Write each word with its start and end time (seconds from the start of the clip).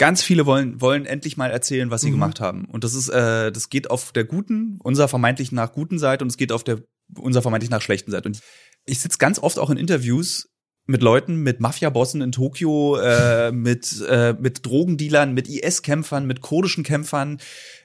Ganz 0.00 0.22
viele 0.22 0.46
wollen, 0.46 0.80
wollen 0.80 1.04
endlich 1.04 1.36
mal 1.36 1.50
erzählen, 1.50 1.90
was 1.90 2.00
sie 2.00 2.08
Mhm. 2.08 2.12
gemacht 2.14 2.40
haben. 2.40 2.64
Und 2.64 2.84
das 2.84 2.94
ist, 2.94 3.10
äh, 3.10 3.52
das 3.52 3.68
geht 3.68 3.90
auf 3.90 4.12
der 4.12 4.24
guten, 4.24 4.78
unserer 4.82 5.08
vermeintlich 5.08 5.52
nach 5.52 5.72
guten 5.74 5.98
Seite 5.98 6.24
und 6.24 6.30
es 6.30 6.38
geht 6.38 6.52
auf 6.52 6.64
der 6.64 6.80
unserer 7.16 7.42
vermeintlich 7.42 7.70
nach 7.70 7.82
schlechten 7.82 8.10
Seite. 8.10 8.28
Und 8.28 8.40
ich 8.86 9.00
sitze 9.00 9.18
ganz 9.18 9.38
oft 9.38 9.58
auch 9.58 9.68
in 9.68 9.76
Interviews 9.76 10.48
mit 10.86 11.02
Leuten, 11.02 11.36
mit 11.36 11.60
Mafia-Bossen 11.60 12.22
in 12.22 12.32
Tokio, 12.32 12.96
äh, 12.96 13.52
mit, 13.52 14.02
äh, 14.08 14.32
mit 14.40 14.64
Drogendealern, 14.64 15.34
mit 15.34 15.48
IS-Kämpfern, 15.48 16.24
mit 16.26 16.40
kurdischen 16.40 16.82
Kämpfern 16.82 17.38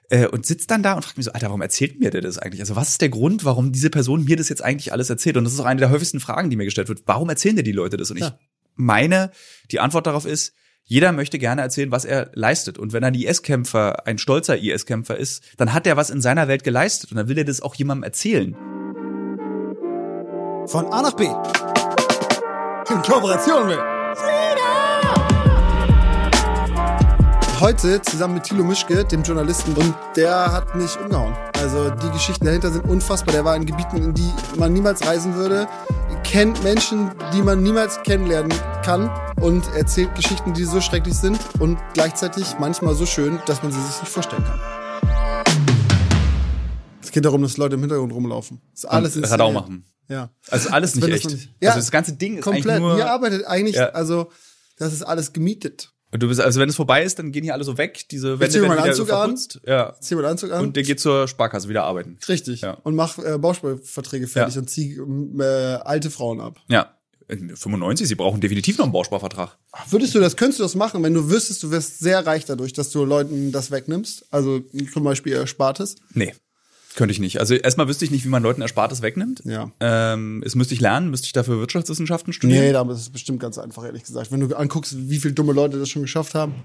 äh, 0.09 0.25
und 0.27 0.45
sitzt 0.45 0.71
dann 0.71 0.83
da 0.83 0.93
und 0.93 1.03
fragt 1.03 1.17
mich 1.17 1.25
so, 1.25 1.33
Alter, 1.33 1.47
warum 1.47 1.61
erzählt 1.61 1.99
mir 1.99 2.11
der 2.11 2.21
das 2.21 2.37
eigentlich? 2.37 2.61
Also 2.61 2.77
was 2.77 2.89
ist 2.89 3.01
der 3.01 3.09
Grund, 3.09 3.43
warum 3.43 3.73
diese 3.73 3.89
Person 3.89 4.23
mir 4.23 4.37
das 4.37 4.47
jetzt 4.47 4.63
eigentlich 4.63 4.93
alles 4.93 5.09
erzählt? 5.09 5.35
Und 5.35 5.43
das 5.43 5.51
ist 5.53 5.59
auch 5.59 5.65
eine 5.65 5.81
der 5.81 5.89
häufigsten 5.89 6.21
Fragen, 6.21 6.49
die 6.49 6.55
mir 6.55 6.63
gestellt 6.65 6.87
wird. 6.87 7.01
Warum 7.07 7.27
erzählen 7.29 7.57
dir 7.57 7.63
die 7.63 7.73
Leute 7.73 7.97
das? 7.97 8.09
Und 8.09 8.17
ich 8.17 8.23
Ja. 8.23 8.39
meine, 8.75 9.31
die 9.71 9.81
Antwort 9.81 10.07
darauf 10.07 10.25
ist, 10.25 10.53
jeder 10.87 11.11
möchte 11.11 11.39
gerne 11.39 11.61
erzählen, 11.61 11.91
was 11.91 12.05
er 12.05 12.29
leistet. 12.35 12.77
Und 12.77 12.93
wenn 12.93 13.03
ein 13.03 13.15
IS-Kämpfer 13.15 14.05
ein 14.05 14.19
stolzer 14.19 14.57
IS-Kämpfer 14.57 15.17
ist, 15.17 15.43
dann 15.57 15.73
hat 15.73 15.87
er 15.87 15.97
was 15.97 16.11
in 16.11 16.21
seiner 16.21 16.47
Welt 16.47 16.63
geleistet 16.63 17.11
und 17.11 17.17
dann 17.17 17.27
will 17.27 17.39
er 17.39 17.43
das 17.43 17.61
auch 17.61 17.73
jemandem 17.73 18.03
erzählen. 18.03 18.55
Von 20.67 20.85
A 20.91 21.01
nach 21.01 21.13
B. 21.13 21.25
In 21.25 23.01
Kooperation 23.01 23.67
mit 23.67 23.79
Heute 27.59 28.01
zusammen 28.01 28.35
mit 28.35 28.43
Thilo 28.43 28.63
Mischke, 28.63 29.05
dem 29.05 29.23
Journalisten, 29.23 29.73
und 29.75 29.95
der 30.15 30.51
hat 30.51 30.75
mich 30.75 30.99
umgehauen. 30.99 31.33
Also 31.59 31.89
die 31.89 32.11
Geschichten 32.11 32.45
dahinter 32.45 32.69
sind 32.69 32.85
unfassbar. 32.85 33.33
Der 33.33 33.45
war 33.45 33.55
in 33.55 33.65
Gebieten, 33.65 33.97
in 33.97 34.13
die 34.13 34.29
man 34.57 34.73
niemals 34.73 35.07
reisen 35.07 35.35
würde, 35.35 35.67
kennt 36.25 36.63
Menschen, 36.63 37.11
die 37.33 37.41
man 37.41 37.61
niemals 37.63 38.01
kennenlernen 38.03 38.51
kann 38.83 39.09
und 39.41 39.63
erzählt 39.75 40.13
Geschichten, 40.15 40.53
die 40.53 40.65
so 40.65 40.81
schrecklich 40.81 41.13
sind 41.15 41.39
und 41.59 41.77
gleichzeitig 41.93 42.55
manchmal 42.59 42.95
so 42.95 43.05
schön, 43.05 43.39
dass 43.45 43.61
man 43.63 43.71
sie 43.71 43.79
sich 43.81 44.01
nicht 44.01 44.11
vorstellen 44.11 44.43
kann. 44.43 44.59
Es 47.01 47.11
geht 47.11 47.23
darum, 47.25 47.41
dass 47.43 47.57
Leute 47.57 47.75
im 47.75 47.81
Hintergrund 47.81 48.11
rumlaufen. 48.11 48.61
Das 48.71 48.83
ist 48.83 48.85
alles 48.89 49.15
und. 49.15 49.31
Radau 49.31 49.51
machen. 49.51 49.85
Ja. 50.09 50.29
Also 50.49 50.69
alles 50.69 50.95
nicht 50.95 51.07
das 51.07 51.15
echt. 51.15 51.29
nicht- 51.29 51.49
Ja, 51.61 51.69
also 51.69 51.79
das 51.79 51.91
ganze 51.91 52.13
Ding 52.13 52.37
ist 52.37 52.43
Komplett. 52.43 52.67
eigentlich 52.67 52.79
nur. 52.81 52.95
Hier 52.95 53.09
arbeitet 53.09 53.45
eigentlich, 53.45 53.75
Ja. 53.75 53.89
also 53.89 54.31
das 54.77 54.93
ist 54.93 55.03
alles 55.03 55.31
gemietet. 55.31 55.93
Und 56.15 56.23
du 56.23 56.29
bist, 56.29 56.39
also 56.39 56.61
wenn 56.61 56.69
es 56.69 56.77
vorbei 56.77 57.03
ist, 57.03 57.19
dann 57.19 57.33
gehen 57.33 57.43
hier 57.43 57.53
alle 57.53 57.65
so 57.65 57.77
weg. 57.77 58.07
Diese 58.09 58.39
Wände 58.39 58.53
werden 58.53 58.69
meinen 58.69 58.77
wieder 58.77 58.89
Anzug 58.91 59.11
an. 59.11 59.37
Ja. 59.67 59.95
Zieh 59.99 60.15
mal 60.15 60.23
Anzug 60.23 60.49
an. 60.53 60.63
Und 60.63 60.77
der 60.77 60.83
geht 60.83 61.01
zur 61.01 61.27
Sparkasse 61.27 61.67
wieder 61.67 61.83
arbeiten. 61.83 62.17
Richtig. 62.29 62.61
Ja. 62.61 62.77
Und 62.83 62.95
mach 62.95 63.17
äh, 63.17 63.37
Bausparverträge 63.37 64.25
fertig 64.25 64.55
Ja. 64.55 64.61
und 64.61 64.69
zieh 64.69 64.97
äh, 64.97 65.43
alte 65.43 66.09
Frauen 66.09 66.39
ab. 66.39 66.61
Ja. 66.69 66.93
In 67.27 67.53
95, 67.53 68.07
sie 68.07 68.15
brauchen 68.15 68.39
definitiv 68.39 68.77
noch 68.77 68.85
einen 68.85 68.93
Bausparvertrag. 68.93 69.57
Würdest 69.89 70.15
du 70.15 70.21
das, 70.21 70.37
könntest 70.37 70.59
du 70.59 70.63
das 70.63 70.75
machen, 70.75 71.03
wenn 71.03 71.13
du 71.13 71.29
wüsstest, 71.29 71.61
du 71.63 71.71
wirst 71.71 71.99
sehr 71.99 72.25
reich 72.25 72.45
dadurch, 72.45 72.71
dass 72.71 72.91
du 72.91 73.03
Leuten 73.03 73.51
das 73.51 73.71
wegnimmst? 73.71 74.25
Also 74.31 74.61
zum 74.93 75.03
Beispiel 75.03 75.33
Erspartes? 75.33 75.95
Nee. 76.13 76.33
Könnte 76.95 77.11
ich 77.11 77.19
nicht. 77.19 77.39
Also 77.39 77.55
erstmal 77.55 77.87
wüsste 77.89 78.05
ich 78.05 78.11
nicht, 78.11 78.23
wie 78.23 78.29
man 78.29 78.41
Leuten 78.41 78.61
Erspartes 78.61 79.01
wegnimmt. 79.01 79.41
Ja. 79.43 79.69
Ähm, 79.81 80.41
es 80.45 80.55
müsste 80.55 80.73
ich 80.73 80.79
lernen, 80.81 81.09
müsste 81.09 81.25
ich 81.25 81.33
dafür 81.33 81.59
Wirtschaftswissenschaften 81.59 82.31
studieren. 82.31 82.63
Nee, 82.87 82.93
ist 82.93 82.99
es 83.01 83.09
bestimmt 83.09 83.39
ganz 83.41 83.57
einfach, 83.57 83.83
ehrlich 83.83 84.03
gesagt. 84.03 84.31
Wenn 84.31 84.39
du 84.39 84.55
anguckst, 84.55 84.95
wie 85.09 85.19
viele 85.19 85.33
dumme 85.33 85.51
Leute 85.53 85.77
das 85.77 85.89
schon 85.89 86.01
geschafft 86.03 86.35
haben. 86.35 86.55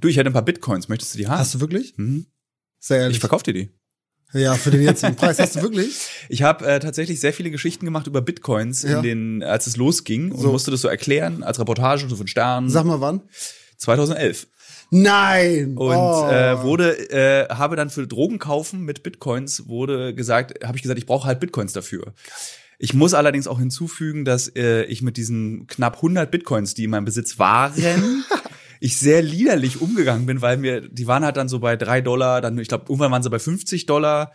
Du, 0.00 0.08
ich 0.08 0.16
hätte 0.16 0.30
ein 0.30 0.34
paar 0.34 0.44
Bitcoins. 0.44 0.88
Möchtest 0.88 1.14
du 1.14 1.18
die 1.18 1.26
haben? 1.26 1.38
Hast 1.38 1.54
du 1.54 1.60
wirklich? 1.60 1.94
Mhm. 1.96 2.26
Sehr 2.78 2.98
ehrlich. 2.98 3.16
Ich 3.16 3.20
verkaufe 3.20 3.42
dir 3.44 3.54
die. 3.54 3.70
ja, 4.32 4.54
für 4.54 4.70
den 4.70 4.82
jetzigen 4.82 5.16
Preis. 5.16 5.38
Hast 5.40 5.56
du 5.56 5.62
wirklich? 5.62 5.96
Ich 6.28 6.42
habe 6.42 6.64
äh, 6.66 6.78
tatsächlich 6.78 7.18
sehr 7.18 7.32
viele 7.32 7.50
Geschichten 7.50 7.84
gemacht 7.84 8.06
über 8.06 8.20
Bitcoins, 8.22 8.82
Ja. 8.82 8.98
in 8.98 9.02
den, 9.02 9.42
als 9.42 9.66
es 9.66 9.76
losging 9.76 10.30
und 10.30 10.40
So. 10.42 10.52
musste 10.52 10.70
das 10.70 10.82
so 10.82 10.88
erklären 10.88 11.42
als 11.42 11.58
Reportage 11.58 12.08
so 12.08 12.14
von 12.14 12.28
Sternen. 12.28 12.70
Sag 12.70 12.84
mal 12.84 13.00
wann. 13.00 13.22
2011. 13.78 14.46
Nein! 14.90 15.76
Und 15.76 15.96
oh. 15.96 16.28
äh, 16.28 16.62
wurde, 16.62 17.10
äh, 17.10 17.48
habe 17.48 17.76
dann 17.76 17.90
für 17.90 18.06
Drogenkaufen 18.06 18.84
mit 18.84 19.02
Bitcoins 19.02 19.68
wurde 19.68 20.14
gesagt, 20.14 20.64
habe 20.64 20.76
ich 20.76 20.82
gesagt, 20.82 20.98
ich 20.98 21.06
brauche 21.06 21.26
halt 21.26 21.40
Bitcoins 21.40 21.72
dafür. 21.72 22.12
Ich 22.78 22.94
muss 22.94 23.14
allerdings 23.14 23.46
auch 23.46 23.58
hinzufügen, 23.58 24.24
dass 24.24 24.48
äh, 24.56 24.84
ich 24.84 25.02
mit 25.02 25.16
diesen 25.16 25.66
knapp 25.66 25.96
100 25.96 26.30
Bitcoins, 26.30 26.74
die 26.74 26.84
in 26.84 26.90
meinem 26.90 27.04
Besitz 27.04 27.38
waren, 27.38 27.74
ich 28.80 28.96
sehr 28.96 29.22
liederlich 29.22 29.80
umgegangen 29.80 30.26
bin, 30.26 30.40
weil 30.40 30.56
mir, 30.56 30.80
die 30.80 31.06
waren 31.06 31.24
halt 31.24 31.36
dann 31.36 31.48
so 31.48 31.60
bei 31.60 31.76
drei 31.76 32.00
Dollar, 32.00 32.40
dann, 32.40 32.58
ich 32.58 32.68
glaube, 32.68 32.86
irgendwann 32.88 33.12
waren 33.12 33.22
sie 33.22 33.30
bei 33.30 33.38
50 33.38 33.86
Dollar. 33.86 34.32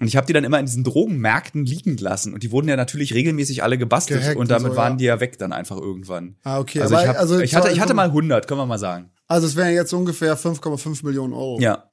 Und 0.00 0.08
ich 0.08 0.16
habe 0.16 0.26
die 0.26 0.32
dann 0.32 0.44
immer 0.44 0.58
in 0.58 0.66
diesen 0.66 0.82
Drogenmärkten 0.82 1.64
liegen 1.64 1.96
lassen. 1.98 2.34
Und 2.34 2.42
die 2.42 2.50
wurden 2.50 2.68
ja 2.68 2.76
natürlich 2.76 3.14
regelmäßig 3.14 3.62
alle 3.62 3.78
gebastelt. 3.78 4.20
Gehackt 4.20 4.36
und 4.36 4.50
damit 4.50 4.70
und 4.70 4.72
so, 4.72 4.76
waren 4.76 4.92
ja. 4.92 4.96
die 4.96 5.04
ja 5.04 5.20
weg 5.20 5.38
dann 5.38 5.52
einfach 5.52 5.76
irgendwann. 5.76 6.36
Ah, 6.42 6.58
okay. 6.58 6.80
Also, 6.80 6.94
aber 6.94 7.04
ich, 7.04 7.08
hab, 7.08 7.18
also 7.18 7.40
ich, 7.40 7.54
hatte, 7.54 7.70
ich 7.70 7.80
hatte 7.80 7.92
Info- 7.92 7.96
mal 7.96 8.08
100, 8.08 8.48
können 8.48 8.60
wir 8.60 8.66
mal 8.66 8.78
sagen. 8.78 9.10
Also 9.26 9.46
es 9.46 9.56
wären 9.56 9.72
jetzt 9.74 9.92
ungefähr 9.92 10.36
5,5 10.38 11.04
Millionen 11.04 11.32
Euro. 11.32 11.60
Ja. 11.60 11.90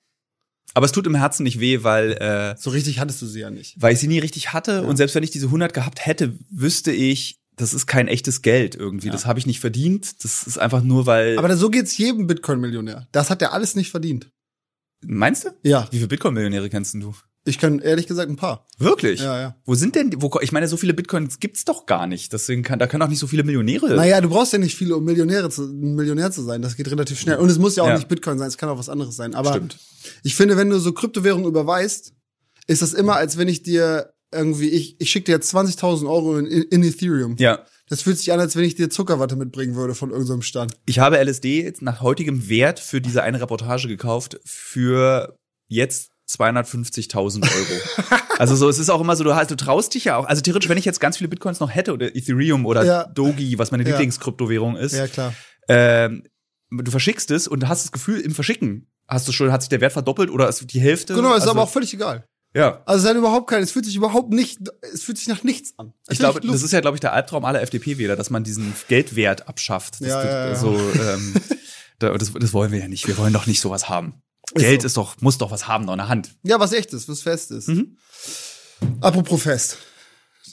Aber 0.73 0.85
es 0.85 0.91
tut 0.91 1.05
im 1.07 1.15
Herzen 1.15 1.43
nicht 1.43 1.59
weh, 1.59 1.83
weil, 1.83 2.13
äh, 2.13 2.55
So 2.57 2.69
richtig 2.69 2.99
hattest 2.99 3.21
du 3.21 3.25
sie 3.25 3.39
ja 3.41 3.49
nicht. 3.49 3.75
weil 3.81 3.93
ich 3.93 3.99
sie 3.99 4.07
nie 4.07 4.19
richtig 4.19 4.53
hatte. 4.53 4.83
Und 4.83 4.95
selbst 4.97 5.15
wenn 5.15 5.23
ich 5.23 5.31
diese 5.31 5.47
100 5.47 5.73
gehabt 5.73 6.05
hätte, 6.05 6.37
wüsste 6.49 6.91
ich, 6.91 7.39
das 7.57 7.73
ist 7.73 7.85
kein 7.87 8.07
echtes 8.07 8.41
Geld 8.41 8.75
irgendwie. 8.75 9.09
Das 9.09 9.25
habe 9.25 9.37
ich 9.37 9.45
nicht 9.45 9.59
verdient. 9.59 10.23
Das 10.23 10.43
ist 10.43 10.57
einfach 10.57 10.81
nur, 10.83 11.05
weil. 11.05 11.37
Aber 11.37 11.55
so 11.57 11.69
geht's 11.69 11.97
jedem 11.97 12.25
Bitcoin-Millionär. 12.27 13.07
Das 13.11 13.29
hat 13.29 13.41
er 13.41 13.53
alles 13.53 13.75
nicht 13.75 13.91
verdient. 13.91 14.31
meinst 15.03 15.45
du? 15.45 15.49
Ja, 15.63 15.87
Wie 15.91 15.97
viele 15.97 16.07
Bitcoin-Millionäre 16.07 16.69
kennst 16.69 16.93
du? 16.95 17.13
Ich 17.43 17.57
kann 17.57 17.79
ehrlich 17.79 18.07
gesagt 18.07 18.29
ein 18.29 18.35
paar. 18.35 18.67
Wirklich? 18.77 19.21
Ja, 19.21 19.39
ja. 19.39 19.55
Wo 19.65 19.73
sind 19.73 19.95
denn, 19.95 20.13
wo, 20.21 20.31
ich 20.41 20.51
meine, 20.51 20.67
so 20.67 20.77
viele 20.77 20.93
Bitcoins 20.93 21.39
gibt's 21.39 21.65
doch 21.65 21.85
gar 21.85 22.05
nicht. 22.05 22.31
Deswegen 22.33 22.61
kann, 22.61 22.77
da 22.77 22.85
können 22.87 23.01
auch 23.01 23.07
nicht 23.07 23.19
so 23.19 23.27
viele 23.27 23.43
Millionäre. 23.43 23.95
Naja, 23.95 24.21
du 24.21 24.29
brauchst 24.29 24.53
ja 24.53 24.59
nicht 24.59 24.75
viele, 24.75 24.95
um 24.95 25.03
Millionäre 25.03 25.49
zu, 25.49 25.63
ein 25.63 25.95
Millionär 25.95 26.31
zu 26.31 26.43
sein. 26.43 26.61
Das 26.61 26.75
geht 26.75 26.89
relativ 26.91 27.19
schnell. 27.19 27.37
Und 27.37 27.49
es 27.49 27.57
muss 27.57 27.75
ja 27.75 27.83
auch 27.83 27.87
Ja. 27.87 27.95
nicht 27.95 28.07
Bitcoin 28.07 28.37
sein, 28.37 28.47
es 28.47 28.57
kann 28.57 28.69
auch 28.69 28.77
was 28.77 28.89
anderes 28.89 29.15
sein. 29.15 29.33
Aber 29.33 29.51
Stimmt. 29.51 29.77
ich 30.23 30.35
finde, 30.35 30.55
wenn 30.57 30.69
du 30.69 30.79
so 30.79 30.91
Kryptowährungen 30.93 31.47
überweist, 31.47 32.13
ist 32.67 32.81
das 32.83 32.93
immer, 32.93 33.15
als 33.15 33.37
wenn 33.37 33.47
ich 33.47 33.63
dir 33.63 34.13
irgendwie, 34.31 34.69
ich, 34.69 34.95
ich 34.99 35.09
schicke 35.09 35.25
dir 35.25 35.31
jetzt 35.33 35.53
20.000 35.53 36.07
Euro 36.09 36.37
in, 36.37 36.45
in 36.45 36.83
Ethereum. 36.83 37.35
Ja. 37.39 37.65
Das 37.89 38.03
fühlt 38.03 38.17
sich 38.17 38.31
an, 38.31 38.39
als 38.39 38.55
wenn 38.55 38.63
ich 38.63 38.75
dir 38.75 38.89
Zuckerwatte 38.89 39.35
mitbringen 39.35 39.75
würde 39.75 39.95
von 39.95 40.11
irgendeinem 40.11 40.43
Stand. 40.43 40.77
Ich 40.85 40.99
habe 40.99 41.17
LSD 41.21 41.63
jetzt 41.63 41.81
nach 41.81 42.01
heutigem 42.01 42.47
Wert 42.47 42.79
für 42.79 43.01
diese 43.01 43.23
eine 43.23 43.41
Reportage 43.41 43.89
gekauft 43.89 44.39
für 44.45 45.35
jetzt 45.67 46.11
250.000 46.39 47.43
Euro. 47.43 47.81
also 48.37 48.55
so, 48.55 48.69
es 48.69 48.79
ist 48.79 48.89
auch 48.89 49.01
immer 49.01 49.15
so, 49.15 49.23
du, 49.23 49.35
hast, 49.35 49.51
du 49.51 49.55
traust 49.55 49.93
dich 49.93 50.05
ja 50.05 50.17
auch. 50.17 50.25
Also 50.25 50.41
theoretisch, 50.41 50.69
wenn 50.69 50.77
ich 50.77 50.85
jetzt 50.85 50.99
ganz 50.99 51.17
viele 51.17 51.27
Bitcoins 51.29 51.59
noch 51.59 51.73
hätte 51.73 51.93
oder 51.93 52.15
Ethereum 52.15 52.65
oder 52.65 52.83
Ja. 52.85 53.03
Dogi, 53.05 53.57
was 53.59 53.71
meine 53.71 53.83
Ja. 53.83 53.89
Lieblingskryptowährung 53.91 54.75
ist, 54.77 54.93
Ja, 54.93 55.07
klar. 55.07 55.33
ähm, 55.67 56.23
du 56.71 56.91
verschickst 56.91 57.31
es 57.31 57.47
und 57.47 57.67
hast 57.67 57.83
das 57.85 57.91
Gefühl, 57.91 58.19
im 58.21 58.33
Verschicken 58.33 58.87
hast 59.07 59.27
du 59.27 59.31
schon, 59.31 59.51
hat 59.51 59.61
sich 59.61 59.69
der 59.69 59.81
Wert 59.81 59.93
verdoppelt 59.93 60.29
oder 60.29 60.47
ist 60.47 60.71
die 60.73 60.79
Hälfte. 60.79 61.13
Genau, 61.15 61.29
ist 61.33 61.41
also, 61.41 61.51
aber 61.51 61.63
auch 61.63 61.69
völlig 61.69 61.93
egal. 61.93 62.23
Ja. 62.53 62.81
Also 62.85 63.03
es 63.05 63.09
hat 63.09 63.17
überhaupt 63.17 63.49
kein, 63.49 63.63
es 63.63 63.71
fühlt 63.71 63.85
sich 63.85 63.95
überhaupt 63.95 64.31
nicht, 64.31 64.59
es 64.93 65.03
fühlt 65.03 65.17
sich 65.17 65.27
nach 65.29 65.43
nichts 65.43 65.73
an. 65.77 65.93
Es 66.07 66.13
Ich 66.13 66.19
glaube, 66.19 66.41
das 66.41 66.61
ist 66.63 66.71
ja, 66.73 66.81
glaube 66.81 66.97
ich, 66.97 67.01
der 67.01 67.13
Albtraum 67.13 67.45
aller 67.45 67.61
FDP-Wähler, 67.61 68.15
dass 68.17 68.29
man 68.29 68.43
diesen 68.43 68.73
Geldwert 68.89 69.47
abschafft. 69.47 70.01
Das, 70.01 70.07
Ja, 70.09 70.23
ja, 70.23 70.47
ja. 70.49 70.55
So, 70.55 70.73
ähm, 70.77 71.33
da- 71.99 72.17
das, 72.17 72.33
das 72.33 72.53
wollen 72.53 72.71
wir 72.73 72.79
ja 72.79 72.87
nicht. 72.89 73.07
Wir 73.07 73.17
wollen 73.17 73.31
doch 73.31 73.47
nicht 73.47 73.61
sowas 73.61 73.87
haben. 73.87 74.15
Geld 74.53 74.81
so. 74.81 74.85
ist 74.87 74.97
doch, 74.97 75.19
muss 75.21 75.37
doch 75.37 75.51
was 75.51 75.67
haben 75.67 75.85
noch 75.85 75.93
in 75.93 75.99
der 75.99 76.09
Hand. 76.09 76.35
Ja, 76.43 76.59
was 76.59 76.73
echtes, 76.73 77.07
was 77.07 77.21
festes. 77.21 77.67
Mhm. 77.67 77.97
Apropos 78.99 79.43
Fest. 79.43 79.77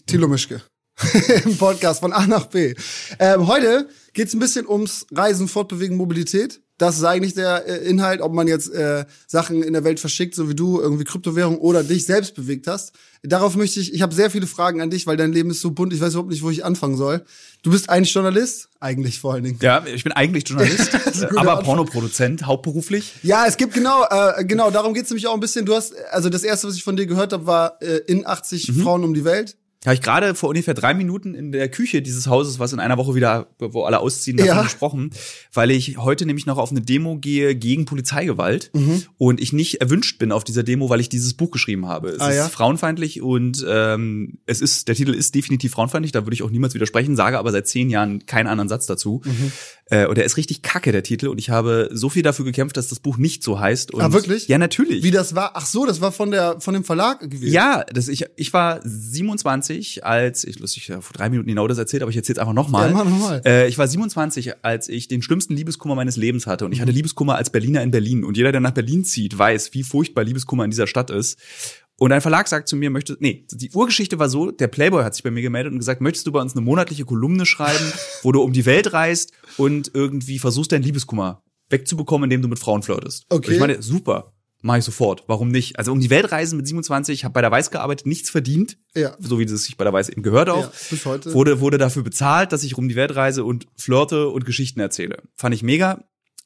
Thilo 0.07 0.29
Mischke. 0.29 0.63
Im 1.45 1.57
Podcast 1.57 2.01
von 2.01 2.13
A 2.13 2.27
nach 2.27 2.47
B. 2.47 2.75
Ähm, 3.19 3.47
heute 3.47 3.89
geht's 4.13 4.35
ein 4.35 4.41
bisschen 4.41 4.67
ums 4.67 5.07
Reisen, 5.13 5.49
Fortbewegen, 5.49 5.97
Mobilität. 5.97 6.61
Das 6.79 6.97
ist 6.97 7.05
eigentlich 7.05 7.35
der 7.35 7.67
äh, 7.67 7.89
Inhalt, 7.89 8.21
ob 8.21 8.33
man 8.33 8.47
jetzt 8.47 8.73
äh, 8.73 9.05
Sachen 9.27 9.63
in 9.65 9.73
der 9.73 9.83
Welt 9.85 9.99
verschickt, 10.01 10.35
so 10.35 10.49
wie 10.49 10.55
du, 10.55 10.81
irgendwie 10.81 11.05
Kryptowährung 11.05 11.59
oder 11.59 11.83
dich 11.83 12.07
selbst 12.07 12.35
bewegt 12.37 12.67
hast. 12.69 12.93
Darauf 13.25 13.57
möchte 13.57 13.81
ich, 13.81 13.93
ich 13.93 14.01
habe 14.01 14.15
sehr 14.15 14.31
viele 14.31 14.47
Fragen 14.47 14.81
an 14.81 14.89
dich, 14.89 15.07
weil 15.09 15.17
dein 15.17 15.33
Leben 15.33 15.51
ist 15.51 15.61
so 15.61 15.73
bunt, 15.73 15.93
ich 15.93 16.01
weiß 16.01 16.13
überhaupt 16.13 16.31
nicht, 16.31 16.43
wo 16.43 16.51
ich 16.51 16.65
anfangen 16.65 16.97
soll. 16.97 17.25
Du 17.63 17.73
bist 17.73 17.91
eigentlich 17.91 18.15
Journalist, 18.15 18.69
eigentlich 18.79 19.19
vor 19.19 19.35
allen 19.35 19.43
Dingen. 19.43 19.59
Ja, 19.61 19.85
ich 19.93 20.05
bin 20.05 20.13
eigentlich 20.13 20.49
Journalist, 20.49 20.95
aber 21.37 21.51
Anfang. 21.59 21.65
Pornoproduzent, 21.65 22.47
hauptberuflich. 22.47 23.13
Ja, 23.25 23.45
es 23.47 23.57
gibt 23.57 23.75
genau, 23.75 24.05
äh, 24.09 24.45
genau, 24.45 24.71
darum 24.71 24.95
geht's 24.95 25.11
nämlich 25.11 25.27
auch 25.27 25.35
ein 25.35 25.41
bisschen. 25.41 25.67
Du 25.67 25.75
hast, 25.75 25.95
also 26.13 26.29
das 26.31 26.45
erste, 26.45 26.69
was 26.69 26.77
ich 26.77 26.85
von 26.85 26.97
dir 26.97 27.07
gehört 27.07 27.33
habe, 27.33 27.45
war 27.47 27.83
äh, 27.83 27.97
in 28.07 28.25
80 28.25 28.69
Mhm. 28.73 28.83
Frauen 28.83 29.03
um 29.05 29.15
die 29.15 29.25
Welt. 29.25 29.57
Habe 29.89 29.95
ich 29.95 30.03
gerade 30.03 30.35
vor 30.35 30.51
ungefähr 30.51 30.75
drei 30.75 30.95
Minuten 30.95 31.35
in 31.35 31.51
der 31.51 31.69
Küche 31.69 32.03
dieses 32.03 32.27
Hauses, 32.27 32.59
was 32.59 32.73
in 32.73 32.79
einer 32.81 32.97
Woche 32.99 33.15
wieder, 33.15 33.49
wo 33.59 33.83
alle 33.85 34.01
ausziehen, 34.01 34.37
davon 34.37 34.57
Ja. 34.57 34.63
gesprochen, 34.63 35.11
weil 35.53 35.71
ich 35.71 35.97
heute 35.99 36.27
nämlich 36.27 36.47
noch 36.47 36.59
auf 36.59 36.71
eine 36.71 36.81
Demo 36.83 37.17
gehe 37.19 37.55
gegen 37.57 37.87
Polizeigewalt 37.87 38.71
Mhm. 38.75 39.03
und 39.17 39.41
ich 39.41 39.53
nicht 39.53 39.81
erwünscht 39.81 40.19
bin 40.19 40.31
auf 40.33 40.45
dieser 40.45 40.63
Demo, 40.63 40.91
weil 40.91 41.01
ich 41.01 41.09
dieses 41.09 41.35
Buch 41.35 41.51
geschrieben 41.51 41.87
habe. 41.87 42.11
Es 42.11 42.21
Ah, 42.21 42.29
ist 42.31 42.37
ja? 42.37 42.49
frauenfeindlich 42.49 43.23
und 43.23 43.65
ähm, 43.69 44.39
es 44.47 44.61
ist, 44.61 44.89
der 44.89 44.95
Titel 44.95 45.15
ist 45.15 45.35
definitiv 45.35 45.73
frauenfeindlich, 45.73 46.13
da 46.13 46.25
würde 46.27 46.35
ich 46.35 46.43
auch 46.43 46.51
niemals 46.51 46.75
widersprechen, 46.75 47.17
sage 47.17 47.39
aber 47.39 47.51
seit 47.51 47.67
zehn 47.67 47.91
Jahren 47.91 48.27
keinen 48.27 48.47
anderen 48.47 48.69
Satz 48.69 48.87
dazu. 48.87 49.23
Mhm. 49.25 49.53
Äh, 49.87 50.07
und 50.07 50.19
der 50.19 50.27
ist 50.27 50.37
richtig 50.37 50.61
kacke, 50.61 50.93
der 50.93 51.03
Titel, 51.03 51.29
und 51.29 51.39
ich 51.39 51.49
habe 51.49 51.89
so 51.93 52.11
viel 52.11 52.23
dafür 52.23 52.45
gekämpft, 52.45 52.77
dass 52.77 52.89
das 52.89 53.01
Buch 53.01 53.17
nicht 53.17 53.43
so 53.43 53.59
heißt. 53.59 53.95
Und 53.95 54.03
Ah, 54.03 54.13
wirklich? 54.13 54.47
Ja, 54.49 54.59
natürlich. 54.59 55.03
Wie 55.03 55.11
das 55.11 55.35
war? 55.35 55.53
Ach 55.55 55.65
so, 55.65 55.87
das 55.87 56.03
war 56.03 56.13
von 56.13 56.31
der 56.31 56.61
von 56.61 56.75
dem 56.75 56.85
Verlag 56.85 57.21
gewesen. 57.21 57.53
Ja, 57.55 57.85
das 57.85 58.09
ich 58.09 58.27
ich 58.37 58.53
war 58.53 58.81
27 58.85 59.78
27, 59.79 60.05
als 60.05 60.45
ich 60.45 60.59
lustig 60.59 60.89
ja, 60.89 61.01
vor 61.01 61.15
drei 61.15 61.31
Minuten 61.31 61.49
genau 61.49 61.67
das 61.69 61.79
erzählt, 61.79 62.03
aber 62.03 62.11
ich 62.11 62.17
erzähle 62.17 62.35
es 62.35 62.39
einfach 62.39 62.53
nochmal. 62.53 62.91
Ja, 62.91 63.05
mach. 63.05 63.45
Äh, 63.45 63.69
ich 63.69 63.79
war 63.79 63.87
27, 63.87 64.65
als 64.65 64.89
ich 64.89 65.09
den 65.09 65.23
schlimmsten 65.23 65.55
Liebeskummer 65.55 65.95
meines 65.95 66.17
Lebens 66.17 66.47
hatte 66.47 66.65
und 66.65 66.73
ich 66.73 66.81
hatte 66.81 66.93
Liebeskummer 66.93 67.37
als 67.37 67.51
Berliner 67.51 67.83
in 67.83 67.91
Berlin 67.91 68.25
und 68.25 68.37
jeder, 68.37 68.53
der 68.53 68.61
nach 68.61 68.73
Berlin 68.73 69.05
zieht, 69.05 69.37
weiß, 69.37 69.75
wie 69.75 69.83
furchtbar 69.83 70.25
Liebeskummer 70.25 70.65
in 70.65 70.71
dieser 70.71 70.87
Stadt 70.87 71.11
ist. 71.11 71.39
Und 72.01 72.13
ein 72.13 72.21
Verlag 72.21 72.47
sagt 72.47 72.69
zu 72.69 72.77
mir, 72.77 72.91
möchte, 72.91 73.17
nee, 73.19 73.45
die 73.51 73.73
Urgeschichte 73.73 74.21
war 74.21 74.29
so, 74.29 74.53
der 74.53 74.69
Playboy 74.69 75.03
hat 75.03 75.15
sich 75.15 75.25
bei 75.25 75.33
mir 75.33 75.43
gemeldet 75.43 75.73
und 75.73 75.79
gesagt, 75.79 76.01
möchtest 76.01 76.27
du 76.29 76.33
bei 76.33 76.41
uns 76.41 76.53
eine 76.53 76.61
monatliche 76.61 77.05
Kolumne 77.05 77.45
schreiben, 77.45 77.93
wo 78.23 78.31
du 78.31 78.41
um 78.41 78.53
die 78.53 78.67
Welt 78.67 78.93
reist 78.93 79.33
und 79.57 79.91
irgendwie 79.95 80.39
versuchst, 80.39 80.71
deinen 80.71 80.85
Liebeskummer 80.85 81.43
wegzubekommen, 81.71 82.25
indem 82.25 82.43
du 82.43 82.49
mit 82.49 82.59
Frauen 82.59 82.83
flirtest. 82.83 83.27
Okay. 83.29 83.49
Und 83.49 83.55
ich 83.55 83.61
meine, 83.61 83.83
super, 83.83 84.33
mache 84.61 84.79
ich 84.79 84.85
sofort. 84.85 85.25
Warum 85.29 85.49
nicht? 85.49 85.79
Also 85.79 85.93
um 85.93 86.01
die 86.01 86.11
Welt 86.11 86.33
reisen 86.33 86.57
mit 86.57 86.67
27, 86.67 87.25
habe 87.25 87.33
bei 87.35 87.41
der 87.41 87.51
Weiß 87.51 87.71
gearbeitet, 87.71 88.07
nichts 88.07 88.31
verdient, 88.31 88.77
Ja. 88.95 89.17
so 89.21 89.39
wie 89.39 89.47
das 89.47 89.63
sich 89.65 89.77
bei 89.77 89.85
der 89.85 89.93
Weiß 89.93 90.09
eben 90.09 90.23
gehört 90.23 90.49
auch. 90.51 90.63
Ja, 90.65 90.73
bis 90.91 91.07
heute. 91.07 91.33
Wurde, 91.35 91.61
wurde 91.61 91.79
dafür 91.79 92.03
bezahlt, 92.03 92.53
dass 92.53 92.65
ich 92.65 92.77
um 92.77 92.89
die 92.89 92.97
Welt 92.97 93.15
reise 93.15 93.45
und 93.45 93.67
flirte 93.77 94.29
und 94.29 94.45
Geschichten 94.45 94.81
erzähle. 94.81 95.23
Fand 95.37 95.55
ich 95.55 95.63
mega. 95.63 96.05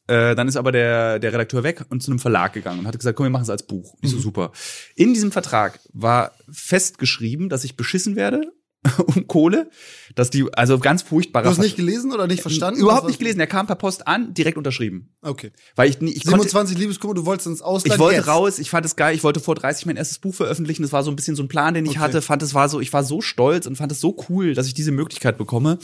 Äh, 0.09 0.35
dann 0.35 0.49
ist 0.49 0.57
aber 0.57 0.73
der, 0.73 1.21
der 1.21 1.33
Redakteur 1.33 1.63
weg 1.63 1.85
und 1.89 2.03
zu 2.03 2.11
einem 2.11 2.19
Verlag 2.19 2.53
gegangen 2.53 2.81
und 2.81 2.87
hat 2.89 2.99
gesagt, 2.99 3.17
komm, 3.17 3.27
wir 3.27 3.31
machen 3.31 3.45
es 3.45 3.51
als 3.51 3.67
Buch. 3.67 3.95
Ich 4.03 4.11
so, 4.11 4.17
Mhm. 4.17 4.21
super. 4.21 4.53
In 4.97 5.15
diesem 5.15 5.31
Vertrag 5.31 5.79
war 5.93 6.33
festgeschrieben, 6.51 7.49
dass 7.49 7.63
ich 7.65 7.77
beschissen 7.77 8.17
werde 8.17 8.53
um 9.07 9.27
Kohle, 9.29 9.71
dass 10.17 10.31
die, 10.31 10.53
also 10.55 10.79
ganz 10.79 11.03
furchtbarer 11.03 11.45
Du 11.45 11.51
hast 11.51 11.59
nicht 11.59 11.77
gelesen 11.77 12.13
oder 12.13 12.27
nicht 12.27 12.43
verstanden? 12.43 12.81
Überhaupt 12.81 13.07
nicht 13.07 13.19
gelesen. 13.19 13.39
Er 13.39 13.47
kam 13.47 13.67
per 13.67 13.77
Post 13.77 14.09
an, 14.09 14.35
direkt 14.35 14.59
unterschrieben. 14.59 15.15
Okay. 15.23 15.53
Weil 15.77 15.89
ich, 15.89 16.01
ich 16.03 16.25
konnte, 16.25 16.49
27 16.49 16.77
Liebeskummer, 16.79 17.15
du 17.15 17.25
wolltest 17.25 17.47
ins 17.47 17.63
Ausland. 17.63 17.95
ich 17.95 18.01
wollte 18.01 18.17
jetzt. 18.19 18.27
raus, 18.29 18.59
ich 18.59 18.71
fand 18.71 18.85
es 18.85 18.97
geil, 18.97 19.15
ich 19.15 19.23
wollte 19.23 19.39
vor 19.39 19.55
30 19.55 19.87
mein 19.87 19.97
erstes 19.97 20.19
Buch 20.19 20.35
veröffentlichen, 20.35 20.83
das 20.83 20.93
war 20.93 21.05
so 21.05 21.11
ein 21.13 21.17
bisschen 21.17 21.37
so 21.37 21.45
ein 21.45 21.49
Plan, 21.49 21.75
den 21.75 21.85
ich 21.85 21.93
Okay. 21.93 22.01
hatte, 22.01 22.23
fand 22.23 22.43
es 22.43 22.55
war 22.55 22.69
so, 22.69 22.81
ich 22.81 22.93
war 22.93 23.05
so 23.05 23.21
stolz 23.21 23.67
und 23.67 23.77
fand 23.77 23.93
es 23.93 24.01
so 24.01 24.17
cool, 24.29 24.55
dass 24.55 24.67
ich 24.67 24.75
diese 24.75 24.91
Möglichkeit 24.91 25.39
bekomme 25.39 25.79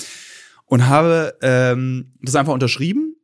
und 0.65 0.89
habe 0.89 1.37
ähm, 1.41 2.15
das 2.21 2.35
einfach 2.35 2.53
unterschrieben 2.53 3.15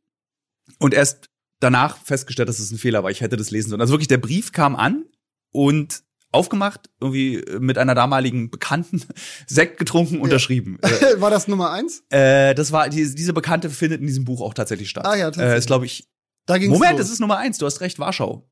und 0.79 0.93
erst 0.93 1.29
danach 1.59 1.97
festgestellt, 1.97 2.47
dass 2.47 2.59
es 2.59 2.71
ein 2.71 2.77
Fehler 2.77 3.03
war, 3.03 3.11
ich 3.11 3.19
hätte 3.21 3.35
das 3.35 3.51
lesen 3.51 3.69
sollen. 3.69 3.81
Also 3.81 3.93
wirklich, 3.93 4.07
der 4.07 4.17
Brief 4.19 4.53
kam 4.53 4.75
an 4.77 5.03
und 5.51 6.01
aufgemacht, 6.35 6.89
irgendwie 7.01 7.43
mit 7.59 7.77
einer 7.79 7.95
damaligen 7.95 8.51
Bekannten, 8.51 9.01
Sekt 9.47 9.77
getrunken, 9.79 10.19
unterschrieben. 10.19 10.77
Äh, 10.83 11.19
War 11.21 11.29
das 11.31 11.47
Nummer 11.47 11.71
eins? 11.71 12.03
äh, 12.09 12.53
das 12.53 12.71
war, 12.71 12.89
die, 12.89 13.15
diese 13.15 13.33
Bekannte 13.33 13.69
findet 13.69 14.01
in 14.01 14.07
diesem 14.07 14.25
Buch 14.25 14.41
auch 14.41 14.53
tatsächlich 14.53 14.89
statt. 14.89 15.05
Ah 15.05 15.15
ja, 15.15 15.25
tatsächlich. 15.25 15.53
Äh, 15.53 15.57
ist, 15.57 15.67
glaube 15.67 15.85
ich, 15.85 16.07
Da 16.45 16.57
ging's 16.57 16.71
Moment, 16.73 16.93
los. 16.93 17.01
das 17.01 17.09
ist 17.11 17.19
Nummer 17.19 17.37
eins, 17.37 17.57
du 17.57 17.65
hast 17.65 17.81
recht, 17.81 17.97
Warschau. 17.99 18.47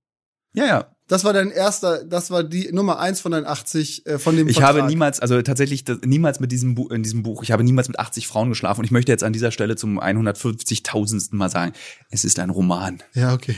Ja, 0.56 0.66
ja. 0.66 0.96
Das 1.08 1.24
war 1.26 1.34
dein 1.34 1.50
erster, 1.52 2.04
das 2.06 2.32
war 2.32 2.44
die 2.44 2.72
Nummer 2.72 3.00
eins 3.00 3.20
von 3.20 3.32
deinen 3.32 3.46
80, 3.46 4.06
äh, 4.06 4.20
von 4.20 4.38
dem 4.38 4.48
Ich 4.48 4.56
Vertrag. 4.58 4.78
habe 4.78 4.88
niemals, 4.88 5.20
also 5.20 5.42
tatsächlich 5.42 5.84
das, 5.84 5.98
niemals 6.06 6.40
mit 6.40 6.52
diesem 6.52 6.76
Buch, 6.76 6.92
in 6.92 7.04
diesem 7.04 7.24
Buch, 7.24 7.44
ich 7.44 7.52
habe 7.52 7.64
niemals 7.64 7.88
mit 7.88 8.00
80 8.00 8.28
Frauen 8.28 8.50
geschlafen 8.50 8.80
und 8.82 8.86
ich 8.86 8.92
möchte 8.92 9.12
jetzt 9.12 9.24
an 9.24 9.34
dieser 9.34 9.52
Stelle 9.52 9.76
zum 9.76 10.00
150.000. 10.00 11.36
Mal 11.36 11.50
sagen, 11.50 11.74
es 12.10 12.24
ist 12.24 12.40
ein 12.40 12.50
Roman. 12.50 13.02
Ja, 13.14 13.34
okay. 13.34 13.56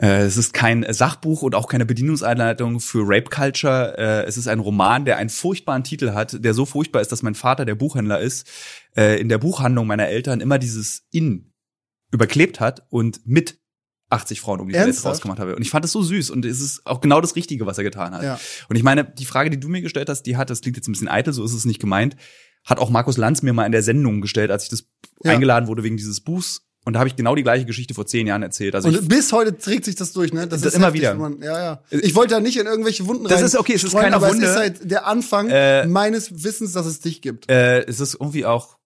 Äh, 0.00 0.22
es 0.22 0.36
ist 0.36 0.52
kein 0.52 0.84
Sachbuch 0.88 1.42
und 1.42 1.54
auch 1.54 1.68
keine 1.68 1.86
Bedienungsanleitung 1.86 2.80
für 2.80 3.02
Rape 3.06 3.30
Culture. 3.30 3.96
Äh, 3.96 4.24
es 4.26 4.36
ist 4.36 4.46
ein 4.48 4.60
Roman, 4.60 5.04
der 5.04 5.16
einen 5.16 5.30
furchtbaren 5.30 5.84
Titel 5.84 6.12
hat, 6.12 6.44
der 6.44 6.54
so 6.54 6.66
furchtbar 6.66 7.00
ist, 7.00 7.12
dass 7.12 7.22
mein 7.22 7.34
Vater, 7.34 7.64
der 7.64 7.74
Buchhändler 7.74 8.20
ist, 8.20 8.46
äh, 8.96 9.20
in 9.20 9.28
der 9.28 9.38
Buchhandlung 9.38 9.86
meiner 9.86 10.08
Eltern 10.08 10.40
immer 10.40 10.58
dieses 10.58 11.06
In 11.10 11.52
überklebt 12.12 12.60
hat 12.60 12.86
und 12.90 13.26
mit 13.26 13.58
80 14.10 14.40
Frauen 14.40 14.60
um 14.60 14.68
die 14.68 14.74
Welt 14.74 15.04
rausgemacht 15.04 15.40
habe. 15.40 15.56
Und 15.56 15.62
ich 15.62 15.70
fand 15.70 15.84
es 15.84 15.92
so 15.92 16.02
süß 16.02 16.30
und 16.30 16.44
es 16.44 16.60
ist 16.60 16.86
auch 16.86 17.00
genau 17.00 17.20
das 17.20 17.34
Richtige, 17.34 17.66
was 17.66 17.78
er 17.78 17.84
getan 17.84 18.14
hat. 18.14 18.22
Ja. 18.22 18.38
Und 18.68 18.76
ich 18.76 18.84
meine, 18.84 19.04
die 19.04 19.24
Frage, 19.24 19.50
die 19.50 19.58
du 19.58 19.68
mir 19.68 19.82
gestellt 19.82 20.08
hast, 20.08 20.22
die 20.22 20.36
hat, 20.36 20.48
das 20.50 20.60
klingt 20.60 20.76
jetzt 20.76 20.86
ein 20.88 20.92
bisschen 20.92 21.08
eitel, 21.08 21.32
so 21.32 21.44
ist 21.44 21.54
es 21.54 21.64
nicht 21.64 21.80
gemeint, 21.80 22.16
hat 22.64 22.78
auch 22.78 22.90
Markus 22.90 23.16
Lanz 23.16 23.42
mir 23.42 23.52
mal 23.52 23.66
in 23.66 23.72
der 23.72 23.82
Sendung 23.82 24.20
gestellt, 24.20 24.50
als 24.50 24.64
ich 24.64 24.68
das 24.70 24.88
Ja. 25.24 25.32
eingeladen 25.32 25.66
wurde 25.66 25.82
wegen 25.82 25.96
dieses 25.96 26.20
Buchs. 26.20 26.65
Und 26.86 26.92
da 26.94 27.00
habe 27.00 27.08
ich 27.08 27.16
genau 27.16 27.34
die 27.34 27.42
gleiche 27.42 27.66
Geschichte 27.66 27.92
vor 27.94 28.06
zehn 28.06 28.26
Jahren 28.28 28.42
erzählt. 28.42 28.74
Also 28.74 28.88
Und 28.88 29.08
bis 29.08 29.32
heute 29.32 29.58
trägt 29.58 29.84
sich 29.84 29.96
das 29.96 30.12
durch, 30.12 30.32
ne? 30.32 30.46
Das, 30.46 30.60
Das 30.62 30.72
ist 30.72 30.76
immer 30.76 30.86
heftig, 30.86 31.02
wieder. 31.02 31.14
Man, 31.16 31.42
ja, 31.42 31.58
ja. 31.58 31.82
Ich 31.90 32.14
wollte 32.14 32.34
da 32.34 32.40
nicht 32.40 32.56
in 32.56 32.66
irgendwelche 32.66 33.06
Wunden 33.06 33.24
Das 33.24 33.40
rein 33.40 33.44
ist 33.44 33.56
okay, 33.56 33.74
es 33.74 33.82
ist 33.82 33.90
streuen, 33.90 34.04
keine 34.04 34.16
aber 34.16 34.30
Wunde. 34.30 34.44
es 34.46 34.50
ist 34.52 34.56
halt 34.56 34.90
der 34.90 35.06
Anfang 35.06 35.48
Äh, 35.50 35.86
meines 35.86 36.42
Wissens, 36.44 36.72
dass 36.72 36.86
es 36.86 37.00
dich 37.00 37.20
gibt. 37.20 37.50
äh, 37.50 37.80
es 37.86 37.98
ist 38.00 38.14
irgendwie 38.14 38.46
auch 38.46 38.76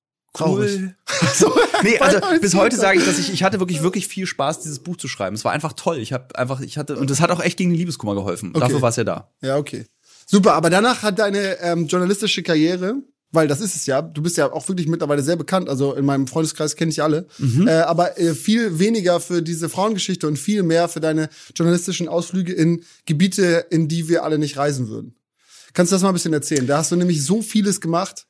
cool. 0.40 0.94
So, 1.34 1.54
Nee, 1.82 1.98
also 1.98 2.18
bis 2.40 2.54
heute 2.54 2.76
sage 2.76 2.98
ich, 2.98 3.04
dass 3.04 3.18
ich, 3.18 3.32
ich 3.32 3.42
hatte 3.42 3.60
wirklich, 3.60 3.82
wirklich 3.82 4.08
viel 4.08 4.26
Spaß, 4.26 4.60
dieses 4.60 4.78
Buch 4.78 4.96
zu 4.96 5.06
schreiben. 5.06 5.36
Es 5.36 5.44
war 5.44 5.52
einfach 5.52 5.74
toll. 5.74 5.98
Ich 5.98 6.12
habe 6.14 6.38
einfach, 6.38 6.60
ich 6.60 6.78
hatte, 6.78 6.96
und 6.96 7.10
es 7.10 7.20
hat 7.20 7.30
auch 7.30 7.40
echt 7.40 7.58
gegen 7.58 7.70
den 7.70 7.78
Liebeskummer 7.78 8.14
geholfen. 8.14 8.50
Okay. 8.50 8.60
Dafür 8.60 8.80
war 8.82 8.88
es 8.90 8.96
ja 8.96 9.04
da. 9.04 9.30
Ja, 9.42 9.56
okay. 9.58 9.84
Super, 10.26 10.54
aber 10.54 10.70
danach 10.70 11.02
hat 11.02 11.18
deine 11.18 11.60
ähm, 11.60 11.86
journalistische 11.86 12.42
Karriere, 12.42 12.94
weil 13.32 13.46
das 13.48 13.60
ist 13.60 13.76
es 13.76 13.86
ja, 13.86 14.02
du 14.02 14.22
bist 14.22 14.36
ja 14.36 14.52
auch 14.52 14.68
wirklich 14.68 14.88
mittlerweile 14.88 15.22
sehr 15.22 15.36
bekannt, 15.36 15.68
also 15.68 15.94
in 15.94 16.04
meinem 16.04 16.26
Freundeskreis 16.26 16.76
kenne 16.76 16.90
ich 16.90 17.02
alle, 17.02 17.26
Mhm. 17.38 17.68
äh, 17.68 17.72
aber 17.72 18.18
äh, 18.18 18.34
viel 18.34 18.78
weniger 18.78 19.20
für 19.20 19.42
diese 19.42 19.68
Frauengeschichte 19.68 20.26
und 20.26 20.38
viel 20.38 20.62
mehr 20.62 20.88
für 20.88 21.00
deine 21.00 21.28
journalistischen 21.54 22.08
Ausflüge 22.08 22.52
in 22.52 22.84
Gebiete, 23.06 23.66
in 23.70 23.88
die 23.88 24.08
wir 24.08 24.24
alle 24.24 24.38
nicht 24.38 24.56
reisen 24.56 24.88
würden. 24.88 25.14
Kannst 25.72 25.92
du 25.92 25.94
das 25.94 26.02
mal 26.02 26.08
ein 26.08 26.14
bisschen 26.14 26.32
erzählen? 26.32 26.66
Da 26.66 26.78
hast 26.78 26.90
du 26.90 26.96
nämlich 26.96 27.24
so 27.24 27.42
vieles 27.42 27.80
gemacht. 27.80 28.26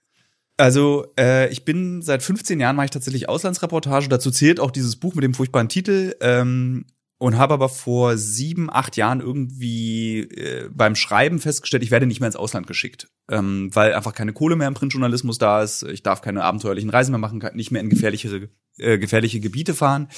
Also, 0.59 1.07
äh, 1.19 1.51
ich 1.51 1.65
bin 1.65 2.03
seit 2.03 2.23
15 2.23 2.61
Jahren 2.61 2.77
mache 2.77 2.85
ich 2.85 2.91
tatsächlich 2.91 3.31
Auslandsreportage. 3.31 4.09
Dazu 4.11 4.31
zählt 4.31 4.61
auch 4.61 4.71
dieses 4.71 4.97
Buch 4.97 5.15
mit 5.15 5.25
dem 5.25 5.33
furchtbaren 5.33 5.71
Titel. 5.71 6.15
Ähm, 6.21 6.85
und 7.21 7.37
habe 7.37 7.53
aber 7.53 7.69
vor 7.69 8.17
sieben, 8.17 8.71
acht 8.73 8.97
Jahren 8.97 9.21
irgendwie 9.21 10.21
äh, 10.21 10.71
beim 10.73 10.97
Schreiben 10.97 11.39
festgestellt, 11.39 11.83
ich 11.83 11.91
werde 11.91 12.07
nicht 12.07 12.21
mehr 12.21 12.29
ins 12.29 12.37
Ausland 12.37 12.67
geschickt, 12.67 13.09
ähm, 13.31 13.69
weil 13.75 13.93
einfach 13.93 14.15
keine 14.15 14.33
Kohle 14.33 14.57
mehr 14.57 14.67
im 14.67 14.73
Printjournalismus 14.73 15.37
da 15.37 15.63
ist. 15.63 15.83
Ich 15.83 16.03
darf 16.03 16.23
keine 16.23 16.43
abenteuerlichen 16.43 16.89
Reisen 16.89 17.13
mehr 17.13 17.19
machen, 17.19 17.39
kann 17.39 17.55
nicht 17.55 17.73
mehr 17.73 17.83
in 17.83 17.91
gefährlichere, 17.91 18.49
äh, 18.79 18.97
gefährliche 18.97 19.39
Gebiete 19.39 19.75
fahren. 19.75 20.09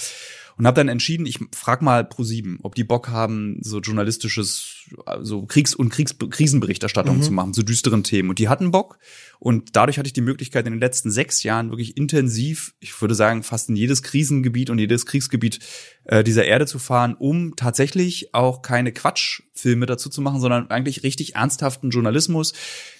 Und 0.58 0.66
habe 0.66 0.76
dann 0.76 0.88
entschieden, 0.88 1.26
ich 1.26 1.38
frag 1.54 1.82
mal 1.82 2.02
Pro7, 2.02 2.58
ob 2.62 2.75
die 2.75 2.84
Bock 2.84 3.08
haben, 3.08 3.58
so 3.62 3.81
journalistisches, 3.81 4.87
so 5.20 5.46
Kriegs- 5.46 5.75
und 5.75 5.88
Kriegs 5.88 6.14
Krisenberichterstattung 6.19 7.22
zu 7.22 7.32
machen, 7.32 7.54
zu 7.54 7.62
düsteren 7.62 8.04
Themen. 8.04 8.28
Und 8.28 8.38
die 8.38 8.49
hatten 8.49 8.70
Bock. 8.70 8.99
Und 9.38 9.75
dadurch 9.76 9.99
hatte 9.99 10.06
ich 10.06 10.12
die 10.12 10.20
Möglichkeit, 10.20 10.66
in 10.66 10.72
den 10.72 10.81
letzten 10.81 11.10
sechs 11.10 11.43
Jahren 11.43 11.70
wirklich 11.70 11.96
intensiv, 11.96 12.75
ich 12.81 13.00
würde 13.00 13.14
sagen, 13.14 13.43
fast 13.43 13.69
in 13.69 13.76
jedes 13.76 14.02
Krisengebiet 14.02 14.70
und 14.70 14.78
jedes 14.78 15.06
Kriegsgebiet 15.06 15.58
äh, 16.04 16.22
dieser 16.22 16.44
Erde 16.44 16.66
zu 16.66 16.78
fahren, 16.78 17.14
um 17.19 17.56
tatsächlich 17.56 18.34
auch 18.34 18.62
keine 18.62 18.93
Quatschfilme 18.93 19.87
dazu 19.87 20.10
zu 20.10 20.20
machen, 20.20 20.40
sondern 20.40 20.70
eigentlich 20.70 21.02
richtig 21.02 21.34
ernsthaften 21.34 21.90
Journalismus 21.90 22.52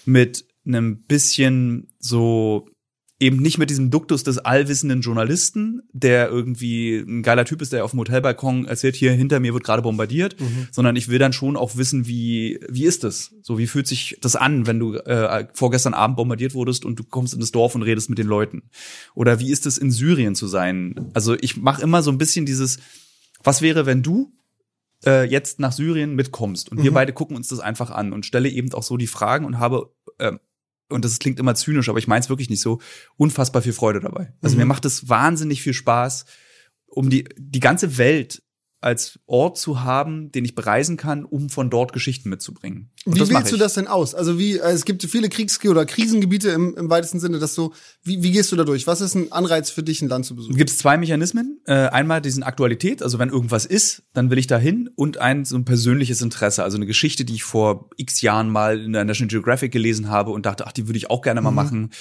mit 0.05 0.45
einem 0.65 1.03
bisschen 1.03 1.93
so 1.99 2.69
eben 3.23 3.37
nicht 3.37 3.57
mit 3.57 3.69
diesem 3.69 3.89
Duktus 3.89 4.23
des 4.23 4.37
allwissenden 4.37 4.99
Journalisten, 5.01 5.81
der 5.93 6.27
irgendwie 6.27 6.97
ein 6.97 7.23
geiler 7.23 7.45
Typ 7.45 7.61
ist, 7.61 7.71
der 7.71 7.85
auf 7.85 7.91
dem 7.91 8.01
Hotelbalkon 8.01 8.65
erzählt, 8.65 8.95
hier 8.95 9.13
hinter 9.13 9.39
mir 9.39 9.53
wird 9.53 9.63
gerade 9.63 9.81
bombardiert, 9.81 10.35
sondern 10.71 10.97
ich 10.97 11.07
will 11.07 11.19
dann 11.19 11.31
schon 11.31 11.55
auch 11.55 11.77
wissen, 11.77 12.05
wie 12.05 12.59
wie 12.69 12.83
ist 12.83 13.05
es? 13.05 13.33
So 13.41 13.57
wie 13.57 13.67
fühlt 13.67 13.87
sich 13.87 14.17
das 14.21 14.35
an, 14.35 14.67
wenn 14.67 14.77
du 14.77 14.95
äh, 14.95 15.47
vorgestern 15.53 15.93
Abend 15.93 16.17
bombardiert 16.17 16.53
wurdest 16.53 16.83
und 16.83 16.99
du 16.99 17.03
kommst 17.05 17.33
in 17.33 17.39
das 17.39 17.51
Dorf 17.51 17.75
und 17.75 17.83
redest 17.83 18.09
mit 18.09 18.19
den 18.19 18.27
Leuten? 18.27 18.63
Oder 19.15 19.39
wie 19.39 19.51
ist 19.51 19.65
es 19.65 19.77
in 19.77 19.89
Syrien 19.89 20.35
zu 20.35 20.47
sein? 20.47 21.09
Also 21.13 21.35
ich 21.39 21.55
mache 21.57 21.81
immer 21.81 22.03
so 22.03 22.11
ein 22.11 22.17
bisschen 22.17 22.45
dieses 22.45 22.79
was 23.41 23.61
wäre, 23.61 23.85
wenn 23.85 24.03
du 24.03 24.33
äh, 25.05 25.23
jetzt 25.25 25.59
nach 25.59 25.71
Syrien 25.71 26.15
mitkommst 26.15 26.71
und 26.71 26.83
wir 26.83 26.93
beide 26.93 27.13
gucken 27.13 27.35
uns 27.37 27.47
das 27.47 27.59
einfach 27.59 27.89
an 27.91 28.13
und 28.13 28.25
stelle 28.25 28.49
eben 28.49 28.71
auch 28.73 28.83
so 28.83 28.97
die 28.97 29.07
Fragen 29.07 29.45
und 29.45 29.59
habe 29.59 29.93
äh, 30.17 30.33
und 30.93 31.03
das 31.03 31.19
klingt 31.19 31.39
immer 31.39 31.55
zynisch, 31.55 31.89
aber 31.89 31.99
ich 31.99 32.07
meine 32.07 32.21
es 32.21 32.29
wirklich 32.29 32.49
nicht 32.49 32.61
so, 32.61 32.79
unfassbar 33.17 33.61
viel 33.61 33.73
Freude 33.73 33.99
dabei. 33.99 34.33
Also 34.41 34.55
Mhm. 34.55 34.61
mir 34.61 34.65
macht 34.67 34.85
es 34.85 35.09
wahnsinnig 35.09 35.61
viel 35.61 35.73
Spaß, 35.73 36.25
um 36.87 37.09
die, 37.09 37.25
die 37.37 37.59
ganze 37.59 37.97
Welt 37.97 38.41
als 38.83 39.19
Ort 39.25 39.57
zu 39.57 39.83
haben, 39.83 40.31
den 40.31 40.45
ich 40.45 40.55
bereisen 40.55 40.97
kann, 40.97 41.23
um 41.23 41.49
von 41.49 41.69
dort 41.69 41.93
Geschichten 41.93 42.29
mitzubringen. 42.29 42.91
Und 43.05 43.15
Wie 43.15 43.29
wählst 43.29 43.51
du 43.51 43.57
das 43.57 43.73
denn 43.75 43.87
aus? 43.87 44.13
Also 44.13 44.37
wie, 44.37 44.57
äh, 44.57 44.71
es 44.71 44.85
gibt 44.85 45.03
viele 45.03 45.29
Kriegs- 45.29 45.63
oder 45.65 45.85
Krisengebiete 45.85 46.49
im, 46.49 46.75
im 46.75 46.89
weitesten 46.89 47.19
Sinne, 47.19 47.39
dass 47.39 47.55
so, 47.55 47.73
wie, 48.03 48.21
wie 48.23 48.31
gehst 48.31 48.51
du 48.51 48.55
da 48.55 48.63
durch? 48.63 48.85
Was 48.85 49.01
ist 49.01 49.15
ein 49.15 49.31
Anreiz 49.31 49.69
für 49.69 49.83
dich, 49.83 50.01
ein 50.01 50.09
Land 50.09 50.25
zu 50.25 50.35
besuchen? 50.35 50.55
Gibt 50.55 50.69
es 50.69 50.77
zwei 50.77 50.97
Mechanismen. 50.97 51.61
Äh, 51.65 51.73
einmal 51.73 52.21
diesen 52.21 52.43
Aktualität, 52.43 53.01
also 53.01 53.19
wenn 53.19 53.29
irgendwas 53.29 53.65
ist, 53.65 54.03
dann 54.13 54.29
will 54.29 54.37
ich 54.37 54.47
dahin 54.47 54.89
und 54.95 55.17
ein 55.17 55.45
so 55.45 55.55
ein 55.55 55.65
persönliches 55.65 56.21
Interesse, 56.21 56.63
also 56.63 56.77
eine 56.77 56.85
Geschichte, 56.85 57.25
die 57.25 57.35
ich 57.35 57.43
vor 57.43 57.89
x 57.97 58.21
Jahren 58.21 58.49
mal 58.49 58.79
in 58.79 58.93
der 58.93 59.05
National 59.05 59.29
Geographic 59.29 59.71
gelesen 59.71 60.09
habe 60.09 60.31
und 60.31 60.45
dachte, 60.45 60.67
ach, 60.67 60.73
die 60.73 60.87
würde 60.87 60.97
ich 60.97 61.09
auch 61.09 61.21
gerne 61.21 61.41
mal 61.41 61.51
machen. 61.51 61.91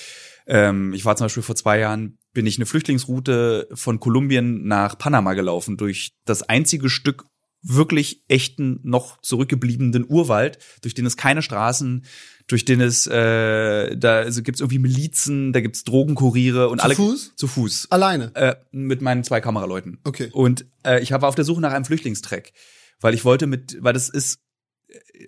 Ähm, 0.46 0.92
ich 0.92 1.04
war 1.04 1.16
zum 1.16 1.26
Beispiel 1.26 1.42
vor 1.42 1.56
zwei 1.56 1.78
Jahren, 1.78 2.18
bin 2.32 2.46
ich 2.46 2.56
eine 2.56 2.66
Flüchtlingsroute 2.66 3.68
von 3.72 4.00
Kolumbien 4.00 4.66
nach 4.66 4.98
Panama 4.98 5.34
gelaufen, 5.34 5.76
durch 5.76 6.12
das 6.24 6.42
einzige 6.42 6.88
Stück 6.88 7.24
wirklich 7.62 8.24
echten, 8.26 8.80
noch 8.82 9.20
zurückgebliebenen 9.20 10.04
Urwald, 10.08 10.58
durch 10.82 10.94
den 10.94 11.06
es 11.06 11.16
keine 11.16 11.42
Straßen, 11.42 12.04
durch 12.48 12.64
den 12.64 12.80
es, 12.80 13.06
äh, 13.06 13.96
da 13.96 14.16
also 14.16 14.42
gibt's 14.42 14.60
irgendwie 14.60 14.80
Milizen, 14.80 15.52
da 15.52 15.60
gibt's 15.60 15.84
Drogenkuriere 15.84 16.68
und 16.68 16.78
Zu 16.78 16.84
alle 16.84 16.94
Fuß? 16.96 17.36
zu 17.36 17.46
Fuß. 17.46 17.86
Alleine. 17.90 18.34
Äh, 18.34 18.56
mit 18.72 19.00
meinen 19.00 19.22
zwei 19.22 19.40
Kameraleuten. 19.40 19.98
Okay. 20.02 20.28
Und 20.32 20.66
äh, 20.84 21.00
ich 21.02 21.12
war 21.12 21.22
auf 21.22 21.36
der 21.36 21.44
Suche 21.44 21.60
nach 21.60 21.72
einem 21.72 21.84
Flüchtlingstrack, 21.84 22.52
weil 23.00 23.14
ich 23.14 23.24
wollte 23.24 23.46
mit, 23.46 23.78
weil 23.80 23.92
das 23.92 24.08
ist 24.08 24.40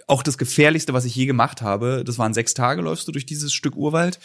auch 0.07 0.23
das 0.23 0.39
gefährlichste, 0.39 0.93
was 0.93 1.05
ich 1.05 1.15
je 1.15 1.27
gemacht 1.27 1.63
habe. 1.63 2.03
Das 2.05 2.19
waren 2.19 2.35
sechs 2.35 2.55
Tage, 2.55 2.83
läufst 2.83 3.07
du 3.09 3.13
durch 3.13 3.27
dieses 3.27 3.53
Stück 3.53 3.77
Urwald. 3.77 4.19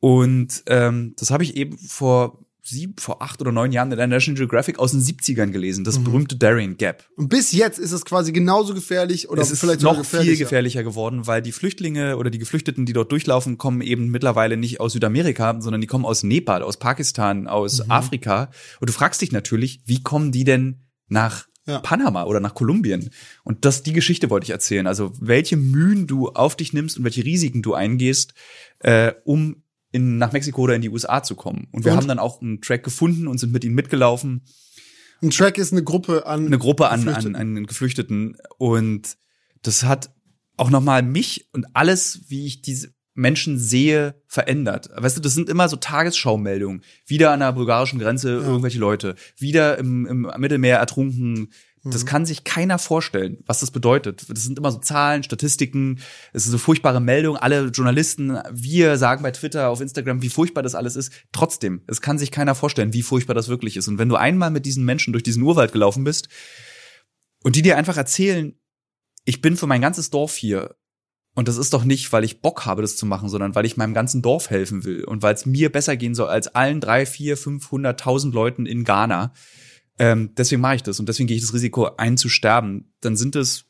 Und 0.00 0.62
ähm, 0.66 1.14
das 1.16 1.30
habe 1.30 1.42
ich 1.42 1.56
eben 1.56 1.76
vor 1.78 2.44
sieben, 2.68 2.94
vor 2.98 3.22
acht 3.22 3.40
oder 3.40 3.50
neun 3.50 3.72
Jahren 3.72 3.90
in 3.90 3.98
der 3.98 4.06
National 4.06 4.36
Geographic 4.36 4.78
aus 4.78 4.92
den 4.92 5.00
70ern 5.00 5.50
gelesen, 5.50 5.84
das 5.84 5.98
mhm. 5.98 6.04
berühmte 6.04 6.36
Darien 6.36 6.76
Gap. 6.76 7.04
Und 7.16 7.28
bis 7.28 7.52
jetzt 7.52 7.78
ist 7.78 7.92
es 7.92 8.04
quasi 8.04 8.32
genauso 8.32 8.74
gefährlich 8.74 9.28
oder 9.28 9.42
es 9.42 9.50
ist 9.50 9.60
vielleicht 9.60 9.82
noch 9.82 9.96
gefährlicher. 9.96 10.30
viel 10.30 10.38
gefährlicher 10.38 10.84
geworden, 10.84 11.26
weil 11.26 11.42
die 11.42 11.52
Flüchtlinge 11.52 12.16
oder 12.16 12.30
die 12.30 12.38
Geflüchteten, 12.38 12.86
die 12.86 12.92
dort 12.92 13.10
durchlaufen, 13.10 13.58
kommen 13.58 13.80
eben 13.80 14.08
mittlerweile 14.08 14.56
nicht 14.56 14.80
aus 14.80 14.92
Südamerika, 14.92 15.60
sondern 15.60 15.80
die 15.80 15.86
kommen 15.86 16.04
aus 16.04 16.22
Nepal, 16.22 16.62
aus 16.62 16.76
Pakistan, 16.76 17.46
aus 17.46 17.84
mhm. 17.84 17.90
Afrika. 17.90 18.50
Und 18.80 18.88
du 18.88 18.92
fragst 18.92 19.22
dich 19.22 19.32
natürlich, 19.32 19.80
wie 19.86 20.02
kommen 20.02 20.32
die 20.32 20.44
denn 20.44 20.82
nach 21.08 21.46
ja. 21.66 21.80
Panama 21.80 22.24
oder 22.24 22.40
nach 22.40 22.54
Kolumbien. 22.54 23.10
Und 23.44 23.64
das, 23.64 23.82
die 23.82 23.92
Geschichte 23.92 24.30
wollte 24.30 24.44
ich 24.44 24.50
erzählen. 24.50 24.86
Also 24.86 25.12
welche 25.20 25.56
Mühen 25.56 26.06
du 26.06 26.30
auf 26.30 26.56
dich 26.56 26.72
nimmst 26.72 26.96
und 26.96 27.04
welche 27.04 27.24
Risiken 27.24 27.62
du 27.62 27.74
eingehst, 27.74 28.32
äh, 28.80 29.12
um 29.24 29.62
in, 29.92 30.18
nach 30.18 30.32
Mexiko 30.32 30.62
oder 30.62 30.74
in 30.74 30.82
die 30.82 30.90
USA 30.90 31.22
zu 31.22 31.34
kommen. 31.34 31.68
Und 31.72 31.84
wir 31.84 31.92
und? 31.92 31.98
haben 31.98 32.08
dann 32.08 32.18
auch 32.18 32.40
einen 32.40 32.60
Track 32.60 32.82
gefunden 32.82 33.26
und 33.26 33.38
sind 33.38 33.52
mit 33.52 33.64
ihnen 33.64 33.74
mitgelaufen. 33.74 34.42
Ein 35.22 35.30
Track 35.30 35.58
ist 35.58 35.72
eine 35.72 35.82
Gruppe 35.82 36.26
an 36.26 36.46
eine 36.46 36.58
Gruppe 36.58 36.88
an, 36.88 37.00
Geflüchteten. 37.00 37.36
an, 37.36 37.56
an 37.56 37.66
Geflüchteten 37.66 38.36
und 38.58 39.16
das 39.62 39.82
hat 39.82 40.10
auch 40.56 40.70
nochmal 40.70 41.02
mich 41.02 41.48
und 41.52 41.66
alles, 41.74 42.22
wie 42.28 42.46
ich 42.46 42.62
diese 42.62 42.92
Menschen 43.14 43.58
sehe, 43.58 44.14
verändert. 44.28 44.90
Weißt 44.94 45.16
du, 45.16 45.20
das 45.20 45.34
sind 45.34 45.48
immer 45.48 45.68
so 45.68 45.76
Tagesschaumeldungen. 45.76 46.82
Wieder 47.04 47.32
an 47.32 47.40
der 47.40 47.52
bulgarischen 47.52 47.98
Grenze 47.98 48.30
ja. 48.30 48.40
irgendwelche 48.40 48.78
Leute, 48.78 49.16
wieder 49.36 49.76
im, 49.76 50.06
im 50.06 50.32
Mittelmeer 50.38 50.78
ertrunken, 50.78 51.48
das 51.84 52.02
mhm. 52.02 52.06
kann 52.06 52.26
sich 52.26 52.44
keiner 52.44 52.78
vorstellen, 52.78 53.38
was 53.46 53.60
das 53.60 53.70
bedeutet. 53.70 54.26
Das 54.28 54.42
sind 54.42 54.58
immer 54.58 54.72
so 54.72 54.78
Zahlen, 54.78 55.22
Statistiken, 55.22 56.00
es 56.32 56.44
ist 56.44 56.50
so 56.50 56.58
furchtbare 56.58 57.00
Meldung. 57.00 57.36
Alle 57.36 57.66
Journalisten, 57.66 58.38
wir 58.50 58.96
sagen 58.96 59.22
bei 59.22 59.30
Twitter, 59.30 59.68
auf 59.68 59.80
Instagram, 59.80 60.22
wie 60.22 60.28
furchtbar 60.28 60.62
das 60.62 60.74
alles 60.74 60.96
ist. 60.96 61.12
Trotzdem, 61.32 61.82
es 61.86 62.00
kann 62.00 62.18
sich 62.18 62.30
keiner 62.30 62.54
vorstellen, 62.54 62.92
wie 62.92 63.02
furchtbar 63.02 63.34
das 63.34 63.48
wirklich 63.48 63.76
ist. 63.76 63.88
Und 63.88 63.98
wenn 63.98 64.08
du 64.08 64.16
einmal 64.16 64.50
mit 64.50 64.66
diesen 64.66 64.84
Menschen 64.84 65.12
durch 65.12 65.22
diesen 65.22 65.42
Urwald 65.42 65.72
gelaufen 65.72 66.04
bist 66.04 66.28
und 67.42 67.56
die 67.56 67.62
dir 67.62 67.76
einfach 67.76 67.96
erzählen, 67.96 68.54
ich 69.24 69.40
bin 69.40 69.56
für 69.56 69.66
mein 69.66 69.80
ganzes 69.80 70.10
Dorf 70.10 70.34
hier 70.34 70.76
und 71.34 71.46
das 71.46 71.56
ist 71.56 71.72
doch 71.72 71.84
nicht, 71.84 72.12
weil 72.12 72.24
ich 72.24 72.40
Bock 72.40 72.66
habe, 72.66 72.82
das 72.82 72.96
zu 72.96 73.06
machen, 73.06 73.28
sondern 73.28 73.54
weil 73.54 73.64
ich 73.64 73.76
meinem 73.76 73.94
ganzen 73.94 74.22
Dorf 74.22 74.50
helfen 74.50 74.84
will 74.84 75.04
und 75.04 75.22
weil 75.22 75.34
es 75.34 75.46
mir 75.46 75.70
besser 75.70 75.96
gehen 75.96 76.16
soll 76.16 76.28
als 76.28 76.48
allen 76.48 76.80
drei, 76.80 77.06
vier, 77.06 77.36
fünfhunderttausend 77.36 78.34
Leuten 78.34 78.66
in 78.66 78.82
Ghana 78.82 79.32
ähm, 79.98 80.34
deswegen 80.36 80.60
mache 80.60 80.76
ich 80.76 80.82
das 80.82 81.00
und 81.00 81.08
deswegen 81.08 81.26
gehe 81.26 81.36
ich 81.36 81.42
das 81.42 81.54
Risiko 81.54 81.90
ein 81.96 82.16
zu 82.16 82.28
sterben. 82.28 82.92
Dann 83.00 83.16
sind 83.16 83.36
es, 83.36 83.64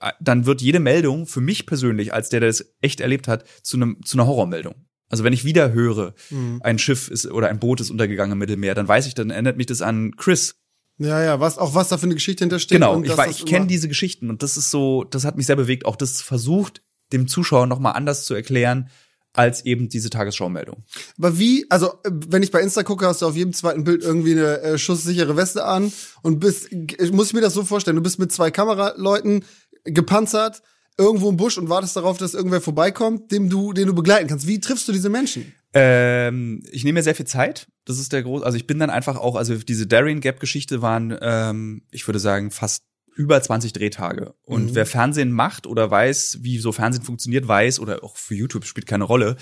äh, 0.00 0.12
dann 0.20 0.46
wird 0.46 0.62
jede 0.62 0.80
Meldung 0.80 1.26
für 1.26 1.40
mich 1.40 1.66
persönlich, 1.66 2.12
als 2.12 2.28
der, 2.28 2.40
der 2.40 2.48
das 2.48 2.74
echt 2.80 3.00
erlebt 3.00 3.28
hat, 3.28 3.44
zu 3.62 3.76
einem 3.76 4.02
zu 4.04 4.16
einer 4.16 4.26
Horrormeldung. 4.26 4.74
Also 5.08 5.24
wenn 5.24 5.34
ich 5.34 5.44
wieder 5.44 5.72
höre, 5.72 6.14
mhm. 6.30 6.60
ein 6.64 6.78
Schiff 6.78 7.10
ist 7.10 7.26
oder 7.26 7.48
ein 7.48 7.58
Boot 7.58 7.80
ist 7.80 7.90
untergegangen 7.90 8.32
im 8.32 8.38
Mittelmeer, 8.38 8.74
dann 8.74 8.88
weiß 8.88 9.06
ich, 9.06 9.14
dann 9.14 9.30
erinnert 9.30 9.58
mich 9.58 9.66
das 9.66 9.82
an 9.82 10.16
Chris. 10.16 10.56
Ja, 10.98 11.22
ja, 11.22 11.40
was 11.40 11.58
auch 11.58 11.74
was 11.74 11.88
da 11.88 11.98
für 11.98 12.06
eine 12.06 12.14
Geschichte 12.14 12.44
hintersteht. 12.44 12.76
Genau, 12.76 13.02
ich, 13.02 13.12
ich 13.30 13.44
kenne 13.44 13.66
diese 13.66 13.88
Geschichten 13.88 14.30
und 14.30 14.42
das 14.42 14.56
ist 14.56 14.70
so, 14.70 15.04
das 15.04 15.24
hat 15.24 15.36
mich 15.36 15.46
sehr 15.46 15.56
bewegt. 15.56 15.84
Auch 15.84 15.96
das 15.96 16.22
versucht, 16.22 16.82
dem 17.12 17.28
Zuschauer 17.28 17.66
nochmal 17.66 17.94
anders 17.94 18.24
zu 18.24 18.34
erklären, 18.34 18.88
als 19.34 19.64
eben 19.64 19.88
diese 19.88 20.10
Tagesschau-Meldung. 20.10 20.84
Aber 21.18 21.38
wie, 21.38 21.66
also 21.70 21.94
wenn 22.04 22.42
ich 22.42 22.50
bei 22.50 22.60
Insta 22.60 22.82
gucke, 22.82 23.06
hast 23.06 23.22
du 23.22 23.26
auf 23.26 23.36
jedem 23.36 23.52
zweiten 23.52 23.84
Bild 23.84 24.02
irgendwie 24.02 24.32
eine 24.32 24.60
äh, 24.60 24.78
schusssichere 24.78 25.36
Weste 25.36 25.64
an 25.64 25.92
und 26.22 26.40
bist, 26.40 26.68
muss 27.12 27.28
ich 27.28 27.32
mir 27.34 27.40
das 27.40 27.54
so 27.54 27.64
vorstellen, 27.64 27.96
du 27.96 28.02
bist 28.02 28.18
mit 28.18 28.32
zwei 28.32 28.50
Kameraleuten 28.50 29.44
gepanzert, 29.84 30.62
irgendwo 30.98 31.30
im 31.30 31.36
Busch 31.36 31.58
und 31.58 31.68
wartest 31.68 31.96
darauf, 31.96 32.18
dass 32.18 32.34
irgendwer 32.34 32.60
vorbeikommt, 32.60 33.32
dem 33.32 33.48
du, 33.48 33.72
den 33.72 33.86
du 33.86 33.94
begleiten 33.94 34.28
kannst. 34.28 34.46
Wie 34.46 34.60
triffst 34.60 34.86
du 34.88 34.92
diese 34.92 35.08
Menschen? 35.08 35.52
Ähm, 35.74 36.62
ich 36.70 36.84
nehme 36.84 36.98
mir 36.98 37.02
sehr 37.02 37.14
viel 37.14 37.26
Zeit. 37.26 37.66
Das 37.86 37.98
ist 37.98 38.12
der 38.12 38.22
groß. 38.22 38.42
Also 38.42 38.56
ich 38.56 38.66
bin 38.66 38.78
dann 38.78 38.90
einfach 38.90 39.16
auch, 39.16 39.36
also 39.36 39.56
diese 39.56 39.86
Darien 39.86 40.20
Gap 40.20 40.38
Geschichte 40.38 40.82
waren, 40.82 41.16
ähm, 41.20 41.82
ich 41.90 42.06
würde 42.06 42.18
sagen, 42.18 42.50
fast 42.50 42.84
über 43.14 43.40
20 43.40 43.72
Drehtage. 43.72 44.34
Und 44.44 44.70
mhm. 44.70 44.74
wer 44.74 44.86
Fernsehen 44.86 45.32
macht 45.32 45.66
oder 45.66 45.90
weiß, 45.90 46.38
wie 46.42 46.58
so 46.58 46.72
Fernsehen 46.72 47.04
funktioniert, 47.04 47.46
weiß, 47.46 47.80
oder 47.80 48.02
auch 48.02 48.16
für 48.16 48.34
YouTube 48.34 48.64
spielt 48.64 48.86
keine 48.86 49.04
Rolle, 49.04 49.36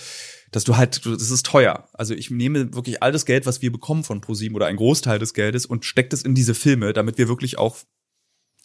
dass 0.50 0.64
du 0.64 0.76
halt, 0.76 1.04
das 1.06 1.30
ist 1.30 1.46
teuer. 1.46 1.88
Also 1.92 2.14
ich 2.14 2.30
nehme 2.30 2.74
wirklich 2.74 3.02
all 3.02 3.12
das 3.12 3.26
Geld, 3.26 3.46
was 3.46 3.62
wir 3.62 3.70
bekommen 3.70 4.04
von 4.04 4.20
ProSieben 4.20 4.56
oder 4.56 4.66
ein 4.66 4.76
Großteil 4.76 5.18
des 5.18 5.34
Geldes 5.34 5.66
und 5.66 5.84
steckt 5.84 6.12
es 6.12 6.22
in 6.22 6.34
diese 6.34 6.54
Filme, 6.54 6.92
damit 6.92 7.18
wir 7.18 7.28
wirklich 7.28 7.58
auch 7.58 7.76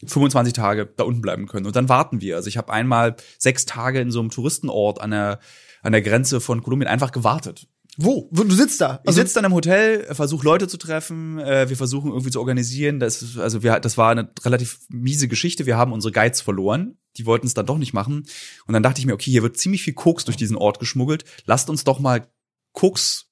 25 0.05 0.53
Tage 0.53 0.85
da 0.97 1.03
unten 1.03 1.21
bleiben 1.21 1.47
können. 1.47 1.65
Und 1.65 1.75
dann 1.75 1.89
warten 1.89 2.21
wir. 2.21 2.35
Also 2.35 2.47
ich 2.47 2.57
habe 2.57 2.73
einmal 2.73 3.15
sechs 3.37 3.65
Tage 3.65 3.99
in 3.99 4.11
so 4.11 4.19
einem 4.19 4.29
Touristenort 4.29 4.99
an 4.99 5.11
der, 5.11 5.39
an 5.81 5.91
der 5.91 6.01
Grenze 6.01 6.41
von 6.41 6.63
Kolumbien 6.63 6.89
einfach 6.89 7.11
gewartet. 7.11 7.67
Wo? 7.97 8.29
Du 8.31 8.55
sitzt 8.55 8.81
da? 8.81 9.01
Also 9.05 9.21
ich 9.21 9.27
sitze 9.27 9.35
dann 9.35 9.45
im 9.45 9.53
Hotel, 9.53 10.03
versuche 10.13 10.45
Leute 10.45 10.67
zu 10.67 10.77
treffen, 10.77 11.39
äh, 11.39 11.69
wir 11.69 11.77
versuchen 11.77 12.11
irgendwie 12.11 12.31
zu 12.31 12.39
organisieren. 12.39 12.99
Das, 12.99 13.21
ist, 13.21 13.37
also 13.37 13.63
wir, 13.63 13.79
das 13.79 13.97
war 13.97 14.11
eine 14.11 14.29
relativ 14.43 14.79
miese 14.89 15.27
Geschichte. 15.27 15.65
Wir 15.65 15.77
haben 15.77 15.93
unsere 15.93 16.11
Guides 16.11 16.41
verloren. 16.41 16.97
Die 17.17 17.25
wollten 17.25 17.47
es 17.47 17.53
dann 17.53 17.65
doch 17.65 17.77
nicht 17.77 17.93
machen. 17.93 18.25
Und 18.67 18.73
dann 18.73 18.83
dachte 18.83 18.99
ich 18.99 19.05
mir, 19.05 19.13
okay, 19.13 19.31
hier 19.31 19.43
wird 19.43 19.57
ziemlich 19.57 19.83
viel 19.83 19.93
Koks 19.93 20.25
durch 20.25 20.37
diesen 20.37 20.57
Ort 20.57 20.79
geschmuggelt. 20.79 21.23
Lasst 21.45 21.69
uns 21.69 21.85
doch 21.85 21.99
mal 21.99 22.27
Koks, 22.73 23.27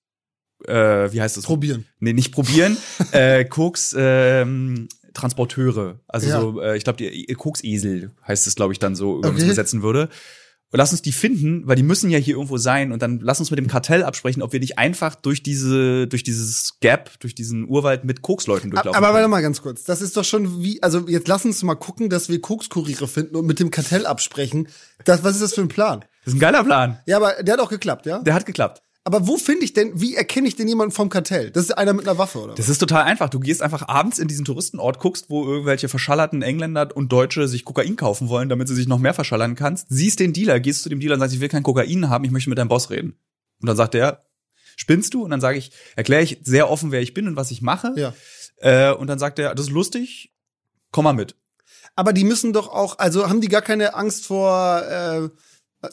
äh, 0.65 1.11
wie 1.11 1.21
heißt 1.21 1.35
das? 1.35 1.43
Probieren. 1.43 1.85
Nee, 1.99 2.13
nicht 2.13 2.31
probieren. 2.31 2.77
äh, 3.11 3.43
Koks, 3.43 3.93
ähm, 3.97 4.87
Transporteure. 5.13 5.99
Also 6.07 6.27
ja. 6.27 6.39
so, 6.39 6.61
äh, 6.61 6.77
ich 6.77 6.85
glaube, 6.85 6.97
die 6.97 7.25
Koksesel 7.33 8.11
heißt 8.25 8.47
es, 8.47 8.55
glaube 8.55 8.71
ich, 8.71 8.79
dann 8.79 8.95
so, 8.95 9.21
wenn 9.21 9.31
man 9.31 9.37
es 9.37 9.43
übersetzen 9.43 9.83
würde 9.83 10.09
lass 10.77 10.91
uns 10.91 11.01
die 11.01 11.11
finden, 11.11 11.67
weil 11.67 11.75
die 11.75 11.83
müssen 11.83 12.09
ja 12.09 12.17
hier 12.17 12.35
irgendwo 12.35 12.57
sein 12.57 12.91
und 12.91 13.01
dann 13.01 13.19
lass 13.19 13.39
uns 13.39 13.51
mit 13.51 13.59
dem 13.59 13.67
Kartell 13.67 14.03
absprechen, 14.03 14.41
ob 14.41 14.53
wir 14.53 14.59
nicht 14.59 14.77
einfach 14.77 15.15
durch 15.15 15.43
diese, 15.43 16.07
durch 16.07 16.23
dieses 16.23 16.79
Gap, 16.79 17.19
durch 17.19 17.35
diesen 17.35 17.67
Urwald 17.67 18.03
mit 18.03 18.21
Koksleuten 18.21 18.71
durchlaufen. 18.71 18.97
Aber 18.97 19.13
warte 19.13 19.27
mal 19.27 19.41
ganz 19.41 19.61
kurz. 19.61 19.83
Das 19.83 20.01
ist 20.01 20.17
doch 20.17 20.23
schon 20.23 20.61
wie, 20.61 20.81
also 20.83 21.07
jetzt 21.07 21.27
lass 21.27 21.45
uns 21.45 21.63
mal 21.63 21.75
gucken, 21.75 22.09
dass 22.09 22.29
wir 22.29 22.39
Kokskuriere 22.41 23.07
finden 23.07 23.35
und 23.35 23.45
mit 23.45 23.59
dem 23.59 23.71
Kartell 23.71 24.05
absprechen. 24.05 24.67
Das, 25.05 25.23
was 25.23 25.35
ist 25.35 25.41
das 25.41 25.53
für 25.53 25.61
ein 25.61 25.67
Plan? 25.69 26.05
Das 26.25 26.33
ist 26.33 26.37
ein 26.37 26.39
geiler 26.39 26.63
Plan. 26.63 26.99
Ja, 27.05 27.17
aber 27.17 27.43
der 27.43 27.53
hat 27.53 27.61
auch 27.61 27.69
geklappt, 27.69 28.05
ja? 28.05 28.19
Der 28.19 28.33
hat 28.33 28.45
geklappt. 28.45 28.82
Aber 29.05 29.27
wo 29.27 29.37
finde 29.37 29.65
ich 29.65 29.73
denn, 29.73 29.99
wie 29.99 30.15
erkenne 30.15 30.47
ich 30.47 30.55
denn 30.55 30.67
jemanden 30.67 30.93
vom 30.93 31.09
Kartell? 31.09 31.51
Das 31.51 31.65
ist 31.65 31.71
einer 31.71 31.91
mit 31.91 32.07
einer 32.07 32.17
Waffe, 32.17 32.39
oder? 32.39 32.55
Das 32.55 32.69
ist 32.69 32.77
total 32.77 33.03
einfach. 33.03 33.29
Du 33.29 33.41
gehst 33.41 33.61
einfach 33.61 33.87
abends 33.89 34.17
in 34.17 34.29
diesen 34.29 34.45
Touristenort, 34.45 34.99
guckst, 34.99 35.29
wo 35.29 35.45
irgendwelche 35.45 35.89
verschallerten 35.89 36.41
Engländer 36.41 36.95
und 36.95 37.11
Deutsche 37.11 37.49
sich 37.49 37.65
Kokain 37.65 37.97
kaufen 37.97 38.29
wollen, 38.29 38.47
damit 38.47 38.69
sie 38.69 38.75
sich 38.75 38.87
noch 38.87 38.99
mehr 38.99 39.13
verschallern 39.13 39.55
kannst. 39.55 39.87
Siehst 39.89 40.21
den 40.21 40.31
Dealer, 40.31 40.61
gehst 40.61 40.83
zu 40.83 40.89
dem 40.89 41.01
Dealer 41.01 41.15
und 41.15 41.19
sagst, 41.19 41.35
ich 41.35 41.41
will 41.41 41.49
kein 41.49 41.63
Kokain 41.63 42.09
haben, 42.09 42.23
ich 42.23 42.31
möchte 42.31 42.49
mit 42.49 42.57
deinem 42.57 42.69
Boss 42.69 42.89
reden. 42.89 43.17
Und 43.59 43.67
dann 43.67 43.75
sagt 43.75 43.93
er, 43.93 44.23
spinnst 44.77 45.13
du? 45.13 45.23
Und 45.25 45.31
dann 45.31 45.41
sage 45.41 45.57
ich, 45.57 45.71
erkläre 45.97 46.23
ich 46.23 46.39
sehr 46.43 46.69
offen, 46.69 46.91
wer 46.91 47.01
ich 47.01 47.13
bin 47.13 47.27
und 47.27 47.35
was 47.35 47.51
ich 47.51 47.61
mache. 47.61 47.93
Ja. 47.97 48.13
Äh, 48.57 48.93
und 48.93 49.07
dann 49.07 49.19
sagt 49.19 49.37
er, 49.37 49.53
das 49.53 49.65
ist 49.67 49.71
lustig, 49.73 50.31
komm 50.91 51.03
mal 51.03 51.13
mit. 51.13 51.35
Aber 51.95 52.13
die 52.13 52.23
müssen 52.23 52.53
doch 52.53 52.69
auch, 52.69 52.99
also 52.99 53.29
haben 53.29 53.41
die 53.41 53.49
gar 53.49 53.61
keine 53.61 53.95
Angst 53.95 54.25
vor, 54.25 54.81
äh, 54.81 55.29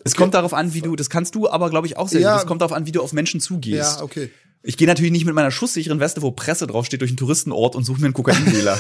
es 0.05 0.15
kommt 0.15 0.35
darauf 0.35 0.55
an, 0.55 0.75
wie 0.75 0.81
du, 0.81 0.97
das 0.97 1.11
kannst 1.11 1.35
du 1.35 1.49
aber, 1.49 1.71
glaube 1.71 1.87
ich, 1.87 1.97
auch 1.97 2.09
sehr 2.09 2.21
ja. 2.21 2.39
Es 2.39 2.47
kommt 2.47 2.61
darauf 2.61 2.73
an, 2.73 2.87
wie 2.87 2.93
du 2.93 3.03
auf 3.03 3.13
Menschen 3.13 3.41
zugehst. 3.41 3.99
Ja, 3.99 4.03
okay. 4.03 4.31
Ich 4.63 4.77
gehe 4.77 4.87
natürlich 4.87 5.11
nicht 5.11 5.25
mit 5.25 5.35
meiner 5.35 5.51
schusssicheren 5.51 6.01
Weste, 6.01 6.21
wo 6.21 6.33
Presse 6.33 6.67
draufsteht, 6.67 7.01
durch 7.01 7.11
einen 7.11 7.17
Touristenort 7.17 7.75
und 7.75 7.85
suche 7.85 8.01
mir 8.01 8.07
einen 8.07 8.15
Kokaindealer. 8.15 8.79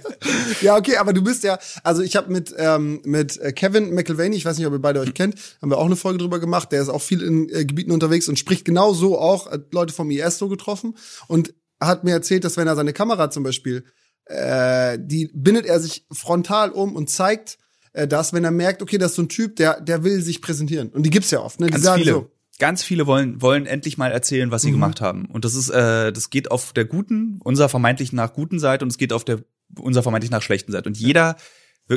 ja, 0.62 0.76
okay, 0.76 0.96
aber 0.96 1.12
du 1.12 1.22
bist 1.22 1.44
ja, 1.44 1.58
also 1.82 2.00
ich 2.00 2.16
habe 2.16 2.32
mit 2.32 2.54
ähm, 2.56 3.02
mit 3.04 3.38
äh, 3.38 3.52
Kevin 3.52 3.92
McElvaney, 3.92 4.36
ich 4.36 4.46
weiß 4.46 4.56
nicht, 4.56 4.66
ob 4.66 4.72
ihr 4.72 4.78
beide 4.78 5.00
euch 5.00 5.12
kennt, 5.12 5.34
haben 5.60 5.70
wir 5.70 5.76
auch 5.76 5.84
eine 5.84 5.96
Folge 5.96 6.18
drüber 6.18 6.40
gemacht. 6.40 6.72
Der 6.72 6.80
ist 6.80 6.88
auch 6.88 7.02
viel 7.02 7.20
in 7.20 7.50
äh, 7.50 7.66
Gebieten 7.66 7.92
unterwegs 7.92 8.26
und 8.28 8.38
spricht 8.38 8.64
genau 8.64 8.94
so 8.94 9.18
auch 9.18 9.48
äh, 9.48 9.58
Leute 9.70 9.92
vom 9.92 10.10
IS 10.10 10.38
so 10.38 10.48
getroffen 10.48 10.96
und 11.28 11.52
hat 11.78 12.04
mir 12.04 12.12
erzählt, 12.12 12.44
dass 12.44 12.56
wenn 12.56 12.66
er 12.66 12.76
seine 12.76 12.94
Kamera 12.94 13.30
zum 13.30 13.42
Beispiel, 13.42 13.84
äh, 14.26 14.98
die 14.98 15.30
bindet 15.34 15.66
er 15.66 15.78
sich 15.78 16.06
frontal 16.10 16.70
um 16.70 16.96
und 16.96 17.10
zeigt 17.10 17.58
äh, 17.92 18.08
das, 18.08 18.32
wenn 18.32 18.44
er 18.44 18.50
merkt, 18.50 18.82
okay, 18.82 18.98
das 18.98 19.12
ist 19.12 19.16
so 19.16 19.22
ein 19.22 19.28
Typ, 19.28 19.56
der, 19.56 19.80
der 19.80 20.04
will 20.04 20.20
sich 20.22 20.40
präsentieren. 20.42 20.88
Und 20.90 21.04
die 21.04 21.10
gibt's 21.10 21.30
ja 21.30 21.40
oft, 21.40 21.60
ne? 21.60 21.66
Die 21.66 21.72
Ganz 21.72 21.84
sagen 21.84 22.02
viele. 22.02 22.12
so. 22.12 22.30
Ganz 22.58 22.82
viele 22.82 23.06
wollen, 23.06 23.40
wollen 23.40 23.66
endlich 23.66 23.98
mal 23.98 24.12
erzählen, 24.12 24.50
was 24.50 24.62
sie 24.62 24.68
mhm. 24.68 24.74
gemacht 24.74 25.00
haben. 25.00 25.26
Und 25.26 25.44
das 25.44 25.54
ist, 25.54 25.70
äh, 25.70 26.12
das 26.12 26.30
geht 26.30 26.50
auf 26.50 26.72
der 26.72 26.84
guten, 26.84 27.38
unserer 27.42 27.68
vermeintlich 27.68 28.12
nach 28.12 28.34
guten 28.34 28.58
Seite 28.58 28.84
und 28.84 28.90
es 28.90 28.98
geht 28.98 29.12
auf 29.12 29.24
der 29.24 29.40
unserer 29.78 30.02
vermeintlich 30.02 30.30
nach 30.30 30.42
schlechten 30.42 30.70
Seite. 30.70 30.88
Und 30.88 30.98
jeder, 30.98 31.36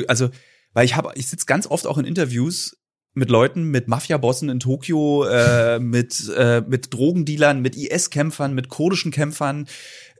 also, 0.08 0.30
weil 0.72 0.86
ich 0.86 0.96
habe, 0.96 1.12
ich 1.14 1.28
sitze 1.28 1.46
ganz 1.46 1.66
oft 1.66 1.86
auch 1.86 1.98
in 1.98 2.04
Interviews 2.04 2.76
mit 3.16 3.30
Leuten, 3.30 3.64
mit 3.64 3.88
Mafia-Bossen 3.88 4.50
in 4.50 4.60
Tokio, 4.60 5.24
äh, 5.24 5.78
mit, 5.78 6.30
äh, 6.36 6.62
mit 6.66 6.92
Drogendealern, 6.92 7.62
mit 7.62 7.74
IS-Kämpfern, 7.74 8.54
mit 8.54 8.68
kurdischen 8.68 9.10
Kämpfern, 9.10 9.66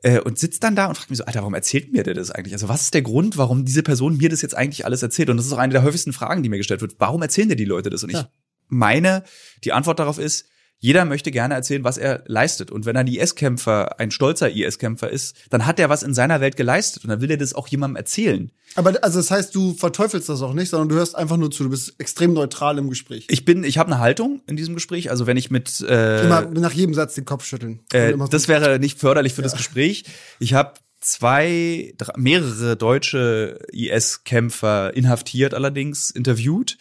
äh, 0.03 0.19
und 0.21 0.38
sitzt 0.38 0.65
dann 0.65 0.75
da 0.75 0.87
und 0.87 0.97
fragt 0.97 1.11
mich 1.11 1.19
so, 1.19 1.25
Alter, 1.25 1.41
warum 1.41 1.55
erzählt 1.55 1.93
mir 1.93 2.03
der 2.03 2.15
das 2.15 2.31
eigentlich? 2.31 2.55
Also 2.55 2.69
was 2.69 2.83
ist 2.83 2.95
der 2.95 3.03
Grund, 3.03 3.37
warum 3.37 3.67
diese 3.67 3.83
Person 3.83 4.17
mir 4.17 4.31
das 4.31 4.41
jetzt 4.41 4.57
eigentlich 4.57 4.87
alles 4.87 5.03
erzählt? 5.03 5.29
Und 5.29 5.37
das 5.37 5.47
ist 5.47 5.53
auch 5.53 5.59
eine 5.59 5.75
der 5.75 5.83
häufigsten 5.83 6.15
Fragen, 6.15 6.43
die 6.43 6.49
mir 6.49 6.57
gestellt 6.57 6.81
wird. 6.81 6.97
Warum 6.99 7.21
erzählen 7.21 7.50
dir 7.50 7.57
die 7.57 7.65
Leute 7.67 7.91
das? 7.91 8.03
Und 8.03 8.12
ja. 8.12 8.21
ich 8.21 8.26
meine, 8.69 9.25
die 9.62 9.73
Antwort 9.73 9.99
darauf 9.99 10.19
ist, 10.19 10.49
Jeder 10.87 11.05
möchte 11.05 11.33
gerne 11.33 11.55
erzählen, 11.55 11.83
was 11.83 11.99
er 11.99 12.23
leistet. 12.26 12.71
Und 12.71 12.87
wenn 12.87 12.97
ein 12.97 13.09
IS-Kämpfer, 13.09 13.99
ein 13.99 14.12
stolzer 14.12 14.52
IS-Kämpfer 14.52 15.11
ist, 15.11 15.35
dann 15.50 15.66
hat 15.66 15.81
er 15.81 15.88
was 15.88 16.05
in 16.05 16.14
seiner 16.14 16.40
Welt 16.40 16.57
geleistet 16.57 17.02
und 17.02 17.11
dann 17.11 17.21
will 17.21 17.28
er 17.28 17.37
das 17.37 17.55
auch 17.55 17.66
jemandem 17.66 17.97
erzählen. 17.97 18.52
Aber 18.76 18.95
also 19.02 19.19
das 19.19 19.33
heißt, 19.33 19.52
du 19.52 19.75
verteufelst 19.75 20.28
das 20.28 20.43
auch 20.43 20.52
nicht, 20.52 20.69
sondern 20.69 20.88
du 20.88 20.95
hörst 20.95 21.16
einfach 21.16 21.38
nur 21.38 21.50
zu. 21.50 21.64
Du 21.64 21.71
bist 21.71 21.97
extrem 21.99 22.35
neutral 22.35 22.78
im 22.78 22.88
Gespräch. 22.88 23.26
Ich 23.31 23.45
bin, 23.45 23.64
ich 23.64 23.78
habe 23.78 23.90
eine 23.90 23.99
Haltung 23.99 24.43
in 24.47 24.57
diesem 24.57 24.75
Gespräch. 24.75 25.11
Also 25.11 25.26
wenn 25.26 25.37
ich 25.37 25.50
mit 25.50 25.81
äh, 25.81 26.25
Immer 26.25 26.43
nach 26.43 26.73
jedem 26.73 26.95
Satz 26.95 27.16
den 27.16 27.25
Kopf 27.25 27.45
schütteln. 27.45 27.81
äh, 27.93 28.14
das 28.31 28.47
wäre 28.47 28.78
nicht 28.78 29.00
förderlich 29.00 29.35
für 29.35 29.43
das 29.43 29.57
Gespräch. 29.57 30.05
Ich 30.38 30.55
habe 30.55 30.75
zwei, 31.00 31.95
drei, 31.99 32.12
mehrere 32.16 32.76
deutsche 32.76 33.59
IS-Kämpfer 33.73 34.95
inhaftiert 34.95 35.52
allerdings 35.52 36.12
interviewt 36.12 36.78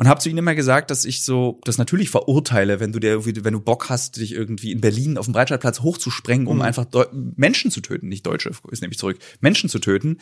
und 0.00 0.08
habe 0.08 0.18
zu 0.18 0.30
ihnen 0.30 0.38
immer 0.38 0.54
gesagt, 0.54 0.90
dass 0.90 1.04
ich 1.04 1.26
so 1.26 1.60
das 1.64 1.76
natürlich 1.76 2.08
verurteile, 2.08 2.80
wenn 2.80 2.90
du 2.90 2.98
dir 2.98 3.26
wenn 3.26 3.52
du 3.52 3.60
Bock 3.60 3.90
hast, 3.90 4.16
dich 4.16 4.32
irgendwie 4.32 4.72
in 4.72 4.80
Berlin 4.80 5.18
auf 5.18 5.26
dem 5.26 5.34
Breitscheidplatz 5.34 5.80
hochzusprengen, 5.80 6.46
um 6.46 6.62
einfach 6.62 6.86
Deu 6.86 7.04
Menschen 7.12 7.70
zu 7.70 7.82
töten, 7.82 8.08
nicht 8.08 8.24
Deutsche, 8.24 8.50
ist 8.70 8.80
nämlich 8.80 8.98
zurück, 8.98 9.18
Menschen 9.40 9.68
zu 9.68 9.78
töten. 9.78 10.16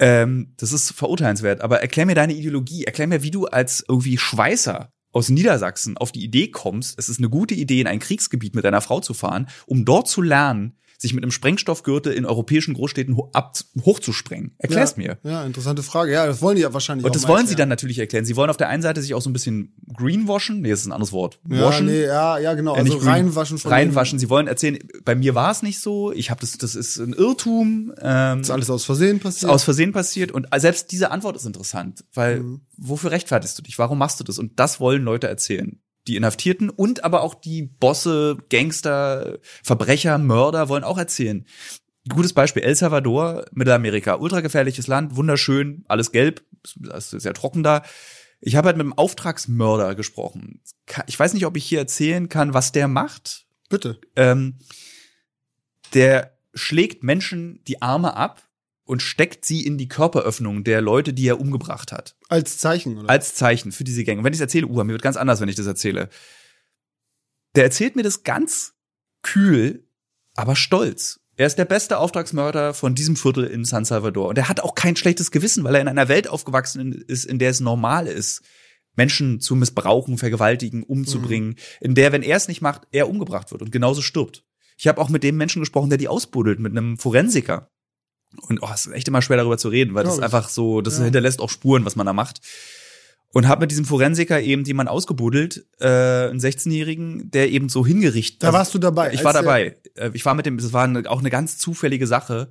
Ähm, 0.00 0.54
das 0.56 0.72
ist 0.72 0.90
verurteilenswert. 0.90 1.60
Aber 1.60 1.80
erklär 1.80 2.04
mir 2.04 2.16
deine 2.16 2.32
Ideologie, 2.32 2.82
erklär 2.82 3.06
mir, 3.06 3.22
wie 3.22 3.30
du 3.30 3.46
als 3.46 3.84
irgendwie 3.88 4.18
Schweißer 4.18 4.90
aus 5.12 5.28
Niedersachsen 5.28 5.96
auf 5.96 6.10
die 6.10 6.24
Idee 6.24 6.48
kommst, 6.48 6.98
es 6.98 7.08
ist 7.08 7.18
eine 7.18 7.30
gute 7.30 7.54
Idee, 7.54 7.80
in 7.80 7.86
ein 7.86 8.00
Kriegsgebiet 8.00 8.56
mit 8.56 8.64
deiner 8.64 8.80
Frau 8.80 8.98
zu 8.98 9.14
fahren, 9.14 9.46
um 9.66 9.84
dort 9.84 10.08
zu 10.08 10.20
lernen, 10.20 10.76
sich 11.02 11.12
mit 11.14 11.22
einem 11.24 11.30
Sprengstoffgürtel 11.32 12.12
in 12.12 12.24
europäischen 12.24 12.74
Großstädten 12.74 13.16
ho 13.16 13.28
ab 13.32 13.56
hochzusprengen. 13.84 14.54
Erklär's 14.58 14.94
ja, 14.96 15.02
mir. 15.02 15.18
Ja, 15.30 15.44
interessante 15.44 15.82
Frage. 15.82 16.12
Ja, 16.12 16.26
das 16.26 16.40
wollen 16.40 16.56
die 16.56 16.62
ja 16.62 16.72
wahrscheinlich 16.72 17.04
Und 17.04 17.14
das 17.14 17.28
wollen 17.28 17.46
sie 17.46 17.56
dann 17.56 17.68
natürlich 17.68 17.98
erklären. 17.98 18.24
Sie 18.24 18.36
wollen 18.36 18.48
auf 18.50 18.56
der 18.56 18.68
einen 18.68 18.82
Seite 18.82 19.02
sich 19.02 19.12
auch 19.14 19.20
so 19.20 19.28
ein 19.28 19.32
bisschen 19.32 19.74
greenwashen. 19.94 20.60
Nee, 20.60 20.70
das 20.70 20.80
ist 20.80 20.86
ein 20.86 20.92
anderes 20.92 21.12
Wort. 21.12 21.40
Ja, 21.50 21.64
Washen. 21.66 21.86
nee, 21.86 22.04
ja, 22.04 22.38
ja, 22.38 22.54
genau. 22.54 22.74
Äh, 22.76 22.78
Also 22.78 22.98
green. 22.98 23.08
reinwaschen 23.08 23.58
von 23.58 23.70
Reinwaschen. 23.72 24.18
Sie 24.18 24.30
wollen 24.30 24.46
erzählen, 24.46 24.78
bei 25.04 25.14
mir 25.14 25.34
war 25.34 25.50
es 25.50 25.62
nicht 25.62 25.80
so. 25.80 26.12
Ich 26.12 26.30
habe 26.30 26.40
das, 26.40 26.56
das 26.56 26.74
ist 26.74 26.96
ein 26.98 27.12
Irrtum. 27.12 27.92
Ähm, 28.00 28.40
Ist 28.40 28.50
alles 28.50 28.70
aus 28.70 28.84
Versehen 28.84 29.20
passiert. 29.20 29.50
aus 29.50 29.64
Versehen 29.64 29.92
passiert. 29.92 30.32
Und 30.32 30.46
selbst 30.56 30.92
diese 30.92 31.10
Antwort 31.10 31.36
ist 31.36 31.46
interessant, 31.46 32.04
weil 32.14 32.40
Mhm. 32.40 32.60
wofür 32.78 33.10
rechtfertigst 33.10 33.58
du 33.58 33.62
dich? 33.62 33.78
Warum 33.78 33.98
machst 33.98 34.20
du 34.20 34.24
das? 34.24 34.38
Und 34.38 34.58
das 34.58 34.78
wollen 34.80 35.02
Leute 35.02 35.26
erzählen. 35.28 35.80
Die 36.06 36.16
Inhaftierten 36.16 36.70
und 36.70 37.04
aber 37.04 37.22
auch 37.22 37.34
die 37.34 37.62
Bosse, 37.62 38.36
Gangster, 38.50 39.38
Verbrecher, 39.62 40.18
Mörder 40.18 40.68
wollen 40.68 40.84
auch 40.84 40.98
erzählen. 40.98 41.46
Gutes 42.08 42.32
Beispiel, 42.32 42.64
El 42.64 42.74
Salvador, 42.74 43.44
Mittelamerika, 43.52 44.16
ultragefährliches 44.16 44.88
Land, 44.88 45.14
wunderschön, 45.14 45.84
alles 45.86 46.10
gelb, 46.10 46.42
ist 46.94 47.10
sehr 47.10 47.34
trocken 47.34 47.62
da. 47.62 47.82
Ich 48.40 48.56
habe 48.56 48.66
halt 48.66 48.76
mit 48.76 48.84
einem 48.84 48.94
Auftragsmörder 48.94 49.94
gesprochen. 49.94 50.60
Ich 51.06 51.18
weiß 51.18 51.32
nicht, 51.32 51.46
ob 51.46 51.56
ich 51.56 51.64
hier 51.64 51.78
erzählen 51.78 52.28
kann, 52.28 52.54
was 52.54 52.72
der 52.72 52.88
macht. 52.88 53.46
Bitte. 53.68 54.00
Ähm, 54.16 54.58
der 55.94 56.36
schlägt 56.52 57.04
Menschen 57.04 57.62
die 57.68 57.80
Arme 57.82 58.16
ab 58.16 58.42
und 58.84 59.02
steckt 59.02 59.44
sie 59.44 59.64
in 59.64 59.78
die 59.78 59.88
Körperöffnung 59.88 60.64
der 60.64 60.80
Leute, 60.80 61.12
die 61.12 61.26
er 61.26 61.40
umgebracht 61.40 61.92
hat. 61.92 62.16
Als 62.28 62.58
Zeichen, 62.58 62.98
oder? 62.98 63.10
Als 63.10 63.34
Zeichen 63.34 63.72
für 63.72 63.84
diese 63.84 64.04
Gänge. 64.04 64.18
Und 64.18 64.24
wenn 64.24 64.32
ich 64.32 64.38
es 64.38 64.42
erzähle, 64.42 64.66
uh, 64.66 64.84
mir 64.84 64.92
wird 64.92 65.02
ganz 65.02 65.16
anders, 65.16 65.40
wenn 65.40 65.48
ich 65.48 65.56
das 65.56 65.66
erzähle. 65.66 66.08
Der 67.54 67.64
erzählt 67.64 67.96
mir 67.96 68.02
das 68.02 68.24
ganz 68.24 68.74
kühl, 69.22 69.86
aber 70.34 70.56
stolz. 70.56 71.20
Er 71.36 71.46
ist 71.46 71.56
der 71.56 71.64
beste 71.64 71.98
Auftragsmörder 71.98 72.74
von 72.74 72.94
diesem 72.94 73.16
Viertel 73.16 73.44
in 73.44 73.64
San 73.64 73.84
Salvador. 73.84 74.28
Und 74.28 74.38
er 74.38 74.48
hat 74.48 74.60
auch 74.60 74.74
kein 74.74 74.96
schlechtes 74.96 75.30
Gewissen, 75.30 75.64
weil 75.64 75.74
er 75.74 75.80
in 75.80 75.88
einer 75.88 76.08
Welt 76.08 76.28
aufgewachsen 76.28 76.92
ist, 76.92 77.24
in 77.24 77.38
der 77.38 77.50
es 77.50 77.60
normal 77.60 78.06
ist, 78.06 78.42
Menschen 78.96 79.40
zu 79.40 79.56
missbrauchen, 79.56 80.18
vergewaltigen, 80.18 80.82
umzubringen, 80.82 81.56
in 81.80 81.94
der, 81.94 82.12
wenn 82.12 82.22
er 82.22 82.36
es 82.36 82.48
nicht 82.48 82.60
macht, 82.60 82.82
er 82.90 83.08
umgebracht 83.08 83.50
wird 83.50 83.62
und 83.62 83.72
genauso 83.72 84.02
stirbt. 84.02 84.44
Ich 84.76 84.88
habe 84.88 85.00
auch 85.00 85.08
mit 85.08 85.22
dem 85.22 85.36
Menschen 85.36 85.60
gesprochen, 85.60 85.88
der 85.88 85.98
die 85.98 86.08
ausbuddelt, 86.08 86.58
mit 86.60 86.72
einem 86.72 86.98
Forensiker. 86.98 87.70
Und 88.40 88.62
oh, 88.62 88.68
es 88.72 88.86
ist 88.86 88.92
echt 88.92 89.08
immer 89.08 89.22
schwer 89.22 89.36
darüber 89.36 89.58
zu 89.58 89.68
reden, 89.68 89.94
weil 89.94 90.04
das 90.04 90.14
ist 90.14 90.22
einfach 90.22 90.48
so, 90.48 90.80
das 90.80 90.98
Ja. 90.98 91.04
hinterlässt 91.04 91.40
auch 91.40 91.50
Spuren, 91.50 91.84
was 91.84 91.96
man 91.96 92.06
da 92.06 92.12
macht. 92.12 92.40
Und 93.34 93.48
habe 93.48 93.62
mit 93.62 93.70
diesem 93.70 93.84
Forensiker 93.86 94.40
eben 94.42 94.64
jemanden 94.64 94.90
ausgebuddelt, 94.90 95.64
äh, 95.80 95.86
einen 96.28 96.38
16-Jährigen, 96.38 97.30
der 97.30 97.50
eben 97.50 97.68
so 97.70 97.86
hingerichtet. 97.86 98.42
Da 98.42 98.52
warst 98.52 98.74
du 98.74 98.78
dabei, 98.78 99.12
Ich 99.14 99.24
war 99.24 99.32
dabei. 99.32 99.76
Äh, 99.94 100.10
Ich 100.12 100.24
war 100.26 100.34
mit 100.34 100.44
dem, 100.46 100.58
das 100.58 100.72
war 100.72 100.84
eine, 100.84 101.08
auch 101.10 101.20
eine 101.20 101.30
ganz 101.30 101.56
zufällige 101.58 102.06
Sache. 102.06 102.50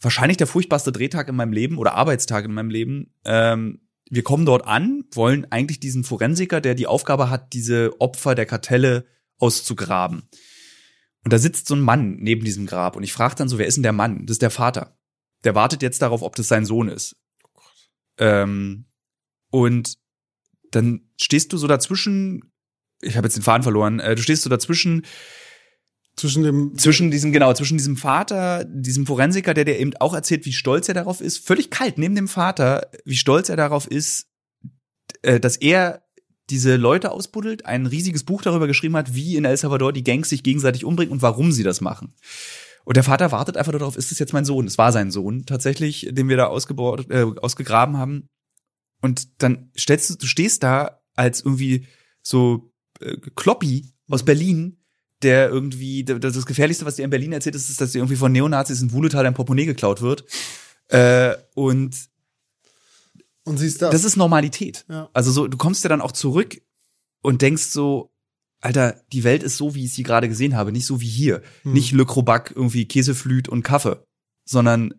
Wahrscheinlich 0.00 0.36
der 0.38 0.46
furchtbarste 0.46 0.92
Drehtag 0.92 1.28
in 1.28 1.36
meinem 1.36 1.52
Leben 1.52 1.76
oder 1.76 1.94
Arbeitstag 1.94 2.44
in 2.46 2.54
meinem 2.54 2.70
Leben. 2.70 3.12
Ähm, 3.24 3.80
wir 4.10 4.22
kommen 4.22 4.46
dort 4.46 4.66
an, 4.66 5.04
wollen 5.12 5.46
eigentlich 5.50 5.80
diesen 5.80 6.04
Forensiker, 6.04 6.62
der 6.62 6.74
die 6.74 6.86
Aufgabe 6.86 7.28
hat, 7.28 7.52
diese 7.52 8.00
Opfer 8.00 8.34
der 8.34 8.46
Kartelle 8.46 9.04
auszugraben. 9.38 10.22
Und 11.24 11.32
da 11.32 11.38
sitzt 11.38 11.66
so 11.68 11.74
ein 11.74 11.80
Mann 11.80 12.16
neben 12.20 12.44
diesem 12.44 12.64
Grab 12.66 12.96
und 12.96 13.02
ich 13.02 13.12
frage 13.12 13.34
dann 13.34 13.48
so, 13.48 13.58
wer 13.58 13.66
ist 13.66 13.74
denn 13.76 13.82
der 13.82 13.92
Mann? 13.92 14.24
Das 14.24 14.36
ist 14.36 14.42
der 14.42 14.50
Vater. 14.50 14.96
Der 15.44 15.54
wartet 15.54 15.82
jetzt 15.82 16.02
darauf, 16.02 16.22
ob 16.22 16.36
das 16.36 16.48
sein 16.48 16.64
Sohn 16.64 16.88
ist. 16.88 17.16
Ähm, 18.18 18.86
und 19.50 19.94
dann 20.70 21.08
stehst 21.20 21.52
du 21.52 21.56
so 21.56 21.66
dazwischen, 21.66 22.52
ich 23.00 23.16
habe 23.16 23.26
jetzt 23.26 23.36
den 23.36 23.42
Faden 23.42 23.62
verloren, 23.62 24.00
äh, 24.00 24.14
du 24.14 24.22
stehst 24.22 24.42
so 24.42 24.50
dazwischen, 24.50 25.06
Zwischen 26.16 26.42
dem. 26.42 26.76
zwischen 26.76 27.12
diesem, 27.12 27.32
genau, 27.32 27.54
zwischen 27.54 27.78
diesem 27.78 27.96
Vater, 27.96 28.64
diesem 28.64 29.06
Forensiker, 29.06 29.54
der 29.54 29.64
dir 29.64 29.78
eben 29.78 29.96
auch 29.98 30.14
erzählt, 30.14 30.46
wie 30.46 30.52
stolz 30.52 30.88
er 30.88 30.94
darauf 30.94 31.20
ist, 31.20 31.46
völlig 31.46 31.70
kalt 31.70 31.96
neben 31.96 32.16
dem 32.16 32.26
Vater, 32.26 32.90
wie 33.04 33.16
stolz 33.16 33.48
er 33.48 33.56
darauf 33.56 33.86
ist, 33.86 34.26
äh, 35.22 35.38
dass 35.38 35.56
er 35.56 36.02
diese 36.50 36.76
Leute 36.76 37.12
ausbuddelt, 37.12 37.66
ein 37.66 37.86
riesiges 37.86 38.24
Buch 38.24 38.42
darüber 38.42 38.66
geschrieben 38.66 38.96
hat, 38.96 39.14
wie 39.14 39.36
in 39.36 39.44
El 39.44 39.56
Salvador 39.56 39.92
die 39.92 40.02
Gangs 40.02 40.30
sich 40.30 40.42
gegenseitig 40.42 40.84
umbringen 40.84 41.12
und 41.12 41.22
warum 41.22 41.52
sie 41.52 41.62
das 41.62 41.80
machen. 41.80 42.14
Und 42.88 42.96
der 42.96 43.04
Vater 43.04 43.30
wartet 43.32 43.58
einfach 43.58 43.72
nur 43.72 43.80
darauf, 43.80 43.98
ist 43.98 44.10
das 44.12 44.18
jetzt 44.18 44.32
mein 44.32 44.46
Sohn? 44.46 44.66
Es 44.66 44.78
war 44.78 44.92
sein 44.92 45.10
Sohn 45.10 45.44
tatsächlich, 45.44 46.08
den 46.10 46.30
wir 46.30 46.38
da 46.38 46.46
ausgebaut, 46.46 47.10
äh, 47.10 47.26
ausgegraben 47.38 47.98
haben. 47.98 48.30
Und 49.02 49.42
dann 49.42 49.70
stellst 49.78 50.08
du, 50.08 50.14
du 50.14 50.24
stehst 50.24 50.62
da 50.62 51.02
als 51.14 51.42
irgendwie 51.42 51.86
so 52.22 52.72
äh, 53.00 53.18
Kloppi 53.36 53.92
aus 54.08 54.24
Berlin, 54.24 54.78
der 55.20 55.50
irgendwie, 55.50 56.02
das 56.02 56.32
das 56.32 56.46
Gefährlichste, 56.46 56.86
was 56.86 56.96
dir 56.96 57.04
in 57.04 57.10
Berlin 57.10 57.32
erzählt, 57.34 57.56
ist, 57.56 57.68
ist, 57.68 57.78
dass 57.78 57.92
dir 57.92 57.98
irgendwie 57.98 58.16
von 58.16 58.32
Neonazis 58.32 58.80
in 58.80 58.90
Wuhletal 58.90 59.26
ein 59.26 59.34
Portemonnaie 59.34 59.66
geklaut 59.66 60.00
wird. 60.00 60.24
Äh, 60.88 61.36
und 61.54 61.94
Und 63.44 63.58
siehst 63.58 63.82
das. 63.82 63.90
das 63.90 64.04
ist 64.04 64.16
Normalität. 64.16 64.86
Ja. 64.88 65.10
Also 65.12 65.30
so, 65.30 65.46
du 65.46 65.58
kommst 65.58 65.84
ja 65.84 65.90
dann 65.90 66.00
auch 66.00 66.12
zurück 66.12 66.58
und 67.20 67.42
denkst 67.42 67.64
so, 67.64 68.14
Alter, 68.60 69.00
die 69.12 69.24
Welt 69.24 69.42
ist 69.42 69.56
so, 69.56 69.74
wie 69.74 69.84
ich 69.84 69.92
sie 69.94 70.02
gerade 70.02 70.28
gesehen 70.28 70.56
habe, 70.56 70.72
nicht 70.72 70.86
so 70.86 71.00
wie 71.00 71.06
hier. 71.08 71.42
Hm. 71.62 71.72
Nicht 71.72 71.92
Le 71.92 72.04
Crobac, 72.04 72.52
irgendwie 72.54 72.86
Käseflüt 72.86 73.48
und 73.48 73.62
Kaffee, 73.62 74.02
sondern 74.44 74.94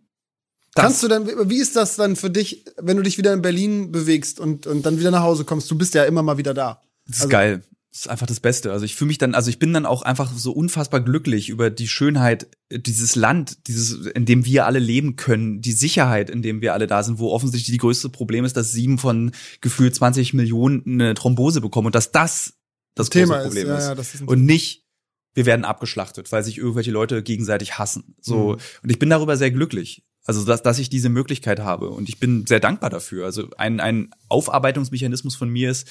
das. 0.75 0.83
Kannst 0.85 1.03
du 1.03 1.07
dann, 1.07 1.27
wie 1.49 1.59
ist 1.59 1.75
das 1.75 1.95
dann 1.95 2.15
für 2.15 2.29
dich, 2.29 2.65
wenn 2.77 2.97
du 2.97 3.03
dich 3.03 3.17
wieder 3.17 3.33
in 3.33 3.41
Berlin 3.41 3.91
bewegst 3.91 4.39
und, 4.39 4.67
und 4.67 4.85
dann 4.85 4.99
wieder 4.99 5.11
nach 5.11 5.23
Hause 5.23 5.43
kommst? 5.43 5.69
Du 5.69 5.77
bist 5.77 5.93
ja 5.93 6.03
immer 6.05 6.23
mal 6.23 6.37
wieder 6.37 6.53
da. 6.53 6.81
Das 7.05 7.17
ist 7.17 7.21
Also- 7.23 7.31
geil. 7.31 7.63
Das 7.91 8.01
ist 8.01 8.07
einfach 8.07 8.27
das 8.27 8.39
Beste. 8.39 8.71
Also 8.71 8.85
ich 8.85 8.95
fühle 8.95 9.07
mich 9.07 9.17
dann, 9.17 9.33
also 9.33 9.49
ich 9.49 9.57
bin 9.57 9.73
dann 9.73 9.87
auch 9.87 10.03
einfach 10.03 10.31
so 10.31 10.51
unfassbar 10.51 11.01
glücklich 11.01 11.49
über 11.49 11.71
die 11.71 11.87
Schönheit 11.87 12.47
dieses 12.71 13.15
Land, 13.15 13.67
dieses, 13.67 14.05
in 14.05 14.27
dem 14.27 14.45
wir 14.45 14.67
alle 14.67 14.77
leben 14.77 15.15
können, 15.15 15.59
die 15.61 15.71
Sicherheit, 15.71 16.29
in 16.29 16.43
dem 16.43 16.61
wir 16.61 16.73
alle 16.75 16.85
da 16.85 17.01
sind, 17.01 17.17
wo 17.17 17.31
offensichtlich 17.31 17.71
die 17.73 17.79
größte 17.79 18.09
Problem 18.09 18.45
ist, 18.45 18.55
dass 18.55 18.73
sieben 18.73 18.99
von 18.99 19.31
gefühlt 19.61 19.95
20 19.95 20.35
Millionen 20.35 20.83
eine 20.85 21.15
Thrombose 21.15 21.61
bekommen 21.61 21.87
und 21.87 21.95
dass 21.95 22.11
das 22.11 22.58
das 22.95 23.09
Thema 23.09 23.35
große 23.37 23.47
Problem 23.47 23.63
ist, 23.65 23.69
ja, 23.69 23.77
ist. 23.77 23.87
ja, 23.87 23.95
das 23.95 24.21
und 24.25 24.45
nicht, 24.45 24.85
wir 25.33 25.45
werden 25.45 25.65
abgeschlachtet, 25.65 26.31
weil 26.31 26.43
sich 26.43 26.57
irgendwelche 26.57 26.91
Leute 26.91 27.23
gegenseitig 27.23 27.77
hassen. 27.77 28.15
So. 28.19 28.53
Mhm. 28.53 28.57
Und 28.83 28.89
ich 28.89 28.99
bin 28.99 29.09
darüber 29.09 29.37
sehr 29.37 29.51
glücklich. 29.51 30.03
Also, 30.25 30.43
dass, 30.45 30.61
dass 30.61 30.77
ich 30.79 30.89
diese 30.89 31.09
Möglichkeit 31.09 31.59
habe. 31.59 31.89
Und 31.89 32.07
ich 32.09 32.19
bin 32.19 32.45
sehr 32.45 32.59
dankbar 32.59 32.89
dafür. 32.89 33.25
Also, 33.25 33.47
ein, 33.57 33.79
ein 33.79 34.09
Aufarbeitungsmechanismus 34.27 35.35
von 35.35 35.49
mir 35.49 35.71
ist, 35.71 35.87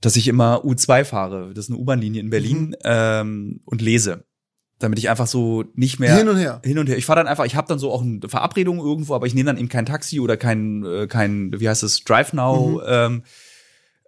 dass 0.00 0.16
ich 0.16 0.28
immer 0.28 0.64
U2 0.64 1.04
fahre. 1.04 1.52
Das 1.54 1.66
ist 1.66 1.70
eine 1.70 1.78
U-Bahn-Linie 1.78 2.20
in 2.20 2.30
Berlin 2.30 2.68
Mhm. 2.68 2.74
ähm, 2.84 3.60
und 3.64 3.80
lese. 3.80 4.24
Damit 4.80 4.98
ich 5.00 5.08
einfach 5.10 5.26
so 5.26 5.64
nicht 5.74 5.98
mehr 5.98 6.16
Hin 6.16 6.28
und 6.28 6.36
her. 6.36 6.60
hin 6.64 6.78
und 6.78 6.88
her. 6.88 6.96
Ich 6.98 7.04
fahre 7.06 7.18
dann 7.20 7.26
einfach, 7.26 7.46
ich 7.46 7.56
habe 7.56 7.66
dann 7.66 7.80
so 7.80 7.90
auch 7.90 8.02
eine 8.02 8.20
Verabredung 8.28 8.78
irgendwo, 8.78 9.14
aber 9.14 9.26
ich 9.26 9.34
nehme 9.34 9.46
dann 9.46 9.58
eben 9.58 9.68
kein 9.68 9.86
Taxi 9.86 10.20
oder 10.20 10.36
kein, 10.36 10.84
äh, 10.84 11.06
kein 11.08 11.52
wie 11.58 11.68
heißt 11.68 11.82
es, 11.82 12.04
Drive 12.04 12.32
Now, 12.32 12.78
Mhm. 12.78 12.82
ähm, 12.86 13.22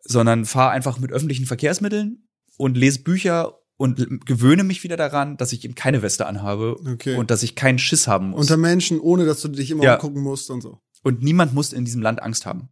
sondern 0.03 0.45
fahre 0.45 0.71
einfach 0.71 0.99
mit 0.99 1.13
öffentlichen 1.13 1.47
Verkehrsmitteln 1.47 2.27
und 2.57 2.77
lese 2.77 3.01
Bücher 3.03 3.59
und 3.77 4.27
gewöhne 4.27 4.63
mich 4.65 4.83
wieder 4.85 4.97
daran, 4.99 5.37
dass 5.39 5.53
ich 5.53 5.65
eben 5.65 5.75
keine 5.75 6.03
Weste 6.03 6.27
anhabe 6.27 6.77
Okay. 6.93 7.17
und 7.17 7.31
dass 7.31 7.43
ich 7.43 7.55
keinen 7.55 7.79
Schiss 7.79 8.07
haben 8.07 8.31
muss. 8.31 8.41
Unter 8.43 8.57
Menschen, 8.59 9.01
ohne 9.01 9.25
dass 9.25 9.41
du 9.41 9.49
dich 9.49 9.71
immer 9.71 9.85
Ja. 9.85 9.95
umgucken 9.95 10.23
musst 10.23 10.51
und 10.51 10.61
so. 10.61 10.81
und 11.03 11.23
niemand 11.23 11.55
muss 11.55 11.73
in 11.73 11.87
diesem 11.87 12.03
Land 12.03 12.23
Angst 12.23 12.45
haben. 12.45 12.69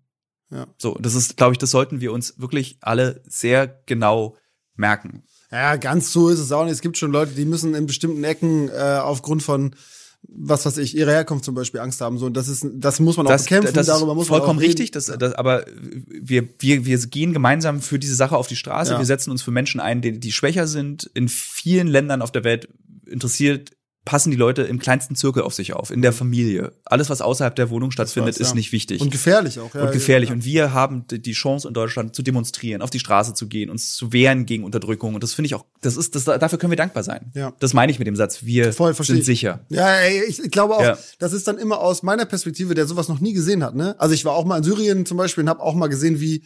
Ja. 0.51 0.67
So, 0.77 0.95
das 1.01 1.15
ist, 1.15 1.37
glaube 1.39 1.53
ich, 1.53 1.59
das 1.59 1.71
sollten 1.71 2.01
wir 2.03 2.13
uns 2.13 2.39
wirklich 2.39 2.77
alle 2.83 3.23
sehr 3.27 3.67
genau 3.87 4.37
merken. 4.77 5.23
Ja, 5.51 5.77
ganz 5.77 6.13
so 6.13 6.29
ist 6.29 6.39
es 6.39 6.53
auch 6.53 6.65
nicht. 6.65 6.73
Es 6.75 6.83
gibt 6.83 6.99
schon 6.99 7.11
Leute, 7.11 7.33
die 7.33 7.47
müssen 7.47 7.75
in 7.75 7.87
bestimmten 7.87 8.23
Ecken 8.25 8.69
äh, 8.69 8.99
aufgrund 9.03 9.43
von 9.43 9.75
was 10.23 10.67
weiß 10.67 10.79
ich, 10.79 10.97
ihre 10.97 11.11
Herkunft 11.13 11.45
zum 11.45 11.55
Beispiel 11.55 11.81
Angst 11.81 12.01
haben. 12.01 12.19
So, 12.19 12.27
und 12.27 12.37
das 12.37 12.49
ist, 12.49 12.67
das 12.75 13.01
muss 13.01 13.17
man 13.17 13.27
auch 13.27 13.31
Das, 13.31 13.45
bekämpfen. 13.45 13.73
das 13.75 13.87
darüber 13.87 14.13
ist 14.13 14.17
muss 14.17 14.29
man 14.29 14.39
vollkommen 14.39 14.59
auch 14.59 14.63
reden. 14.63 14.71
richtig, 14.71 14.91
das, 14.91 15.07
das, 15.07 15.35
aber 15.35 15.65
wir, 16.09 16.49
wir, 16.59 16.85
wir 16.85 16.99
gehen 16.99 17.33
gemeinsam 17.33 17.81
für 17.81 17.99
diese 17.99 18.15
Sache 18.15 18.37
auf 18.37 18.47
die 18.49 18.57
Straße. 18.57 18.93
Ja. 18.93 18.99
Wir 18.99 19.07
setzen 19.07 19.31
uns 19.31 19.43
für 19.43 19.51
Menschen 19.51 19.81
ein, 19.81 20.01
die, 20.01 20.19
die 20.19 20.33
schwächer 20.33 20.67
sind. 20.67 21.11
In 21.15 21.29
vielen 21.29 21.87
Ländern 21.87 22.23
auf 22.23 22.33
der 22.33 22.45
Welt 22.45 22.69
interessiert 23.07 23.73
passen 24.05 24.31
die 24.31 24.37
Leute 24.37 24.63
im 24.63 24.79
kleinsten 24.79 25.17
Zirkel 25.17 25.43
auf 25.43 25.53
sich 25.53 25.75
auf, 25.75 25.91
in 25.91 26.01
der 26.01 26.13
Familie. 26.13 26.73
Alles, 26.85 27.11
was 27.11 27.21
außerhalb 27.21 27.55
der 27.55 27.69
Wohnung 27.69 27.91
stattfindet, 27.91 28.35
weiß, 28.35 28.39
ja. 28.39 28.47
ist 28.47 28.55
nicht 28.55 28.73
wichtig. 28.73 29.03
Und 29.03 29.11
gefährlich 29.11 29.59
auch. 29.61 29.75
Ja, 29.75 29.83
und 29.83 29.93
gefährlich. 29.93 30.31
Ja. 30.31 30.35
Und 30.35 30.45
wir 30.45 30.73
haben 30.73 31.05
die 31.11 31.33
Chance 31.33 31.69
in 31.69 31.75
Deutschland 31.75 32.15
zu 32.15 32.23
demonstrieren, 32.23 32.81
auf 32.81 32.91
die 32.91 33.01
Straße 33.01 33.35
zu 33.35 33.49
gehen, 33.49 33.69
uns 33.69 33.95
zu 33.95 34.13
wehren 34.13 34.47
gegen 34.47 34.65
Unterdrückung. 34.65 35.15
Und 35.15 35.23
das 35.23 35.35
finde 35.35 35.47
ich 35.47 35.55
auch, 35.55 35.67
das 35.83 35.97
ist, 35.97 36.15
das, 36.15 36.25
dafür 36.25 36.59
können 36.59 36.73
wir 36.73 36.77
dankbar 36.77 37.03
sein. 37.03 37.33
Ja. 37.35 37.53
Das 37.59 37.75
meine 37.75 37.93
ich 37.93 37.99
mit 37.99 38.09
dem 38.09 38.17
Satz. 38.17 38.45
Wir 38.45 38.73
Voll, 38.73 38.95
sind 38.95 39.19
ich. 39.19 39.27
sicher. 39.27 39.61
Ja, 39.69 39.97
ey, 39.97 40.25
ich, 40.27 40.43
ich 40.43 40.51
glaube 40.51 40.77
auch, 40.77 40.99
das 41.19 41.33
ist 41.33 41.47
dann 41.47 41.59
immer 41.59 41.79
aus 41.81 42.03
meiner 42.03 42.25
Perspektive, 42.25 42.75
der 42.75 42.87
sowas 42.87 43.09
noch 43.09 43.21
nie 43.21 43.35
gesehen 43.35 43.63
hat. 43.63 43.75
Ne? 43.75 43.95
Also 43.99 44.15
ich 44.15 44.25
war 44.25 44.33
auch 44.33 44.45
mal 44.45 44.59
in 44.59 44.65
Syrien 44.65 45.05
zum 45.05 45.19
Beispiel 45.19 45.45
und 45.45 45.51
habe 45.51 45.63
auch 45.63 45.75
mal 45.75 45.89
gesehen, 45.89 46.19
wie, 46.21 46.45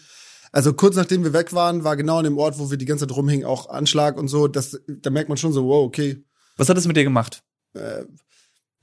also 0.51 0.73
kurz 0.73 0.97
nachdem 0.97 1.23
wir 1.23 1.33
weg 1.33 1.53
waren, 1.53 1.85
war 1.85 1.97
genau 1.97 2.19
an 2.19 2.25
dem 2.25 2.39
Ort, 2.39 2.59
wo 2.59 2.71
wir 2.71 2.77
die 2.77 2.87
ganze 2.87 3.07
Zeit 3.07 3.17
rumhingen, 3.17 3.47
auch 3.47 3.69
Anschlag 3.69 4.19
und 4.19 4.29
so. 4.29 4.49
Das, 4.49 4.81
da 4.89 5.11
merkt 5.11 5.29
man 5.29 5.39
schon 5.39 5.53
so, 5.53 5.67
wow, 5.67 5.87
okay. 5.87 6.25
Was 6.57 6.69
hat 6.69 6.77
das 6.77 6.87
mit 6.87 6.97
dir 6.97 7.05
gemacht? 7.05 7.43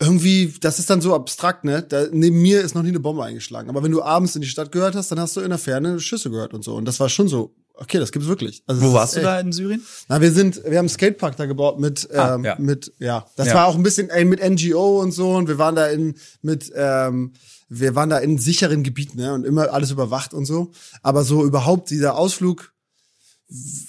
Irgendwie, 0.02 0.54
das 0.62 0.80
ist 0.80 0.90
dann 0.90 1.02
so 1.02 1.14
abstrakt, 1.14 1.66
ne? 1.66 1.84
Da, 1.84 2.06
neben 2.12 2.42
mir 2.42 2.62
ist 2.62 2.74
noch 2.74 2.84
nie 2.84 2.90
eine 2.90 3.02
Bombe 3.02 3.24
eingeschlagen. 3.24 3.70
Aber 3.70 3.84
wenn 3.84 3.92
du 3.92 4.02
abends 4.02 4.34
in 4.36 4.42
die 4.42 4.48
Stadt 4.48 4.72
gehört 4.72 4.96
hast, 4.96 5.12
dann 5.12 5.20
hast 5.20 5.36
du 5.36 5.42
in 5.42 5.50
der 5.50 5.60
Ferne 5.60 6.00
Schüsse 6.00 6.30
gehört 6.30 6.54
und 6.54 6.64
so. 6.64 6.76
Und 6.76 6.86
das 6.86 7.02
war 7.02 7.10
schon 7.10 7.28
so, 7.28 7.54
okay, 7.74 8.00
das 8.00 8.14
gibt's 8.14 8.30
wirklich. 8.30 8.64
Also 8.66 8.82
Wo 8.82 8.94
warst 8.94 9.16
ist 9.16 9.20
du 9.20 9.24
da 9.26 9.38
in 9.42 9.52
Syrien? 9.52 9.84
Na, 10.08 10.22
wir 10.22 10.32
sind, 10.32 10.56
wir 10.64 10.70
haben 10.78 10.84
einen 10.86 10.90
Skatepark 10.90 11.36
da 11.36 11.48
gebaut 11.48 11.80
mit, 11.82 12.10
Ah, 12.16 12.36
ähm, 12.36 12.46
ja. 12.46 12.56
mit, 12.58 12.94
ja, 13.00 13.26
das 13.36 13.48
Ja. 13.50 13.56
war 13.56 13.68
auch 13.68 13.76
ein 13.76 13.84
bisschen 13.84 14.10
ey, 14.10 14.24
mit 14.24 14.40
NGO 14.42 15.02
und 15.02 15.12
so 15.12 15.36
und 15.36 15.50
wir 15.50 15.58
waren 15.58 15.76
da 15.76 15.88
in, 15.88 16.16
mit, 16.42 16.72
ähm, 16.76 17.34
wir 17.68 17.94
waren 17.94 18.10
da 18.10 18.20
in 18.20 18.38
sicheren 18.38 18.84
Gebieten, 18.84 19.18
ne, 19.18 19.34
und 19.34 19.46
immer 19.46 19.74
alles 19.74 19.92
überwacht 19.92 20.34
und 20.34 20.46
so. 20.46 20.72
Aber 21.04 21.26
so 21.26 21.44
überhaupt 21.46 21.90
dieser 21.90 22.18
Ausflug, 22.18 22.72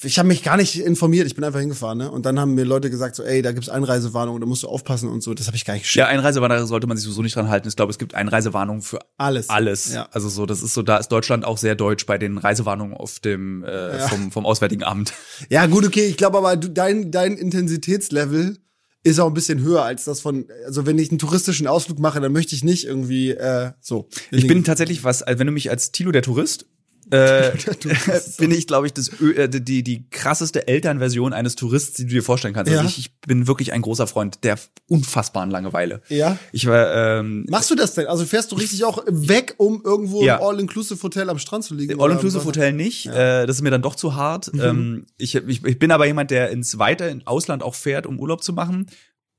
ich 0.02 0.18
habe 0.18 0.26
mich 0.28 0.42
gar 0.42 0.56
nicht 0.56 0.80
informiert, 0.80 1.26
ich 1.26 1.34
bin 1.34 1.44
einfach 1.44 1.60
hingefahren, 1.60 1.98
ne, 1.98 2.10
und 2.10 2.24
dann 2.24 2.40
haben 2.40 2.54
mir 2.54 2.64
Leute 2.64 2.88
gesagt 2.88 3.14
so, 3.14 3.22
ey, 3.22 3.42
da 3.42 3.52
gibt's 3.52 3.68
Einreisewarnungen, 3.68 4.40
da 4.40 4.46
musst 4.46 4.62
du 4.62 4.68
aufpassen 4.68 5.10
und 5.10 5.22
so. 5.22 5.34
Das 5.34 5.48
habe 5.48 5.56
ich 5.56 5.66
gar 5.66 5.74
nicht 5.74 5.82
geschickt. 5.82 5.98
Ja, 5.98 6.06
Einreisewarnung 6.06 6.66
sollte 6.66 6.86
man 6.86 6.96
sich 6.96 7.04
sowieso 7.04 7.20
nicht 7.20 7.36
dran 7.36 7.50
halten. 7.50 7.68
Ich 7.68 7.76
glaube, 7.76 7.90
es 7.90 7.98
gibt 7.98 8.14
Einreisewarnungen 8.14 8.80
für 8.80 9.00
Alles. 9.18 9.50
alles. 9.50 9.92
Ja. 9.92 10.08
Also 10.12 10.30
so, 10.30 10.46
das 10.46 10.62
ist 10.62 10.72
so, 10.72 10.80
da 10.82 10.96
ist 10.96 11.08
Deutschland 11.08 11.44
auch 11.44 11.58
sehr 11.58 11.74
deutsch 11.74 12.06
bei 12.06 12.16
den 12.16 12.38
Reisewarnungen 12.38 12.96
auf 12.96 13.18
dem 13.20 13.62
äh, 13.64 13.98
Ja. 13.98 14.08
vom, 14.08 14.32
vom 14.32 14.46
Auswärtigen 14.46 14.82
Amt. 14.82 15.12
Ja, 15.50 15.66
gut, 15.66 15.84
okay, 15.86 16.06
ich 16.06 16.16
glaube 16.16 16.38
aber, 16.38 16.56
du, 16.56 16.68
dein, 16.68 17.10
dein 17.10 17.36
Intensitätslevel 17.36 18.58
ist 19.02 19.18
auch 19.18 19.26
ein 19.28 19.34
bisschen 19.34 19.60
höher 19.60 19.82
als 19.82 20.04
das 20.04 20.20
von, 20.20 20.46
also 20.66 20.86
wenn 20.86 20.98
ich 20.98 21.10
einen 21.10 21.18
touristischen 21.18 21.66
Ausflug 21.66 21.98
mache, 21.98 22.20
dann 22.20 22.32
möchte 22.32 22.54
ich 22.54 22.64
nicht 22.64 22.84
irgendwie 22.86 23.30
äh, 23.30 23.72
so. 23.80 24.08
Ich 24.30 24.46
bin 24.46 24.64
tatsächlich 24.64 25.04
was, 25.04 25.22
also 25.22 25.38
wenn 25.38 25.46
du 25.46 25.52
mich 25.52 25.70
als 25.70 25.92
Tilo 25.92 26.12
der 26.12 26.22
Tourist 26.22 26.66
äh, 27.10 27.52
bin 28.38 28.50
ich, 28.50 28.66
glaube 28.66 28.86
ich, 28.86 28.92
das, 28.92 29.08
äh, 29.20 29.48
die, 29.48 29.82
die 29.82 30.08
krasseste 30.10 30.68
Elternversion 30.68 31.32
eines 31.32 31.56
Tourists, 31.56 31.96
die 31.96 32.04
du 32.04 32.10
dir 32.10 32.22
vorstellen 32.22 32.54
kannst. 32.54 32.72
Ja. 32.72 32.78
Also 32.78 32.88
ich, 32.90 32.98
ich 32.98 33.20
bin 33.20 33.46
wirklich 33.46 33.72
ein 33.72 33.82
großer 33.82 34.06
Freund 34.06 34.44
der 34.44 34.58
unfassbaren 34.88 35.50
Langeweile. 35.50 36.02
Ja. 36.08 36.38
Ich 36.52 36.66
war 36.66 37.18
ähm, 37.20 37.46
Machst 37.48 37.70
du 37.70 37.74
das 37.74 37.94
denn? 37.94 38.06
Also 38.06 38.24
fährst 38.24 38.52
du 38.52 38.56
richtig 38.56 38.84
auch 38.84 39.04
weg, 39.06 39.54
um 39.58 39.82
irgendwo 39.84 40.22
Ja. 40.22 40.36
im 40.36 40.42
All-Inclusive-Hotel 40.42 41.30
am 41.30 41.38
Strand 41.38 41.64
zu 41.64 41.74
liegen? 41.74 42.00
All-Inclusive 42.00 42.38
oder? 42.38 42.46
Hotel 42.46 42.72
nicht. 42.72 43.06
Äh, 43.06 43.46
das 43.46 43.56
ist 43.56 43.62
mir 43.62 43.70
dann 43.70 43.82
doch 43.82 43.94
zu 43.94 44.14
hart. 44.14 44.52
Mhm. 44.52 44.60
Ähm, 44.60 45.06
ich, 45.16 45.34
ich, 45.34 45.64
ich 45.64 45.78
bin 45.78 45.90
aber 45.90 46.06
jemand, 46.06 46.30
der 46.30 46.50
ins 46.50 46.78
weite 46.78 47.04
in 47.04 47.26
Ausland 47.26 47.62
auch 47.62 47.74
fährt, 47.74 48.06
um 48.06 48.18
Urlaub 48.18 48.42
zu 48.42 48.52
machen. 48.52 48.86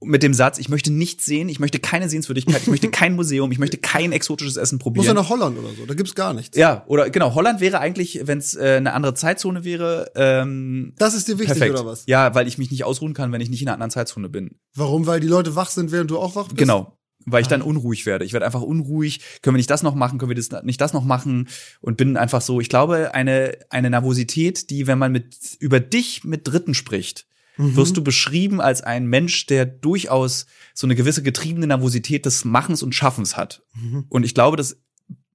Mit 0.04 0.24
dem 0.24 0.34
Satz, 0.34 0.58
ich 0.58 0.68
möchte 0.68 0.92
nichts 0.92 1.26
sehen, 1.26 1.48
ich 1.48 1.60
möchte 1.60 1.78
keine 1.80 2.10
Sehenswürdigkeit, 2.10 2.62
ich 2.64 2.68
möchte 2.68 2.90
kein 2.92 3.14
Museum, 3.16 3.52
ich 3.52 3.60
möchte 3.60 3.78
kein 3.78 4.12
exotisches 4.12 4.58
Essen 4.58 4.76
Muss 4.78 4.84
probieren. 4.84 5.06
ja 5.06 5.14
nach 5.14 5.30
Holland 5.30 5.60
oder 5.60 5.70
so, 5.78 5.86
da 5.86 5.94
gibt's 5.94 6.16
gar 6.16 6.34
nichts. 6.34 6.58
Ja, 6.58 6.84
oder 6.88 7.10
genau, 7.12 7.36
Holland 7.36 7.62
wäre 7.62 7.80
eigentlich, 7.80 8.22
wenn 8.24 8.40
es 8.40 8.56
äh, 8.56 8.78
eine 8.78 8.94
andere 8.94 9.14
Zeitzone 9.14 9.64
wäre, 9.64 10.12
ähm, 10.16 10.94
Das 10.98 11.14
ist 11.14 11.28
dir 11.28 11.34
wichtig, 11.38 11.58
perfekt. 11.60 11.76
oder 11.76 11.86
was? 11.86 12.04
Ja, 12.08 12.34
weil 12.34 12.48
ich 12.48 12.58
mich 12.58 12.72
nicht 12.72 12.84
ausruhen 12.84 13.14
kann, 13.14 13.32
wenn 13.32 13.42
ich 13.42 13.50
nicht 13.52 13.62
in 13.62 13.68
einer 13.68 13.76
anderen 13.76 13.92
Zeitzone 13.92 14.28
bin. 14.28 14.56
Warum? 14.76 15.06
Weil 15.06 15.20
die 15.20 15.28
Leute 15.28 15.56
wach 15.56 15.70
sind, 15.70 15.92
während 15.92 16.10
du 16.10 16.18
auch 16.18 16.36
wach 16.36 16.46
bist? 16.48 16.58
Genau. 16.58 16.98
Weil 17.28 17.42
ich 17.44 17.48
Ah. 17.48 17.52
dann 17.52 17.62
unruhig 17.62 18.08
werde. 18.08 18.26
Ich 18.26 18.34
werde 18.34 18.48
einfach 18.48 18.64
unruhig. 18.64 19.22
Können 19.44 19.54
wir 19.56 19.60
nicht 19.60 19.70
das 19.70 19.84
noch 19.84 19.94
machen? 19.94 20.18
Können 20.18 20.32
wir 20.32 20.36
das 20.36 20.50
nicht 20.64 20.82
das 20.82 20.94
noch 20.94 21.04
machen? 21.04 21.48
Und 21.80 21.96
bin 21.98 22.18
einfach 22.18 22.42
so, 22.42 22.60
ich 22.60 22.70
glaube, 22.70 23.14
eine, 23.14 23.56
eine 23.70 23.92
Nervosität, 23.92 24.72
die, 24.72 24.88
wenn 24.88 24.98
man 24.98 25.12
mit, 25.12 25.36
über 25.60 25.80
dich 25.80 26.24
mit 26.24 26.48
Dritten 26.48 26.74
spricht, 26.74 27.28
Mhm. 27.58 27.76
wirst 27.76 27.98
du 27.98 28.04
beschrieben 28.04 28.62
als 28.62 28.82
ein 28.82 29.06
Mensch, 29.06 29.46
der 29.46 29.66
durchaus 29.66 30.46
so 30.74 30.88
eine 30.88 30.96
gewisse 30.96 31.24
getriebene 31.24 31.68
Nervosität 31.68 32.26
des 32.26 32.46
Machens 32.46 32.84
und 32.84 32.96
Schaffens 32.96 33.38
hat. 33.38 33.64
Mhm. 33.74 34.06
Und 34.10 34.24
ich 34.24 34.34
glaube, 34.34 34.58
das 34.58 34.78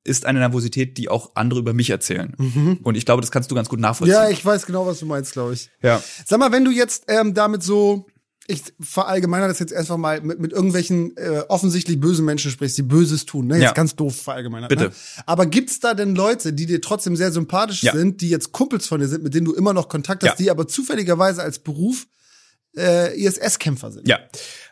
ist 0.04 0.24
eine 0.24 0.38
Nervosität, 0.38 0.98
die 0.98 1.08
auch 1.08 1.32
andere 1.34 1.60
über 1.60 1.72
mich 1.74 1.90
erzählen. 1.90 2.32
Und 2.82 2.96
ich 2.96 3.04
glaube, 3.04 3.20
das 3.22 3.32
kannst 3.32 3.50
du 3.50 3.54
ganz 3.54 3.68
gut 3.68 3.80
nachvollziehen. 3.80 4.16
Mhm. 4.16 4.24
Ja, 4.24 4.30
ich 4.30 4.44
weiß 4.44 4.64
genau, 4.66 4.86
was 4.86 5.00
du 5.00 5.06
meinst, 5.06 5.32
glaube 5.32 5.54
ich. 5.54 5.68
ja. 5.82 6.00
Sag 6.24 6.38
mal, 6.38 6.52
wenn 6.52 6.64
du 6.64 6.70
jetzt 6.70 7.04
ähm, 7.08 7.34
damit 7.34 7.62
so, 7.62 8.06
ich 8.48 8.62
verallgemeiner 8.80 9.48
das 9.48 9.58
jetzt 9.58 9.72
einfach 9.74 9.96
mal 9.96 10.20
mit, 10.20 10.38
mit 10.38 10.52
irgendwelchen 10.52 11.16
äh, 11.16 11.42
offensichtlich 11.48 11.98
bösen 12.00 12.24
Menschen 12.24 12.50
sprichst, 12.50 12.78
die 12.78 12.82
Böses 12.82 13.26
tun, 13.26 13.46
ne? 13.48 13.54
Jetzt 13.56 13.62
Ja. 13.64 13.72
ganz 13.72 13.96
doof 13.96 14.14
verallgemeinert. 14.22 14.68
Bitte. 14.68 14.84
Ne? 14.84 14.92
Aber 15.26 15.46
gibt's 15.46 15.80
da 15.80 15.94
denn 15.94 16.14
Leute, 16.14 16.52
die 16.52 16.66
dir 16.66 16.80
trotzdem 16.80 17.16
sehr 17.16 17.32
sympathisch 17.32 17.82
Ja. 17.82 17.92
sind, 17.92 18.20
die 18.20 18.28
jetzt 18.28 18.52
Kumpels 18.52 18.86
von 18.86 19.00
dir 19.00 19.08
sind, 19.08 19.22
mit 19.24 19.34
denen 19.34 19.46
du 19.46 19.54
immer 19.54 19.72
noch 19.72 19.88
Kontakt 19.88 20.22
hast, 20.22 20.30
Ja. 20.30 20.36
die 20.36 20.50
aber 20.50 20.68
zufälligerweise 20.68 21.42
als 21.42 21.58
Beruf 21.58 22.06
äh, 22.76 23.14
ISS-Kämpfer 23.18 23.90
sind? 23.90 24.08
Ja, 24.08 24.20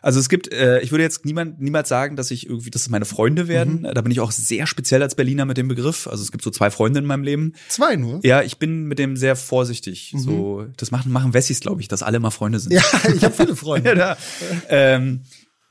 also 0.01 0.19
es 0.19 0.29
gibt, 0.29 0.51
äh, 0.51 0.79
ich 0.81 0.91
würde 0.91 1.03
jetzt 1.03 1.25
niemand, 1.25 1.59
niemals 1.59 1.89
sagen, 1.89 2.15
dass 2.15 2.31
ich 2.31 2.47
irgendwie, 2.47 2.69
dass 2.69 2.83
es 2.83 2.89
meine 2.89 3.05
Freunde 3.05 3.47
werden. 3.47 3.83
Da 3.93 4.01
bin 4.01 4.11
ich 4.11 4.19
auch 4.19 4.31
sehr 4.31 4.67
speziell 4.67 5.01
als 5.01 5.15
Berliner 5.15 5.45
mit 5.45 5.57
dem 5.57 5.67
Begriff. 5.67 6.07
Also 6.07 6.23
es 6.23 6.31
gibt 6.31 6.43
so 6.43 6.51
zwei 6.51 6.69
Freunde 6.69 6.99
in 6.99 7.05
meinem 7.05 7.23
Leben. 7.23 7.53
Zwei 7.67 7.95
nur? 7.95 8.19
Ja, 8.23 8.41
ich 8.41 8.57
bin 8.57 8.85
mit 8.85 8.99
dem 8.99 9.17
sehr 9.17 9.35
vorsichtig. 9.35 10.13
So, 10.15 10.65
das 10.77 10.91
machen, 10.91 11.11
machen 11.11 11.33
Wessis, 11.33 11.59
glaube 11.59 11.81
ich, 11.81 11.87
dass 11.87 12.03
alle 12.03 12.17
immer 12.17 12.31
Freunde 12.31 12.59
sind. 12.59 12.73
Ja, 12.73 12.83
ich 13.15 13.23
habe 13.23 13.33
viele 13.33 13.55
Freunde. 13.55 13.85
Ja, 13.85 13.93
da. 13.95 14.17
ähm, 14.69 15.21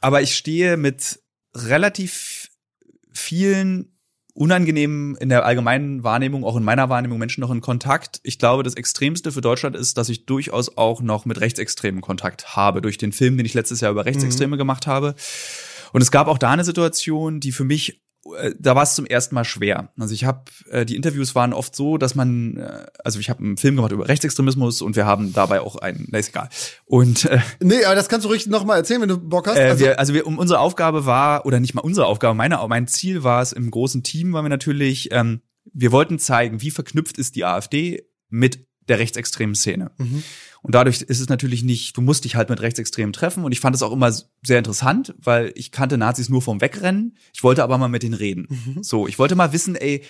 aber 0.01 0.23
ich 0.23 0.37
stehe 0.37 0.77
mit 0.77 1.19
relativ 1.55 2.49
vielen 3.13 3.94
unangenehmen 4.35 5.17
in 5.17 5.29
der 5.29 5.45
allgemeinen 5.45 6.03
Wahrnehmung, 6.03 6.45
auch 6.45 6.57
in 6.57 6.65
meiner 6.65 6.89
Wahrnehmung 6.89 7.19
Menschen 7.19 7.41
noch 7.41 7.51
in 7.51 7.61
Kontakt. 7.61 8.21
Ich 8.25 8.39
glaube, 8.39 8.65
das 8.65 8.75
Extremste 8.75 9.31
für 9.31 9.41
Deutschland 9.41 9.77
ist, 9.77 9.97
dass 9.97 10.09
ich 10.09 10.27
durchaus 10.27 10.77
auch 10.77 11.01
noch 11.01 11.25
mit 11.25 11.41
Rechtsextremen 11.41 12.01
Kontakt 12.01 12.57
habe, 12.57 12.83
durch 12.83 12.99
den 12.99 13.13
Film, 13.13 13.37
den 13.37 13.47
ich 13.47 13.55
letztes 13.55 13.81
Jahr 13.81 13.93
über 13.93 14.05
Rechtsextreme 14.05 14.57
gemacht 14.57 14.87
habe. 14.89 15.15
Und 15.93 16.03
es 16.03 16.11
gab 16.11 16.27
auch 16.27 16.39
da 16.39 16.51
eine 16.51 16.65
Situation, 16.65 17.39
die 17.39 17.53
für 17.53 17.63
mich, 17.63 18.04
da 18.59 18.75
war 18.75 18.83
es 18.83 18.95
zum 18.95 19.07
ersten 19.07 19.35
Mal 19.35 19.45
schwer. 19.45 19.93
Also 19.99 20.15
ich 20.15 20.25
habe, 20.25 20.45
äh, 20.71 20.87
die 20.87 20.97
Interviews 20.97 21.35
waren 21.35 21.53
oft 21.53 21.77
so, 21.77 21.99
dass 21.99 22.15
man, 22.15 22.57
äh, 22.57 22.87
also 23.05 23.19
ich 23.19 23.31
habe 23.31 23.41
einen 23.43 23.57
Film 23.57 23.77
gemacht 23.77 23.93
über 23.93 24.09
Rechtsextremismus 24.09 24.83
und 24.83 24.97
wir 24.97 25.07
haben 25.07 25.33
dabei 25.33 25.61
auch 25.61 25.77
einen, 25.77 26.09
na 26.11 26.19
ist 26.19 26.31
egal. 26.31 26.49
Und 26.87 27.27
äh, 27.27 27.39
Nee, 27.61 27.85
aber 27.85 27.95
das 27.95 28.09
kannst 28.09 28.25
du 28.25 28.31
richtig 28.31 28.51
noch 28.51 28.65
mal 28.65 28.77
erzählen, 28.77 29.03
wenn 29.03 29.09
du 29.09 29.19
Bock 29.19 29.47
hast. 29.47 29.59
äh, 29.59 29.65
also, 29.65 29.85
wir, 29.85 29.99
also 29.99 30.15
wir, 30.15 30.27
um 30.27 30.39
unsere 30.39 30.61
Aufgabe 30.61 31.07
war, 31.07 31.45
oder 31.47 31.61
nicht 31.61 31.75
mal 31.75 31.83
unsere 31.83 32.07
Aufgabe, 32.07 32.35
meine, 32.35 32.59
mein 32.69 32.87
Ziel 32.87 33.25
war 33.25 33.43
es 33.43 33.53
im 33.53 33.71
großen 33.71 34.03
Team, 34.03 34.33
waren 34.33 34.45
wir 34.45 34.51
natürlich, 34.51 35.11
ähm, 35.13 35.43
wir 35.73 35.93
wollten 35.93 36.19
zeigen, 36.19 36.63
wie 36.63 36.71
verknüpft 36.71 37.19
ist 37.19 37.37
die 37.37 37.45
AfD 37.45 38.09
mit 38.29 38.67
der 38.89 38.99
rechtsextremen 38.99 39.55
Szene. 39.55 39.91
Mhm. 39.99 40.23
Und 40.63 40.75
dadurch 40.75 41.03
ist 41.03 41.21
es 41.21 41.29
natürlich 41.29 41.63
nicht, 41.63 41.97
du 41.97 42.01
musst 42.01 42.25
dich 42.25 42.37
halt 42.37 42.49
mit 42.49 42.61
Rechtsextremen 42.61 43.13
treffen. 43.13 43.45
Und 43.45 43.53
ich 43.53 43.61
fand 43.61 43.77
es 43.77 43.83
auch 43.83 43.93
immer 43.93 44.11
sehr 44.43 44.59
interessant, 44.59 45.15
weil 45.19 45.53
ich 45.57 45.71
kannte 45.71 45.99
Nazis 45.99 46.31
nur 46.31 46.41
vom 46.41 46.61
Wegrennen. 46.61 47.19
Ich 47.35 47.43
wollte 47.43 47.63
aber 47.63 47.77
mal 47.77 47.89
mit 47.89 48.03
denen 48.03 48.15
reden. 48.15 48.49
Mhm. 48.49 48.83
So, 48.83 49.07
ich 49.07 49.19
wollte 49.19 49.35
mal 49.35 49.53
wissen, 49.53 49.77
ey, 49.77 50.03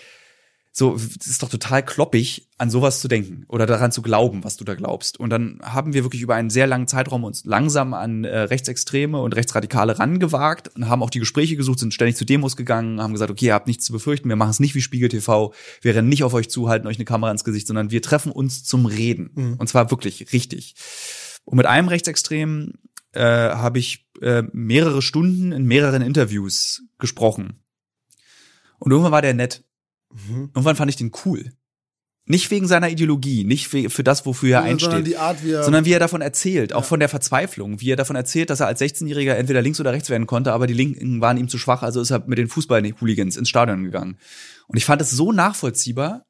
so, 0.77 0.97
das 0.97 1.29
ist 1.29 1.41
doch 1.41 1.49
total 1.49 1.85
kloppig, 1.85 2.49
an 2.59 2.69
sowas 2.69 3.01
zu 3.01 3.07
denken 3.07 3.45
oder 3.47 3.65
daran 3.65 3.93
zu 3.93 4.03
glauben, 4.03 4.43
was 4.43 4.57
du 4.57 4.65
da 4.65 4.75
glaubst. 4.75 5.21
Und 5.21 5.31
dann 5.31 5.61
haben 5.63 5.93
wir 5.95 6.03
wirklich 6.03 6.21
über 6.21 6.35
einen 6.35 6.51
sehr 6.51 6.67
langen 6.67 6.89
Zeitraum 6.89 7.23
uns 7.23 7.45
langsam 7.45 7.95
an 7.95 8.25
äh, 8.25 8.41
Rechtsextreme 8.41 9.21
und 9.21 9.37
Rechtsradikale 9.37 10.01
rangewagt 10.01 10.75
und 10.75 10.89
haben 10.89 11.05
auch 11.05 11.11
die 11.11 11.21
Gespräche 11.21 11.55
gesucht, 11.55 11.79
sind 11.79 11.95
ständig 11.95 12.17
zu 12.17 12.25
Demos 12.25 12.57
gegangen, 12.57 13.01
haben 13.01 13.13
gesagt, 13.13 13.31
okay, 13.31 13.47
ihr 13.47 13.55
habt 13.55 13.69
nichts 13.69 13.85
zu 13.85 13.93
befürchten, 13.93 14.29
wir 14.29 14.35
machen 14.35 14.51
es 14.51 14.59
nicht 14.59 14.75
wie 14.75 14.81
Spiegel 14.81 15.09
TV, 15.09 15.55
wir 15.81 15.95
rennen 15.95 16.09
nicht 16.09 16.25
auf 16.25 16.35
euch 16.35 16.51
zu, 16.51 16.69
halten 16.69 16.89
euch 16.89 16.97
eine 16.97 17.05
Kamera 17.05 17.31
ins 17.31 17.45
Gesicht, 17.45 17.69
sondern 17.69 17.93
wir 17.93 18.03
treffen 18.03 18.33
uns 18.33 18.65
zum 18.65 18.87
Reden. 18.87 19.31
Und 19.59 19.69
zwar 19.69 19.93
wirklich 19.93 20.33
richtig. 20.33 20.75
Und 21.45 21.57
mit 21.57 21.67
einem 21.67 21.87
Rechtsextremen 21.87 22.81
äh, 23.13 23.21
habe 23.21 23.79
ich 23.79 24.09
äh, 24.23 24.43
mehrere 24.53 25.03
Stunden 25.03 25.53
in 25.53 25.67
mehreren 25.67 26.03
Interviews 26.03 26.83
gesprochen. 26.99 27.63
Und 28.81 28.91
irgendwann 28.91 29.13
war 29.13 29.23
der 29.23 29.35
nett. 29.35 29.63
Mhm. 30.15 30.51
Irgendwann 30.55 30.77
fand 30.77 30.91
ich 30.91 30.97
den 30.97 31.13
cool. 31.25 31.53
Nicht 32.27 32.51
wegen 32.51 32.67
seiner 32.67 32.89
Ideologie, 32.89 33.45
nicht 33.45 33.69
für, 33.69 34.03
das, 34.03 34.25
wofür 34.25 34.49
er 34.57 34.63
sondern 34.63 34.93
einsteht, 34.93 35.07
die 35.07 35.19
Art, 35.19 35.45
wie 35.45 35.51
er 35.51 35.63
sondern 35.63 35.85
wie 35.85 35.93
er 35.93 35.99
davon 35.99 36.23
erzählt, 36.23 36.73
auch 36.73 36.81
Ja. 36.81 36.87
von 36.87 37.01
der 37.01 37.11
Verzweiflung, 37.11 37.83
wie 37.83 37.91
er 37.91 37.97
davon 37.97 38.17
erzählt, 38.17 38.49
dass 38.49 38.61
er 38.61 38.67
als 38.67 38.81
16-Jähriger 38.81 39.35
entweder 39.35 39.61
links 39.61 39.79
oder 39.79 39.93
rechts 39.93 40.09
werden 40.09 40.27
konnte, 40.27 40.55
aber 40.55 40.67
die 40.67 40.73
Linken 40.73 41.21
waren 41.21 41.37
ihm 41.37 41.49
zu 41.49 41.59
schwach, 41.59 41.83
also 41.83 42.01
ist 42.01 42.11
er 42.11 42.25
mit 42.27 42.39
den 42.39 42.49
Fußball-Hooligans 42.49 43.37
ins 43.37 43.51
Stadion 43.51 43.85
gegangen. 43.85 44.17
Und 44.69 44.79
ich 44.79 44.87
fand 44.87 45.03
es 45.03 45.11
so 45.11 45.33
nachvollziehbar. 45.33 46.25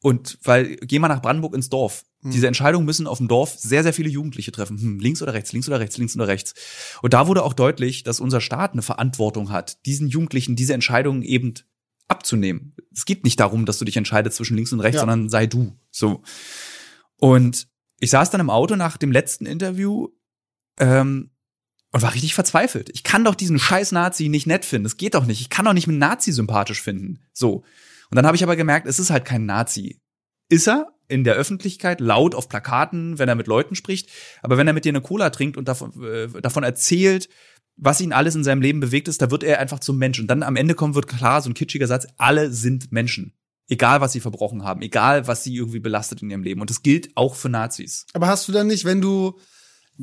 Und 0.00 0.38
weil, 0.44 0.76
geh 0.76 1.00
mal 1.00 1.08
nach 1.08 1.20
Brandenburg 1.20 1.54
ins 1.56 1.70
Dorf. 1.70 2.04
Diese 2.22 2.46
Entscheidungen 2.46 2.86
müssen 2.86 3.08
auf 3.08 3.18
dem 3.18 3.26
Dorf 3.26 3.56
sehr, 3.58 3.82
sehr 3.82 3.92
viele 3.92 4.08
Jugendliche 4.08 4.52
treffen. 4.52 4.78
Hm, 4.80 5.00
links 5.00 5.22
oder 5.22 5.34
rechts, 5.34 5.52
links 5.52 5.68
oder 5.68 5.80
rechts, 5.80 5.98
links 5.98 6.14
oder 6.14 6.28
rechts. 6.28 6.54
Und 7.02 7.14
da 7.14 7.26
wurde 7.26 7.42
auch 7.42 7.52
deutlich, 7.52 8.04
dass 8.04 8.20
unser 8.20 8.40
Staat 8.40 8.72
eine 8.72 8.82
Verantwortung 8.82 9.50
hat, 9.50 9.84
diesen 9.86 10.08
Jugendlichen 10.08 10.54
diese 10.54 10.72
Entscheidungen 10.74 11.22
eben 11.22 11.54
abzunehmen. 12.08 12.74
Es 12.92 13.04
geht 13.04 13.24
nicht 13.24 13.38
darum, 13.40 13.66
dass 13.66 13.78
du 13.78 13.84
dich 13.84 13.96
entscheidest 13.96 14.36
zwischen 14.36 14.56
links 14.56 14.72
und 14.72 14.80
rechts, 14.80 14.96
Ja. 14.96 15.00
sondern 15.00 15.28
sei 15.28 15.46
du. 15.46 15.76
So. 15.90 16.22
Und 17.16 17.68
ich 18.00 18.10
saß 18.10 18.30
dann 18.30 18.40
im 18.40 18.50
Auto 18.50 18.76
nach 18.76 18.96
dem 18.96 19.12
letzten 19.12 19.46
Interview 19.46 20.08
ähm, 20.78 21.30
und 21.90 22.02
war 22.02 22.14
richtig 22.14 22.34
verzweifelt. 22.34 22.90
Ich 22.92 23.02
kann 23.02 23.24
doch 23.24 23.34
diesen 23.34 23.58
scheiß 23.58 23.92
Nazi 23.92 24.28
nicht 24.28 24.46
nett 24.46 24.64
finden. 24.64 24.84
Das 24.84 24.96
geht 24.96 25.14
doch 25.14 25.26
nicht. 25.26 25.40
Ich 25.40 25.50
kann 25.50 25.64
doch 25.64 25.72
nicht 25.72 25.88
einen 25.88 25.98
Nazi 25.98 26.32
sympathisch 26.32 26.82
finden. 26.82 27.20
So. 27.32 27.64
Und 28.10 28.16
dann 28.16 28.26
habe 28.26 28.36
ich 28.36 28.42
aber 28.42 28.56
gemerkt, 28.56 28.86
es 28.86 28.98
ist 28.98 29.10
halt 29.10 29.24
kein 29.24 29.46
Nazi. 29.46 30.00
Ist 30.48 30.68
er 30.68 30.88
in 31.08 31.24
der 31.24 31.34
Öffentlichkeit 31.34 32.00
laut 32.00 32.34
auf 32.34 32.48
Plakaten, 32.48 33.18
wenn 33.18 33.28
er 33.28 33.34
mit 33.34 33.46
Leuten 33.46 33.74
spricht, 33.74 34.10
aber 34.42 34.58
wenn 34.58 34.66
er 34.66 34.72
mit 34.74 34.84
dir 34.84 34.90
eine 34.90 35.00
Cola 35.00 35.30
trinkt 35.30 35.56
und 35.56 35.66
davon, 35.68 36.02
äh, 36.04 36.28
davon 36.40 36.62
erzählt, 36.62 37.28
was 37.78 38.00
ihn 38.00 38.12
alles 38.12 38.34
in 38.34 38.44
seinem 38.44 38.60
Leben 38.60 38.80
bewegt 38.80 39.08
ist, 39.08 39.22
da 39.22 39.30
wird 39.30 39.44
er 39.44 39.60
einfach 39.60 39.78
zum 39.78 39.98
Mensch. 39.98 40.18
Und 40.18 40.26
dann 40.26 40.42
am 40.42 40.56
Ende 40.56 40.74
kommt, 40.74 40.94
wird 40.94 41.06
klar, 41.06 41.40
so 41.40 41.48
ein 41.48 41.54
kitschiger 41.54 41.86
Satz, 41.86 42.08
alle 42.16 42.50
sind 42.50 42.92
Menschen. 42.92 43.32
Egal, 43.68 44.00
was 44.00 44.12
sie 44.12 44.20
verbrochen 44.20 44.64
haben, 44.64 44.82
egal, 44.82 45.26
was 45.26 45.44
sie 45.44 45.54
irgendwie 45.54 45.78
belastet 45.78 46.22
in 46.22 46.30
ihrem 46.30 46.42
Leben. 46.42 46.60
Und 46.60 46.70
das 46.70 46.82
gilt 46.82 47.10
auch 47.16 47.34
für 47.34 47.48
Nazis. 47.48 48.06
Aber 48.14 48.26
hast 48.26 48.48
du 48.48 48.52
dann 48.52 48.66
nicht, 48.66 48.84
wenn 48.84 49.00
du 49.00 49.38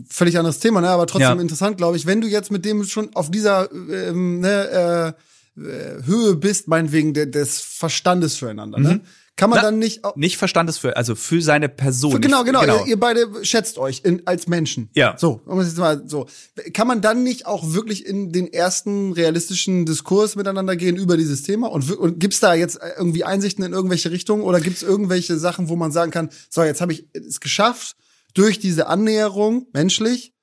völlig 0.09 0.37
anderes 0.37 0.59
Thema, 0.59 0.81
ne, 0.81 0.89
aber 0.89 1.07
trotzdem 1.07 1.37
Ja. 1.37 1.41
interessant, 1.41 1.77
glaube 1.77 1.97
ich, 1.97 2.05
wenn 2.05 2.21
du 2.21 2.27
jetzt 2.27 2.51
mit 2.51 2.63
dem 2.65 2.83
schon 2.83 3.15
auf 3.15 3.31
dieser 3.31 3.71
ähm, 3.71 4.39
ne, 4.39 5.15
äh, 5.57 5.61
äh, 5.61 6.03
Höhe 6.03 6.35
bist, 6.35 6.67
meinetwegen 6.67 7.13
de, 7.13 7.29
des 7.29 7.59
Verstandes 7.61 8.37
füreinander, 8.37 8.79
ne? 8.79 9.01
Kann 9.37 9.49
man. 9.49 9.57
Na, 9.57 9.63
dann 9.63 9.79
nicht 9.79 10.05
auch, 10.05 10.15
Nicht 10.15 10.37
Verstandesfür, 10.37 10.95
also 10.95 11.13
für 11.13 11.41
seine 11.41 11.67
Person. 11.67 12.13
Für, 12.13 12.19
genau, 12.21 12.43
nicht, 12.43 12.53
genau, 12.53 12.63
Ihr, 12.63 12.87
ihr 12.87 12.99
beide 12.99 13.27
schätzt 13.43 13.77
euch 13.77 14.01
in, 14.03 14.25
als 14.25 14.47
Menschen. 14.47 14.89
Ja. 14.93 15.15
So, 15.17 15.41
um 15.45 15.59
es 15.59 15.67
jetzt 15.67 15.77
mal 15.77 16.03
so. 16.07 16.27
Kann 16.73 16.87
man 16.87 17.01
dann 17.01 17.23
nicht 17.23 17.45
auch 17.45 17.73
wirklich 17.73 18.05
in 18.05 18.31
den 18.31 18.51
ersten 18.51 19.11
realistischen 19.11 19.85
Diskurs 19.85 20.37
miteinander 20.37 20.77
gehen 20.77 20.95
über 20.95 21.17
dieses 21.17 21.43
Thema? 21.43 21.67
Und, 21.67 21.91
und 21.91 22.19
gibt's 22.19 22.39
da 22.39 22.53
jetzt 22.53 22.79
irgendwie 22.97 23.25
Einsichten 23.25 23.65
in 23.65 23.73
irgendwelche 23.73 24.09
Richtungen 24.09 24.43
oder 24.43 24.61
gibt's 24.61 24.83
irgendwelche 24.83 25.37
Sachen, 25.37 25.67
wo 25.67 25.75
man 25.75 25.91
sagen 25.91 26.11
kann, 26.11 26.29
so, 26.49 26.63
jetzt 26.63 26.79
habe 26.79 26.93
ich 26.93 27.05
es 27.13 27.41
geschafft, 27.41 27.97
durch 28.33 28.59
diese 28.59 28.87
Annäherung 28.87 29.67
menschlich 29.73 30.33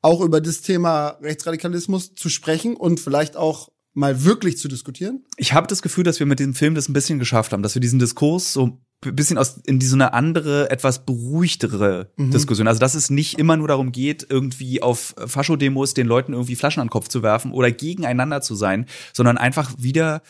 auch 0.00 0.20
über 0.20 0.40
das 0.40 0.62
Thema 0.62 1.18
Rechtsradikalismus 1.22 2.14
zu 2.16 2.28
sprechen 2.28 2.74
und 2.74 2.98
vielleicht 2.98 3.36
auch 3.36 3.68
mal 3.94 4.24
wirklich 4.24 4.58
zu 4.58 4.68
diskutieren? 4.68 5.24
ich 5.36 5.52
habe 5.52 5.66
das 5.66 5.82
Gefühl, 5.82 6.04
dass 6.04 6.18
wir 6.18 6.26
mit 6.26 6.40
dem 6.40 6.54
Film 6.54 6.74
das 6.74 6.88
ein 6.88 6.92
bisschen 6.92 7.18
geschafft 7.18 7.52
haben, 7.52 7.62
dass 7.62 7.74
wir 7.74 7.80
diesen 7.80 7.98
Diskurs 7.98 8.52
so 8.52 8.80
ein 9.04 9.16
bisschen 9.16 9.38
aus 9.38 9.60
in 9.66 9.78
die 9.78 9.86
so 9.86 9.96
eine 9.96 10.12
andere, 10.12 10.70
etwas 10.70 11.04
beruhigtere 11.04 12.12
Diskussion. 12.16 12.68
Also 12.68 12.78
dass 12.78 12.94
es 12.94 13.10
nicht 13.10 13.38
immer 13.38 13.56
nur 13.56 13.68
darum 13.68 13.92
geht, 13.92 14.26
irgendwie 14.28 14.80
auf 14.80 15.14
Faschodemos 15.26 15.94
den 15.94 16.06
Leuten 16.06 16.32
irgendwie 16.32 16.56
Flaschen 16.56 16.80
an 16.80 16.86
den 16.86 16.92
Kopf 16.92 17.08
zu 17.08 17.22
werfen 17.22 17.52
oder 17.52 17.70
gegeneinander 17.70 18.40
zu 18.40 18.54
sein, 18.54 18.86
sondern 19.12 19.38
einfach 19.38 19.72
wieder 19.78 20.22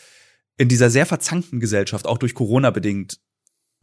in 0.57 0.69
dieser 0.69 0.91
sehr 0.91 1.07
verzankten 1.07 1.61
Gesellschaft, 1.61 2.07
auch 2.07 2.19
durch 2.19 2.35
Corona 2.35 2.71
bedingt, 2.71 3.21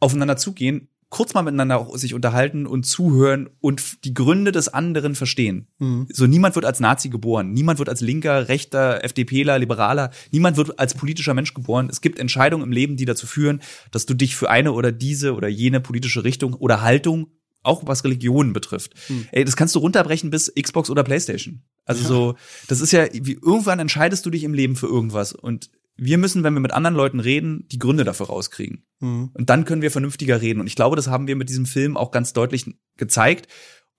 aufeinander 0.00 0.36
zugehen, 0.36 0.88
kurz 1.10 1.34
mal 1.34 1.42
miteinander 1.42 1.78
auch 1.78 1.96
sich 1.96 2.14
unterhalten 2.14 2.66
und 2.66 2.84
zuhören 2.84 3.50
und 3.60 4.04
die 4.04 4.14
Gründe 4.14 4.52
des 4.52 4.68
anderen 4.68 5.14
verstehen. 5.14 5.66
So 6.12 6.26
niemand 6.26 6.54
wird 6.54 6.64
als 6.64 6.80
Nazi 6.80 7.08
geboren, 7.08 7.52
niemand 7.52 7.78
wird 7.78 7.88
als 7.88 8.00
linker, 8.00 8.48
rechter, 8.48 9.04
FDPler, 9.04 9.58
Liberaler, 9.58 10.10
niemand 10.30 10.56
wird 10.56 10.78
als 10.78 10.94
politischer 10.94 11.34
Mensch 11.34 11.52
geboren. 11.52 11.88
Es 11.90 12.00
gibt 12.00 12.18
Entscheidungen 12.18 12.64
im 12.64 12.72
Leben, 12.72 12.96
die 12.96 13.04
dazu 13.04 13.26
führen, 13.26 13.60
dass 13.90 14.06
du 14.06 14.14
dich 14.14 14.36
für 14.36 14.48
eine 14.48 14.72
oder 14.72 14.92
diese 14.92 15.34
oder 15.34 15.48
jene 15.48 15.80
politische 15.80 16.24
Richtung 16.24 16.54
oder 16.54 16.80
Haltung 16.80 17.26
auch 17.62 17.82
was 17.86 18.04
Religionen 18.04 18.52
betrifft. 18.52 18.94
Ey, 19.32 19.44
das 19.44 19.56
kannst 19.56 19.74
du 19.74 19.80
runterbrechen 19.80 20.30
bis 20.30 20.52
Xbox 20.54 20.88
oder 20.90 21.04
Playstation. 21.04 21.62
Also 21.84 22.04
so, 22.06 22.34
das 22.68 22.80
ist 22.80 22.92
ja, 22.92 23.06
wie, 23.12 23.32
irgendwann 23.32 23.80
entscheidest 23.80 24.24
du 24.24 24.30
dich 24.30 24.44
im 24.44 24.54
Leben 24.54 24.76
für 24.76 24.86
irgendwas 24.86 25.32
und 25.32 25.70
wir 26.02 26.18
müssen, 26.18 26.42
wenn 26.42 26.54
wir 26.54 26.60
mit 26.60 26.72
anderen 26.72 26.94
Leuten 26.96 27.20
reden, 27.20 27.66
die 27.70 27.78
Gründe 27.78 28.04
dafür 28.04 28.26
rauskriegen. 28.26 28.84
Und 29.00 29.32
dann 29.36 29.64
können 29.64 29.82
wir 29.82 29.90
vernünftiger 29.90 30.40
reden. 30.40 30.60
Und 30.60 30.66
ich 30.66 30.74
glaube, 30.76 30.96
das 30.96 31.08
haben 31.08 31.26
wir 31.26 31.36
mit 31.36 31.48
diesem 31.48 31.66
Film 31.66 31.96
auch 31.96 32.10
ganz 32.10 32.32
deutlich 32.32 32.66
gezeigt 32.96 33.48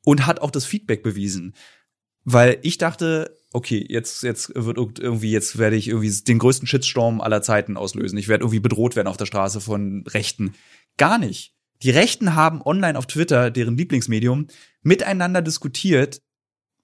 und 0.03 0.25
hat 0.25 0.41
auch 0.41 0.51
das 0.51 0.65
Feedback 0.65 1.03
bewiesen. 1.03 1.53
Weil 2.23 2.59
ich 2.61 2.77
dachte, 2.77 3.35
okay, 3.53 3.83
jetzt, 3.87 4.23
jetzt 4.23 4.53
wird 4.55 4.77
irg- 4.77 5.01
irgendwie, 5.01 5.31
jetzt 5.31 5.57
werde 5.57 5.75
ich 5.75 5.87
irgendwie 5.87 6.11
den 6.11 6.39
größten 6.39 6.67
Shitstorm 6.67 7.19
aller 7.21 7.41
Zeiten 7.41 7.77
auslösen. 7.77 8.17
Ich 8.17 8.27
werde 8.27 8.43
irgendwie 8.43 8.59
bedroht 8.59 8.95
werden 8.95 9.07
auf 9.07 9.17
der 9.17 9.25
Straße 9.25 9.59
von 9.61 10.03
Rechten. 10.07 10.53
Gar 10.97 11.17
nicht. 11.17 11.53
Die 11.81 11.89
Rechten 11.89 12.35
haben 12.35 12.61
online 12.61 12.97
auf 12.97 13.07
Twitter, 13.07 13.49
deren 13.49 13.75
Lieblingsmedium, 13.77 14.47
miteinander 14.83 15.41
diskutiert 15.41 16.21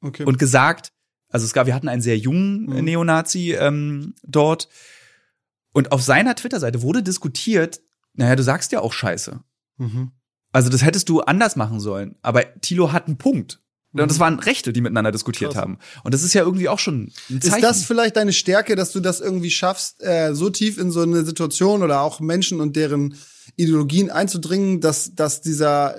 Okay. 0.01 0.23
und 0.25 0.37
gesagt, 0.39 0.91
also 1.29 1.45
es 1.45 1.53
gab, 1.53 1.65
wir 1.67 1.73
hatten 1.75 1.87
einen 1.89 2.01
sehr 2.01 2.17
jungen 2.17 2.65
Mhm. 2.67 2.85
Neonazi 2.85 3.53
ähm, 3.59 4.13
dort 4.23 4.69
und 5.77 5.91
auf 5.91 6.01
seiner 6.01 6.33
Twitter-Seite 6.35 6.81
wurde 6.81 7.03
diskutiert, 7.03 7.81
naja, 8.13 8.35
du 8.35 8.41
sagst 8.41 8.71
ja 8.71 8.79
auch 8.81 8.93
Scheiße. 8.93 9.39
mhm. 9.77 10.11
Also 10.51 10.69
das 10.69 10.81
hättest 10.83 11.07
du 11.09 11.21
anders 11.21 11.55
machen 11.55 11.79
sollen. 11.79 12.15
Aber 12.23 12.41
Tilo 12.61 12.91
hat 12.91 13.05
einen 13.05 13.17
Punkt. 13.19 13.61
Und 13.91 14.09
das 14.09 14.19
waren 14.19 14.39
Rechte, 14.39 14.73
die 14.73 14.81
miteinander 14.81 15.11
diskutiert 15.11 15.51
Mhm. 15.51 15.53
Krass. 15.53 15.61
haben. 15.61 15.77
Und 16.03 16.13
das 16.15 16.23
ist 16.23 16.33
ja 16.33 16.41
irgendwie 16.41 16.67
auch 16.69 16.79
schon 16.79 17.11
ein 17.29 17.41
Zeichen. 17.41 17.57
Ist 17.57 17.63
das 17.63 17.83
vielleicht 17.83 18.15
deine 18.15 18.33
Stärke, 18.33 18.75
dass 18.75 18.91
du 18.91 18.99
das 18.99 19.19
irgendwie 19.19 19.51
schaffst, 19.51 20.01
äh, 20.03 20.33
so 20.33 20.49
tief 20.49 20.77
in 20.79 20.89
so 20.89 21.01
eine 21.01 21.23
Situation 21.25 21.83
oder 21.83 22.01
auch 22.01 22.19
Menschen 22.19 22.59
und 22.59 22.75
deren 22.75 23.15
Ideologien 23.55 24.09
einzudringen, 24.09 24.81
dass, 24.81 25.13
dass 25.15 25.41
dieser, 25.41 25.95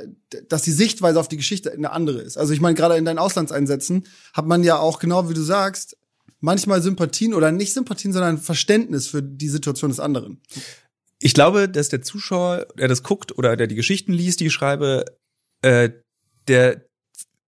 dass 0.48 0.62
die 0.62 0.72
Sichtweise 0.72 1.20
auf 1.20 1.28
die 1.28 1.36
Geschichte 1.36 1.72
eine 1.72 1.92
andere 1.92 2.18
ist? 2.18 2.36
Also 2.36 2.52
ich 2.52 2.60
meine, 2.60 2.74
gerade 2.74 2.96
in 2.96 3.04
deinen 3.04 3.18
Auslandseinsätzen 3.18 4.06
hat 4.32 4.46
man 4.46 4.64
ja 4.64 4.76
auch 4.78 4.98
genau 4.98 5.28
wie 5.28 5.34
du 5.34 5.42
sagst, 5.42 5.96
manchmal 6.40 6.83
Sympathien 6.83 7.35
oder 7.35 7.53
nicht 7.53 7.72
Sympathien, 7.72 8.12
sondern 8.12 8.38
Verständnis 8.38 9.07
für 9.09 9.22
die 9.22 9.48
Situation 9.48 9.90
des 9.90 10.01
anderen. 10.01 10.40
ich 11.20 11.35
glaube, 11.35 11.68
dass 11.68 11.88
der 11.88 12.03
Zuschauer, 12.03 12.66
der 12.79 12.88
das 12.88 13.03
guckt 13.03 13.37
oder 13.37 13.57
der 13.57 13.66
die 13.66 13.74
Geschichten 13.74 14.12
liest, 14.12 14.40
die 14.40 14.46
ich 14.46 14.53
schreibe, 14.53 15.05
äh, 15.62 15.90
der 16.46 16.87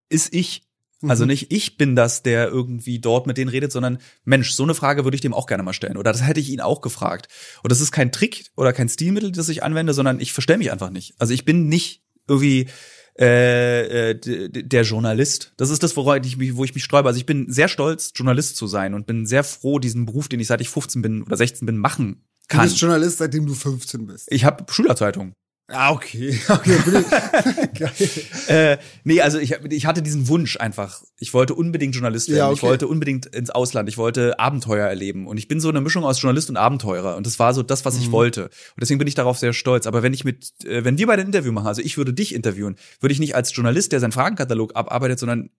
ist 0.08 0.34
ich. 0.34 0.66
Also 1.02 1.24
Mhm. 1.24 1.28
nicht 1.28 1.52
ich 1.52 1.78
bin 1.78 1.96
das, 1.96 2.22
der 2.22 2.48
irgendwie 2.48 2.98
dort 2.98 3.26
mit 3.26 3.38
denen 3.38 3.48
redet, 3.48 3.72
sondern 3.72 3.98
Mensch, 4.24 4.50
so 4.50 4.64
eine 4.64 4.74
Frage 4.74 5.04
würde 5.04 5.14
ich 5.14 5.22
dem 5.22 5.32
auch 5.32 5.46
gerne 5.46 5.62
mal 5.62 5.72
stellen. 5.72 5.96
Oder 5.96 6.12
das 6.12 6.26
hätte 6.26 6.40
ich 6.40 6.50
ihn 6.50 6.60
auch 6.60 6.82
gefragt. 6.82 7.28
Und 7.62 7.72
das 7.72 7.80
ist 7.80 7.92
kein 7.92 8.12
Trick 8.12 8.50
oder 8.56 8.72
kein 8.74 8.88
Stilmittel, 8.88 9.32
das 9.32 9.48
ich 9.48 9.62
anwende, 9.62 9.94
sondern 9.94 10.20
ich 10.20 10.32
verstelle 10.34 10.58
mich 10.58 10.72
einfach 10.72 10.90
nicht. 10.90 11.14
Also 11.18 11.32
ich 11.32 11.46
bin 11.46 11.68
nicht 11.68 12.02
irgendwie 12.28 12.68
äh, 13.18 14.10
äh, 14.10 14.14
der 14.50 14.82
Journalist. 14.82 15.52
Das 15.56 15.70
ist 15.70 15.82
das, 15.82 15.96
woran 15.96 16.22
ich 16.24 16.36
mich, 16.36 16.56
wo 16.56 16.64
ich 16.64 16.74
mich 16.74 16.84
sträube. 16.84 17.08
Also 17.08 17.18
ich 17.18 17.26
bin 17.26 17.50
sehr 17.52 17.68
stolz, 17.68 18.12
Journalist 18.14 18.56
zu 18.56 18.66
sein 18.66 18.94
und 18.94 19.06
bin 19.06 19.26
sehr 19.26 19.44
froh, 19.44 19.78
diesen 19.78 20.06
Beruf, 20.06 20.28
den 20.28 20.40
ich 20.40 20.46
seit 20.46 20.60
ich 20.60 20.68
15 20.68 21.02
bin 21.02 21.22
oder 21.22 21.36
16 21.36 21.66
bin, 21.66 21.76
machen 21.78 22.22
Du 22.48 22.56
kann. 22.56 22.64
bist 22.64 22.80
Journalist, 22.80 23.18
seitdem 23.18 23.46
du 23.46 23.54
15 23.54 24.06
bist. 24.06 24.26
Ich 24.30 24.44
habe 24.44 24.64
Schülerzeitung. 24.72 25.34
Ah, 25.72 25.92
okay. 25.92 26.38
okay 26.48 26.76
ich. 27.98 28.48
Äh, 28.48 28.78
nee, 29.04 29.20
also 29.20 29.38
ich, 29.38 29.52
ich 29.70 29.86
hatte 29.86 30.02
diesen 30.02 30.28
Wunsch 30.28 30.56
einfach. 30.58 31.02
Ich 31.18 31.32
wollte 31.34 31.54
unbedingt 31.54 31.94
Journalist 31.94 32.28
werden. 32.28 32.38
Ja, 32.38 32.52
Ich 32.52 32.58
okay. 32.58 32.68
wollte 32.68 32.88
unbedingt 32.88 33.26
ins 33.26 33.50
Ausland. 33.50 33.88
Ich 33.88 33.96
wollte 33.96 34.38
Abenteuer 34.38 34.86
erleben. 34.88 35.26
Und 35.26 35.36
ich 35.38 35.48
bin 35.48 35.60
so 35.60 35.68
eine 35.68 35.80
Mischung 35.80 36.04
aus 36.04 36.20
Journalist 36.20 36.50
und 36.50 36.56
Abenteurer. 36.56 37.16
Und 37.16 37.26
das 37.26 37.38
war 37.38 37.54
so 37.54 37.62
das, 37.62 37.84
was 37.84 37.94
Mhm. 37.96 38.00
ich 38.02 38.10
wollte. 38.12 38.44
Und 38.44 38.80
deswegen 38.80 38.98
bin 38.98 39.08
ich 39.08 39.14
darauf 39.14 39.38
sehr 39.38 39.52
stolz. 39.52 39.86
Aber 39.86 40.02
wenn 40.02 40.12
ich 40.14 40.24
mit, 40.24 40.52
äh, 40.64 40.84
wenn 40.84 40.98
wir 40.98 41.06
beide 41.06 41.22
ein 41.22 41.26
Interview 41.28 41.52
machen, 41.52 41.66
also 41.68 41.82
ich 41.82 41.96
würde 41.96 42.12
dich 42.12 42.34
interviewen, 42.34 42.76
würde 43.00 43.12
ich 43.12 43.20
nicht 43.20 43.34
als 43.34 43.54
Journalist, 43.54 43.92
der 43.92 44.00
seinen 44.00 44.12
Fragenkatalog 44.12 44.74
abarbeitet, 44.76 45.18
sondern 45.18 45.50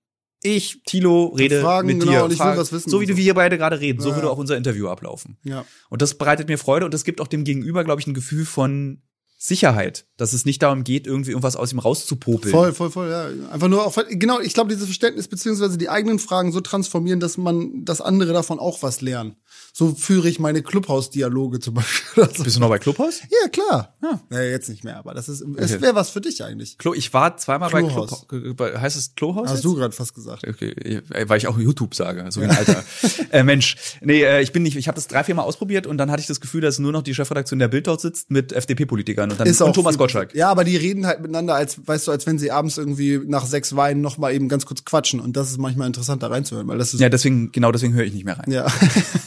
ich, 0.44 0.82
Tilo, 0.86 1.28
rede 1.38 1.62
Fragen, 1.62 1.86
mit 1.88 2.00
genau, 2.00 2.12
dir. 2.12 2.24
und 2.26 2.34
ich 2.34 2.40
will 2.40 2.58
was 2.58 2.72
wissen 2.72 2.90
So 2.90 3.00
wie 3.00 3.06
so. 3.06 3.16
wir 3.16 3.24
hier 3.24 3.36
beide 3.36 3.60
gerade 3.60 3.80
reden. 3.80 4.02
So 4.02 4.10
Ja, 4.10 4.16
würde 4.16 4.28
ja. 4.28 4.34
auch 4.34 4.40
unser 4.40 4.58
Interview 4.58 4.88
ablaufen. 4.88 5.38
Ja. 5.44 5.66
Und 5.90 6.02
das 6.02 6.16
bereitet 6.16 6.48
mir 6.50 6.58
Freude 6.58 6.84
und 6.86 6.94
das 6.96 7.04
gibt 7.04 7.22
auch 7.22 7.28
dem 7.28 7.44
Gegenüber, 7.44 7.84
glaube 7.84 8.02
ich, 8.02 8.08
ein 8.08 8.16
Gefühl 8.16 8.46
von 8.46 9.04
Sicherheit, 9.44 10.06
dass 10.18 10.34
es 10.34 10.46
nicht 10.46 10.62
darum 10.62 10.84
geht, 10.84 11.08
irgendwie 11.08 11.32
irgendwas 11.32 11.56
aus 11.56 11.74
ihm 11.74 11.80
rauszupopeln. 11.80 12.52
Voll, 12.52 12.74
voll, 12.74 12.92
voll, 12.92 13.10
ja. 13.10 13.26
Einfach 13.52 13.70
nur 13.70 13.84
auch, 13.84 13.98
genau, 14.08 14.40
ich 14.40 14.54
glaube, 14.54 14.70
dieses 14.70 14.86
Verständnis 14.86 15.28
beziehungsweise 15.28 15.80
die 15.80 15.90
eigenen 15.90 16.20
Fragen 16.20 16.52
so 16.52 16.62
transformieren, 16.62 17.20
dass 17.20 17.40
man, 17.40 17.84
dass 17.84 18.02
andere 18.02 18.34
davon 18.34 18.60
auch 18.60 18.84
was 18.84 19.02
lernen. 19.02 19.38
So 19.74 19.96
führe 19.96 20.30
ich 20.30 20.40
meine 20.40 20.62
Clubhouse-Dialoge 20.62 21.60
zum 21.60 21.74
Beispiel. 21.74 22.02
Also, 22.22 22.44
Bist 22.44 22.58
du 22.58 22.60
noch 22.60 22.70
bei 22.70 22.78
Clubhaus? 22.78 23.22
ja, 23.22 23.50
klar. 23.50 23.98
Ja. 24.04 24.22
Ja, 24.30 24.42
jetzt 24.44 24.70
nicht 24.70 24.84
mehr, 24.84 24.98
aber 24.98 25.16
das 25.16 25.28
ist, 25.28 25.42
es 25.58 25.82
wäre 25.82 25.96
was 25.96 26.12
für 26.12 26.22
dich 26.22 26.44
eigentlich. 26.44 26.78
Klo, 26.78 26.94
ich 26.94 27.12
war 27.14 27.38
zweimal 27.38 27.72
bei 27.72 27.82
Klohaus. 27.82 28.28
Bei, 28.56 28.80
heißt 28.80 28.98
es 28.98 29.16
Klohaus? 29.16 29.48
Hast 29.48 29.56
jetzt? 29.56 29.66
du 29.66 29.76
gerade 29.76 29.94
fast 29.94 30.14
gesagt. 30.14 30.46
Okay, 30.48 31.02
weil 31.10 31.38
ich 31.38 31.48
auch 31.48 31.58
YouTube 31.58 31.96
sage, 31.96 32.26
so 32.30 32.42
wie 32.42 32.46
ein 32.46 32.52
Alter. 32.52 32.84
äh, 33.32 33.44
Mensch, 33.44 33.76
nee, 34.02 34.24
äh, 34.24 34.42
ich 34.42 34.52
bin 34.52 34.62
nicht, 34.62 34.76
ich 34.76 34.88
habe 34.88 34.96
das 34.96 35.08
drei, 35.08 35.24
vier 35.24 35.34
Mal 35.34 35.44
ausprobiert 35.44 35.88
und 35.88 35.98
dann 35.98 36.12
hatte 36.12 36.22
ich 36.22 36.28
das 36.28 36.42
Gefühl, 36.42 36.62
dass 36.62 36.78
nur 36.78 36.92
noch 36.92 37.02
die 37.02 37.16
Chefredaktion 37.16 37.58
der 37.58 37.70
Bild 37.70 37.88
dort 37.88 38.02
sitzt 38.02 38.30
mit 38.30 38.54
FDP-Politikern 38.54 39.31
und 39.32 39.40
dann 39.40 39.68
und 39.68 39.74
Thomas 39.74 39.98
Gottschalk. 39.98 40.36
Ja, 40.36 40.50
aber 40.50 40.64
die 40.64 40.78
reden 40.78 41.06
halt 41.06 41.22
miteinander, 41.22 41.56
als, 41.56 41.80
weißt 41.86 42.08
du, 42.08 42.12
als 42.12 42.26
wenn 42.28 42.38
sie 42.38 42.52
abends 42.52 42.78
irgendwie 42.78 43.20
nach 43.26 43.46
sechs 43.46 43.76
Weinen 43.76 44.02
noch 44.02 44.18
mal 44.18 44.34
eben 44.34 44.50
ganz 44.50 44.66
kurz 44.66 44.86
quatschen. 44.86 45.20
Und 45.20 45.36
das 45.36 45.50
ist 45.50 45.58
manchmal 45.58 45.88
interessant, 45.88 46.24
da 46.24 46.28
reinzuhören, 46.28 46.68
weil 46.68 46.78
das 46.78 46.94
ist 46.94 47.00
Ja, 47.00 47.10
deswegen, 47.10 47.52
genau 47.52 47.72
deswegen 47.72 47.94
höre 47.94 48.06
ich 48.06 48.14
nicht 48.14 48.26
mehr 48.26 48.38
rein. 48.38 48.52
Ja. 48.52 48.68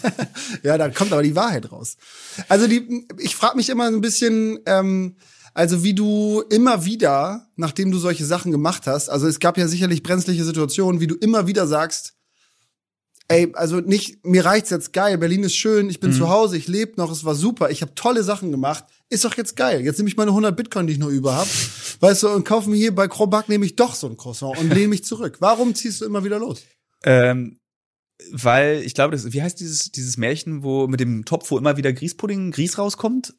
ja, 0.62 0.78
da 0.78 0.88
kommt 0.88 1.12
aber 1.12 1.22
die 1.22 1.36
Wahrheit 1.36 1.72
raus. 1.72 1.96
Also 2.48 2.66
die, 2.66 3.06
ich 3.18 3.34
frage 3.36 3.56
mich 3.56 3.68
immer 3.70 3.90
so 3.90 3.96
ein 3.96 4.00
bisschen, 4.00 4.58
ähm, 4.66 5.16
Also 5.54 5.84
wie 5.84 5.94
du 5.94 6.42
immer 6.50 6.84
wieder, 6.84 7.46
nachdem 7.56 7.92
du 7.92 7.98
solche 7.98 8.24
Sachen 8.24 8.50
gemacht 8.50 8.86
hast, 8.86 9.08
also 9.08 9.28
es 9.28 9.38
gab 9.38 9.56
ja 9.56 9.68
sicherlich 9.68 10.02
brenzliche 10.02 10.44
Situationen, 10.44 11.00
wie 11.00 11.06
du 11.06 11.14
immer 11.14 11.46
wieder 11.46 11.68
sagst, 11.68 12.14
ey, 13.28 13.50
also 13.54 13.80
nicht, 13.80 14.24
mir 14.24 14.44
reicht's 14.44 14.70
jetzt 14.70 14.92
geil, 14.92 15.16
Berlin 15.18 15.44
ist 15.44 15.54
schön, 15.56 15.88
ich 15.90 16.00
bin 16.00 16.10
Mhm. 16.10 16.14
zu 16.16 16.28
Hause, 16.28 16.56
ich 16.56 16.68
lebe 16.68 16.92
noch, 16.96 17.10
es 17.10 17.24
war 17.24 17.34
super, 17.34 17.70
ich 17.70 17.82
habe 17.82 17.94
tolle 17.94 18.22
Sachen 18.22 18.50
gemacht, 18.50 18.84
ist 19.10 19.24
doch 19.24 19.36
jetzt 19.36 19.56
geil. 19.56 19.80
Jetzt 19.82 19.98
nehme 19.98 20.08
ich 20.08 20.16
meine 20.16 20.32
100 20.32 20.56
Bitcoin, 20.56 20.86
die 20.86 20.92
ich 20.94 20.98
nur 20.98 21.10
über 21.10 21.36
hab, 21.36 21.46
weißt 22.00 22.22
du, 22.24 22.28
und 22.30 22.44
kaufe 22.44 22.68
mir 22.70 22.76
hier 22.76 22.94
bei 22.94 23.08
Krobak 23.08 23.48
nehme 23.48 23.64
ich 23.66 23.76
doch 23.76 23.94
so 23.94 24.06
ein 24.08 24.16
Croissant 24.16 24.58
und 24.58 24.72
lehne 24.74 24.88
mich 24.88 25.04
zurück. 25.04 25.36
Warum 25.40 25.74
ziehst 25.74 26.00
du 26.00 26.04
immer 26.04 26.24
wieder 26.24 26.38
los? 26.38 26.62
Ähm, 27.04 27.58
weil 28.30 28.82
ich 28.84 28.94
glaube, 28.94 29.12
das, 29.16 29.32
wie 29.32 29.42
heißt 29.42 29.58
dieses, 29.58 29.90
dieses 29.90 30.16
Märchen, 30.16 30.62
wo 30.62 30.86
mit 30.86 31.00
dem 31.00 31.24
Topf, 31.24 31.50
wo 31.50 31.58
immer 31.58 31.76
wieder 31.76 31.92
Grießpudding, 31.92 32.52
Grieß 32.52 32.78
rauskommt? 32.78 33.34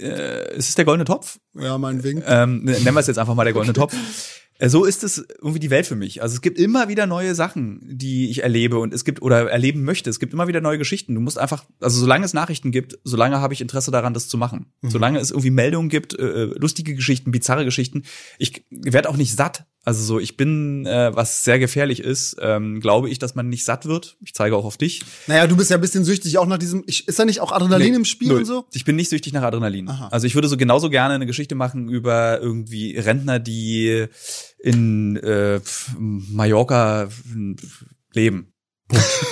Äh, 0.00 0.56
ist 0.56 0.68
es 0.70 0.74
der 0.74 0.84
goldene 0.84 1.04
Topf? 1.04 1.38
Ja, 1.54 1.78
meinetwegen. 1.78 2.22
Ähm, 2.26 2.64
nennen 2.64 2.84
wir 2.94 2.98
es 3.00 3.06
jetzt 3.06 3.18
einfach 3.18 3.34
mal 3.34 3.44
der 3.44 3.52
goldene 3.52 3.74
Topf. 3.74 3.94
Äh, 4.58 4.68
So 4.68 4.84
ist 4.84 5.04
es 5.04 5.24
irgendwie 5.40 5.60
die 5.60 5.70
Welt 5.70 5.86
für 5.86 5.96
mich. 5.96 6.22
Also 6.22 6.34
es 6.34 6.40
gibt 6.40 6.58
immer 6.58 6.88
wieder 6.88 7.06
neue 7.06 7.34
Sachen, 7.34 7.80
die 7.82 8.30
ich 8.30 8.42
erlebe 8.42 8.78
und 8.78 8.92
es 8.92 9.04
gibt 9.04 9.22
oder 9.22 9.50
erleben 9.50 9.84
möchte. 9.84 10.10
Es 10.10 10.18
gibt 10.18 10.32
immer 10.32 10.48
wieder 10.48 10.60
neue 10.60 10.78
Geschichten. 10.78 11.14
Du 11.14 11.20
musst 11.20 11.38
einfach, 11.38 11.64
also 11.80 12.00
solange 12.00 12.24
es 12.24 12.34
Nachrichten 12.34 12.70
gibt, 12.70 12.98
solange 13.04 13.40
habe 13.40 13.54
ich 13.54 13.60
Interesse 13.60 13.90
daran, 13.90 14.14
das 14.14 14.28
zu 14.28 14.36
machen. 14.36 14.66
Solange 14.82 15.18
es 15.18 15.30
irgendwie 15.30 15.50
Meldungen 15.50 15.88
gibt, 15.88 16.18
äh, 16.18 16.44
lustige 16.44 16.94
Geschichten, 16.94 17.30
bizarre 17.30 17.64
Geschichten. 17.64 18.02
Ich 18.38 18.64
werde 18.70 19.08
auch 19.08 19.16
nicht 19.16 19.34
satt. 19.34 19.64
Also 19.88 20.04
so, 20.04 20.20
ich 20.20 20.36
bin, 20.36 20.84
äh, 20.84 21.16
was 21.16 21.44
sehr 21.44 21.58
gefährlich 21.58 22.00
ist, 22.00 22.36
ähm, 22.42 22.78
glaube 22.78 23.08
ich, 23.08 23.18
dass 23.18 23.34
man 23.34 23.48
nicht 23.48 23.64
satt 23.64 23.86
wird. 23.86 24.18
Ich 24.22 24.34
zeige 24.34 24.54
auch 24.54 24.66
auf 24.66 24.76
dich. 24.76 25.00
Naja, 25.28 25.46
du 25.46 25.56
bist 25.56 25.70
ja 25.70 25.78
ein 25.78 25.80
bisschen 25.80 26.04
süchtig 26.04 26.36
auch 26.36 26.44
nach 26.44 26.58
diesem, 26.58 26.84
ich, 26.86 27.08
ist 27.08 27.18
da 27.18 27.24
nicht 27.24 27.40
auch 27.40 27.52
Adrenalin 27.52 27.92
Nee, 27.92 27.96
im 27.96 28.04
Spiel 28.04 28.28
null. 28.28 28.38
und 28.40 28.44
so? 28.44 28.66
Ich 28.74 28.84
bin 28.84 28.96
nicht 28.96 29.08
süchtig 29.08 29.32
nach 29.32 29.40
Adrenalin. 29.42 29.88
Aha. 29.88 30.08
Also 30.08 30.26
ich 30.26 30.34
würde 30.34 30.46
so 30.46 30.58
genauso 30.58 30.90
gerne 30.90 31.14
eine 31.14 31.24
Geschichte 31.24 31.54
machen 31.54 31.88
über 31.88 32.38
irgendwie 32.38 32.98
Rentner, 32.98 33.38
die 33.38 34.04
in 34.58 35.16
äh, 35.16 35.60
Mallorca 35.98 37.08
leben. 38.12 38.52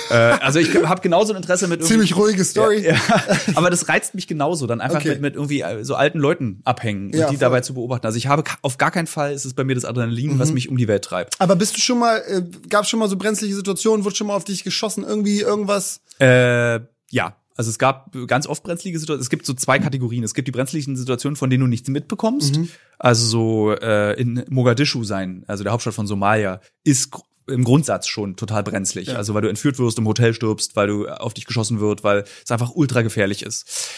Äh, 0.09 0.13
also 0.13 0.59
ich 0.59 0.75
habe 0.83 1.01
genauso 1.01 1.33
ein 1.33 1.37
Interesse 1.37 1.67
mit 1.67 1.79
irgendwie- 1.79 1.93
Ziemlich 1.93 2.15
ruhige 2.15 2.43
Story. 2.43 2.85
Ja, 2.85 2.93
ja, 2.93 3.21
aber 3.55 3.69
das 3.69 3.89
reizt 3.89 4.13
mich 4.15 4.27
genauso, 4.27 4.67
dann 4.67 4.81
einfach 4.81 4.99
Okay. 4.99 5.09
mit, 5.09 5.21
mit 5.21 5.35
irgendwie 5.35 5.61
äh, 5.61 5.83
so 5.83 5.95
alten 5.95 6.19
Leuten 6.19 6.61
abhängen 6.63 7.07
und 7.07 7.15
Ja, 7.15 7.27
die 7.29 7.35
voll. 7.35 7.39
dabei 7.39 7.61
zu 7.61 7.73
beobachten. 7.73 8.05
Also 8.05 8.17
ich 8.17 8.27
habe 8.27 8.43
auf 8.61 8.77
gar 8.77 8.91
keinen 8.91 9.07
Fall 9.07 9.33
ist 9.33 9.45
es 9.45 9.53
bei 9.53 9.63
mir 9.63 9.75
das 9.75 9.85
Adrenalin, 9.85 10.35
Mhm. 10.35 10.39
was 10.39 10.51
mich 10.51 10.69
um 10.69 10.77
die 10.77 10.87
Welt 10.87 11.03
treibt. 11.03 11.39
Aber 11.41 11.55
bist 11.55 11.75
du 11.75 11.81
schon 11.81 11.99
mal, 11.99 12.17
äh, 12.27 12.41
gab 12.69 12.85
schon 12.87 12.99
mal 12.99 13.09
so 13.09 13.15
brenzliche 13.17 13.55
Situationen, 13.55 14.05
wurde 14.05 14.15
schon 14.15 14.27
mal 14.27 14.35
auf 14.35 14.43
dich 14.45 14.63
geschossen, 14.63 15.03
irgendwie 15.03 15.41
irgendwas? 15.41 16.01
Äh, 16.19 16.79
ja. 17.09 17.35
Also 17.59 17.71
es 17.71 17.79
gab 17.79 18.11
ganz 18.27 18.45
oft 18.45 18.61
brenzlige 18.61 18.99
Situationen. 18.99 19.23
Es 19.23 19.31
gibt 19.31 19.47
so 19.47 19.55
zwei 19.55 19.79
Kategorien. 19.79 20.23
Es 20.23 20.35
gibt 20.35 20.47
die 20.47 20.51
brenzlichen 20.51 20.95
Situationen, 20.95 21.35
von 21.35 21.49
denen 21.49 21.61
du 21.61 21.67
nichts 21.67 21.89
mitbekommst. 21.89 22.59
Also 22.99 23.25
so 23.25 23.71
äh, 23.71 24.13
in 24.21 24.45
Mogadischu 24.49 25.03
sein, 25.03 25.43
also 25.47 25.63
der 25.63 25.73
Hauptstadt 25.73 25.95
von 25.95 26.05
Somalia, 26.05 26.61
ist 26.83 27.09
im 27.47 27.63
Grundsatz 27.63 28.07
schon 28.07 28.35
total 28.35 28.63
brenzlig. 28.63 29.07
Ja. 29.09 29.15
Also 29.15 29.33
weil 29.33 29.41
du 29.41 29.49
entführt 29.49 29.79
wirst, 29.79 29.97
im 29.97 30.07
Hotel 30.07 30.33
stirbst, 30.33 30.75
weil 30.75 30.87
du 30.87 31.07
auf 31.07 31.33
dich 31.33 31.45
geschossen 31.45 31.79
wird, 31.79 32.03
weil 32.03 32.25
es 32.43 32.51
einfach 32.51 32.71
ultra 32.75 33.01
gefährlich 33.01 33.43
ist. 33.43 33.91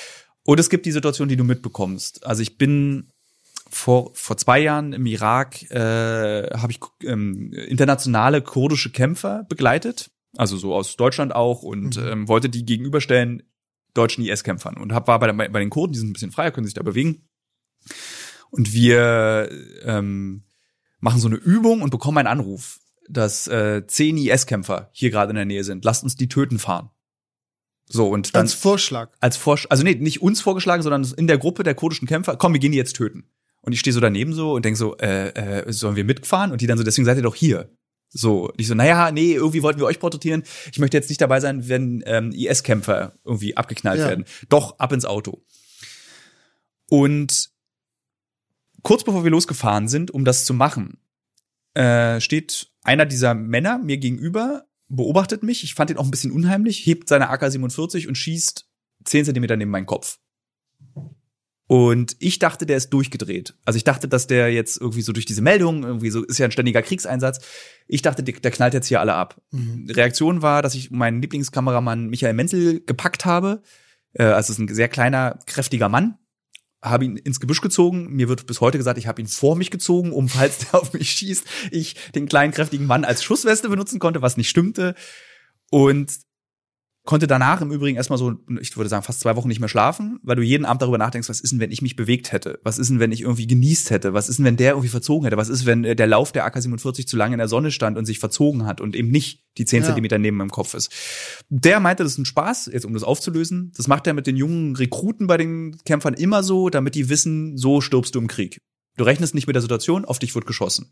Und 0.43 0.59
es 0.59 0.69
gibt 0.69 0.85
die 0.85 0.91
Situation, 0.91 1.29
die 1.29 1.35
du 1.35 1.43
mitbekommst. 1.43 2.25
Also 2.25 2.41
ich 2.41 2.57
bin 2.57 3.12
vor, 3.69 4.12
vor 4.13 4.38
zwei 4.38 4.59
Jahren 4.59 4.93
im 4.93 5.05
Irak 5.05 5.69
äh, 5.71 6.49
habe 6.57 6.71
ich 6.71 6.79
ähm, 7.03 7.53
internationale 7.53 8.41
kurdische 8.41 8.91
Kämpfer 8.91 9.45
begleitet, 9.47 10.09
also 10.35 10.57
so 10.57 10.73
aus 10.73 10.95
Deutschland 10.95 11.35
auch 11.35 11.62
und 11.62 11.97
ähm, 11.97 12.27
wollte 12.27 12.49
die 12.49 12.65
gegenüberstellen 12.65 13.43
deutschen 13.93 14.23
IS-Kämpfern 14.23 14.77
und 14.77 14.93
hab, 14.93 15.07
war 15.07 15.19
bei, 15.19 15.31
der, 15.31 15.49
bei 15.49 15.59
den 15.59 15.69
Kurden, 15.69 15.93
die 15.93 15.99
sind 15.99 16.09
ein 16.09 16.13
bisschen 16.13 16.31
freier, 16.31 16.51
können 16.51 16.65
sich 16.65 16.73
da 16.73 16.83
bewegen. 16.83 17.27
Und 18.49 18.73
wir 18.73 19.49
ähm, 19.83 20.43
machen 20.99 21.19
so 21.19 21.27
eine 21.27 21.38
Übung 21.38 21.81
und 21.81 21.91
bekommen 21.91 22.17
einen 22.17 22.27
Anruf, 22.27 22.79
dass 23.10 23.48
äh, 23.48 23.86
zehn 23.88 24.17
IS-Kämpfer 24.17 24.89
hier 24.93 25.10
gerade 25.10 25.32
in 25.32 25.36
der 25.36 25.45
Nähe 25.45 25.63
sind. 25.63 25.84
Lasst 25.84 26.04
uns 26.04 26.15
die 26.15 26.30
töten 26.30 26.60
fahren. 26.60 26.89
So 27.88 28.08
und 28.10 28.36
dann 28.36 28.41
Als 28.43 28.54
Vorschlag. 28.54 29.12
als 29.19 29.36
Vorsch 29.36 29.65
also 29.69 29.84
nee, 29.84 29.95
nicht 29.95 30.22
uns 30.22 30.41
vorgeschlagen, 30.41 30.84
sondern 30.84 31.06
in 31.17 31.26
der 31.28 31.39
Gruppe 31.39 31.63
der 31.63 31.74
kurdischen 31.74 32.08
Kämpfer, 32.08 32.38
komm, 32.38 32.54
wir 32.54 32.60
gehen 32.60 32.72
die 32.72 32.78
jetzt 32.78 32.95
töten. 32.95 33.24
Und 33.62 33.74
ich 33.74 33.80
stehe 33.80 33.93
so 33.93 34.00
daneben 34.00 34.34
so 34.34 34.54
und 34.54 34.63
denk 34.63 34.78
so, 34.78 34.95
äh, 34.98 35.30
äh, 35.30 35.74
sollen 35.74 35.95
wir 35.95 36.04
mitfahren? 36.06 36.52
Und 36.52 36.62
die 36.62 36.67
dann 36.67 36.78
so, 36.78 36.84
deswegen 36.84 37.06
seid 37.06 37.17
ihr 37.17 37.24
doch 37.24 37.36
hier. 37.36 37.69
So, 38.12 38.45
und 38.50 38.60
ich 38.62 38.67
so, 38.67 38.74
naja, 38.76 39.12
nee, 39.12 39.34
irgendwie 39.34 39.62
wollten 39.63 39.80
wir 39.80 39.86
euch 39.86 40.00
porträtieren. 40.00 40.43
Ich 40.72 40.80
möchte 40.80 40.98
jetzt 40.98 41.10
nicht 41.10 41.19
dabei 41.22 41.39
sein, 41.39 41.67
wenn 41.67 42.04
ähm, 42.06 42.32
IS-Kämpfer 42.32 43.13
irgendwie 43.24 43.58
abgeknallt 43.58 44.00
Ja. 44.00 44.08
werden. 44.08 44.26
Doch, 44.50 44.80
ab 44.80 44.91
ins 44.93 45.06
Auto. 45.06 45.43
Und 46.89 47.50
kurz 48.84 49.04
bevor 49.04 49.24
wir 49.24 49.32
losgefahren 49.32 49.88
sind, 49.88 50.12
um 50.12 50.26
das 50.26 50.45
zu 50.45 50.54
machen, 50.54 50.98
äh, 51.73 52.19
steht 52.19 52.71
einer 52.84 53.05
dieser 53.05 53.34
Männer 53.34 53.77
mir 53.77 53.97
gegenüber, 53.97 54.65
beobachtet 54.88 55.43
mich, 55.43 55.63
ich 55.63 55.75
fand 55.75 55.91
ihn 55.91 55.97
auch 55.97 56.05
ein 56.05 56.12
bisschen 56.12 56.32
unheimlich, 56.32 56.86
hebt 56.86 57.08
seine 57.08 57.29
AK-47 57.29 58.08
und 58.08 58.15
schießt 58.15 58.67
10 59.05 59.25
Zentimeter 59.25 59.55
neben 59.55 59.71
meinen 59.71 59.86
Kopf. 59.86 60.19
Und 61.67 62.15
ich 62.17 62.39
dachte, 62.39 62.65
der 62.65 62.77
ist 62.77 62.89
durchgedreht. 62.89 63.53
Also 63.63 63.77
ich 63.77 63.84
dachte, 63.84 64.08
dass 64.08 64.25
der 64.25 64.51
jetzt 64.51 64.82
irgendwie 64.82 65.03
so 65.03 65.13
durch 65.13 65.27
diese 65.27 65.43
Meldung, 65.43 65.84
irgendwie 65.84 66.10
so, 66.10 66.23
ist 66.23 66.39
ja 66.39 66.45
ein 66.45 66.51
ständiger 66.51 66.82
Kriegseinsatz. 66.82 67.45
Ich 67.88 68.01
dachte, 68.01 68.23
der, 68.23 68.34
der 68.39 68.49
knallt 68.49 68.73
jetzt 68.73 68.88
hier 68.88 68.99
alle 68.99 69.13
ab. 69.13 69.39
Die 69.51 69.91
Reaktion 69.91 70.41
war, 70.41 70.63
dass 70.63 70.73
ich 70.73 70.89
meinen 70.89 71.21
Lieblingskameramann 71.21 72.08
Michael 72.08 72.34
Menzel 72.34 72.84
gepackt 72.84 73.25
habe. 73.25 73.62
Äh, 74.13 74.23
also 74.23 74.51
es 74.51 74.58
ist 74.58 74.60
ein 74.60 74.73
sehr 74.73 74.88
kleiner, 74.88 75.38
kräftiger 75.45 75.89
Mann. 75.89 76.17
Habe 76.82 77.06
ihn 77.06 77.18
ins 77.18 77.39
Gebüsch 77.39 77.62
gezogen. 77.62 78.08
Mir 78.13 78.30
wird 78.30 78.46
bis 78.46 78.62
heute 78.62 78.78
gesagt, 78.78 78.98
ich 78.98 79.08
habe 79.08 79.22
ihn 79.22 79.28
vor 79.28 79.56
mich 79.56 79.72
gezogen, 79.72 80.12
um, 80.12 80.30
falls 80.30 80.60
der 80.60 80.76
auf 80.80 80.94
mich 80.94 81.12
schießt, 81.12 81.46
ich 81.72 81.96
den 82.15 82.28
kleinen, 82.28 82.54
kräftigen 82.54 82.86
Mann 82.86 83.04
als 83.04 83.24
Schussweste 83.24 83.70
benutzen 83.70 84.00
konnte, 84.00 84.22
was 84.22 84.38
nicht 84.38 84.50
stimmte. 84.50 84.96
Und 85.72 86.12
konnte 87.10 87.26
danach 87.26 87.60
im 87.62 87.72
Übrigen 87.72 87.98
erstmal 87.98 88.19
so, 88.19 88.36
ich 88.62 88.78
würde 88.78 88.88
sagen, 88.88 89.02
fast 89.02 89.22
zwei 89.22 89.36
Wochen 89.36 89.48
nicht 89.48 89.60
mehr 89.60 89.67
schlafen, 89.67 90.19
weil 90.22 90.36
du 90.36 90.43
jeden 90.43 90.63
Abend 90.63 90.84
darüber 90.84 91.00
nachdenkst, 91.00 91.28
was 91.28 91.41
ist 91.41 91.50
denn, 91.50 91.60
wenn 91.60 91.72
ich 91.72 91.82
mich 91.82 91.95
bewegt 91.95 92.32
hätte? 92.32 92.60
Was 92.62 92.78
ist 92.78 92.91
denn, 92.91 93.00
wenn 93.00 93.12
ich 93.12 93.22
irgendwie 93.22 93.48
genießt 93.48 93.89
hätte? 93.89 94.13
Was 94.13 94.30
ist 94.30 94.38
denn, 94.38 94.45
wenn 94.45 94.58
der 94.58 94.74
irgendwie 94.74 94.89
verzogen 94.89 95.24
hätte? 95.24 95.36
Was 95.36 95.50
ist, 95.50 95.65
wenn 95.65 95.84
äh, 95.86 95.95
der 95.95 96.06
Lauf 96.06 96.32
der 96.34 96.45
AK-47 96.45 97.08
zu 97.08 97.17
lange 97.17 97.34
in 97.34 97.39
der 97.39 97.48
Sonne 97.48 97.72
stand 97.72 97.98
und 97.98 98.06
sich 98.06 98.19
verzogen 98.19 98.67
hat 98.67 98.80
und 98.80 98.95
eben 98.95 99.10
nicht 99.10 99.43
die 99.58 99.65
10 99.65 99.80
Ja. 99.80 99.86
Zentimeter 99.88 100.19
neben 100.19 100.38
meinem 100.38 100.52
Kopf 100.52 100.76
ist? 100.76 100.93
Der 101.50 101.80
meinte, 101.80 102.04
das 102.04 102.12
ist 102.12 102.19
ein 102.19 102.26
Spaß, 102.26 102.69
jetzt 102.72 102.86
um 102.86 102.93
das 102.93 103.02
aufzulösen. 103.02 103.72
Das 103.76 103.88
macht 103.88 104.06
er 104.06 104.13
mit 104.13 104.28
den 104.28 104.38
jungen 104.38 104.76
Rekruten 104.76 105.26
bei 105.26 105.38
den 105.38 105.80
Kämpfern 105.86 106.13
immer 106.13 106.43
so, 106.43 106.69
damit 106.69 106.93
die 106.93 107.10
wissen, 107.10 107.58
so 107.58 107.82
stirbst 107.82 108.13
du 108.13 108.19
im 108.19 108.28
Krieg. 108.28 108.62
Du 108.98 109.04
rechnest 109.04 109.34
nicht 109.34 109.48
mit 109.48 109.56
der 109.56 109.63
Situation, 109.63 110.06
auf 110.06 110.19
dich 110.19 110.36
wird 110.36 110.45
geschossen. 110.45 110.91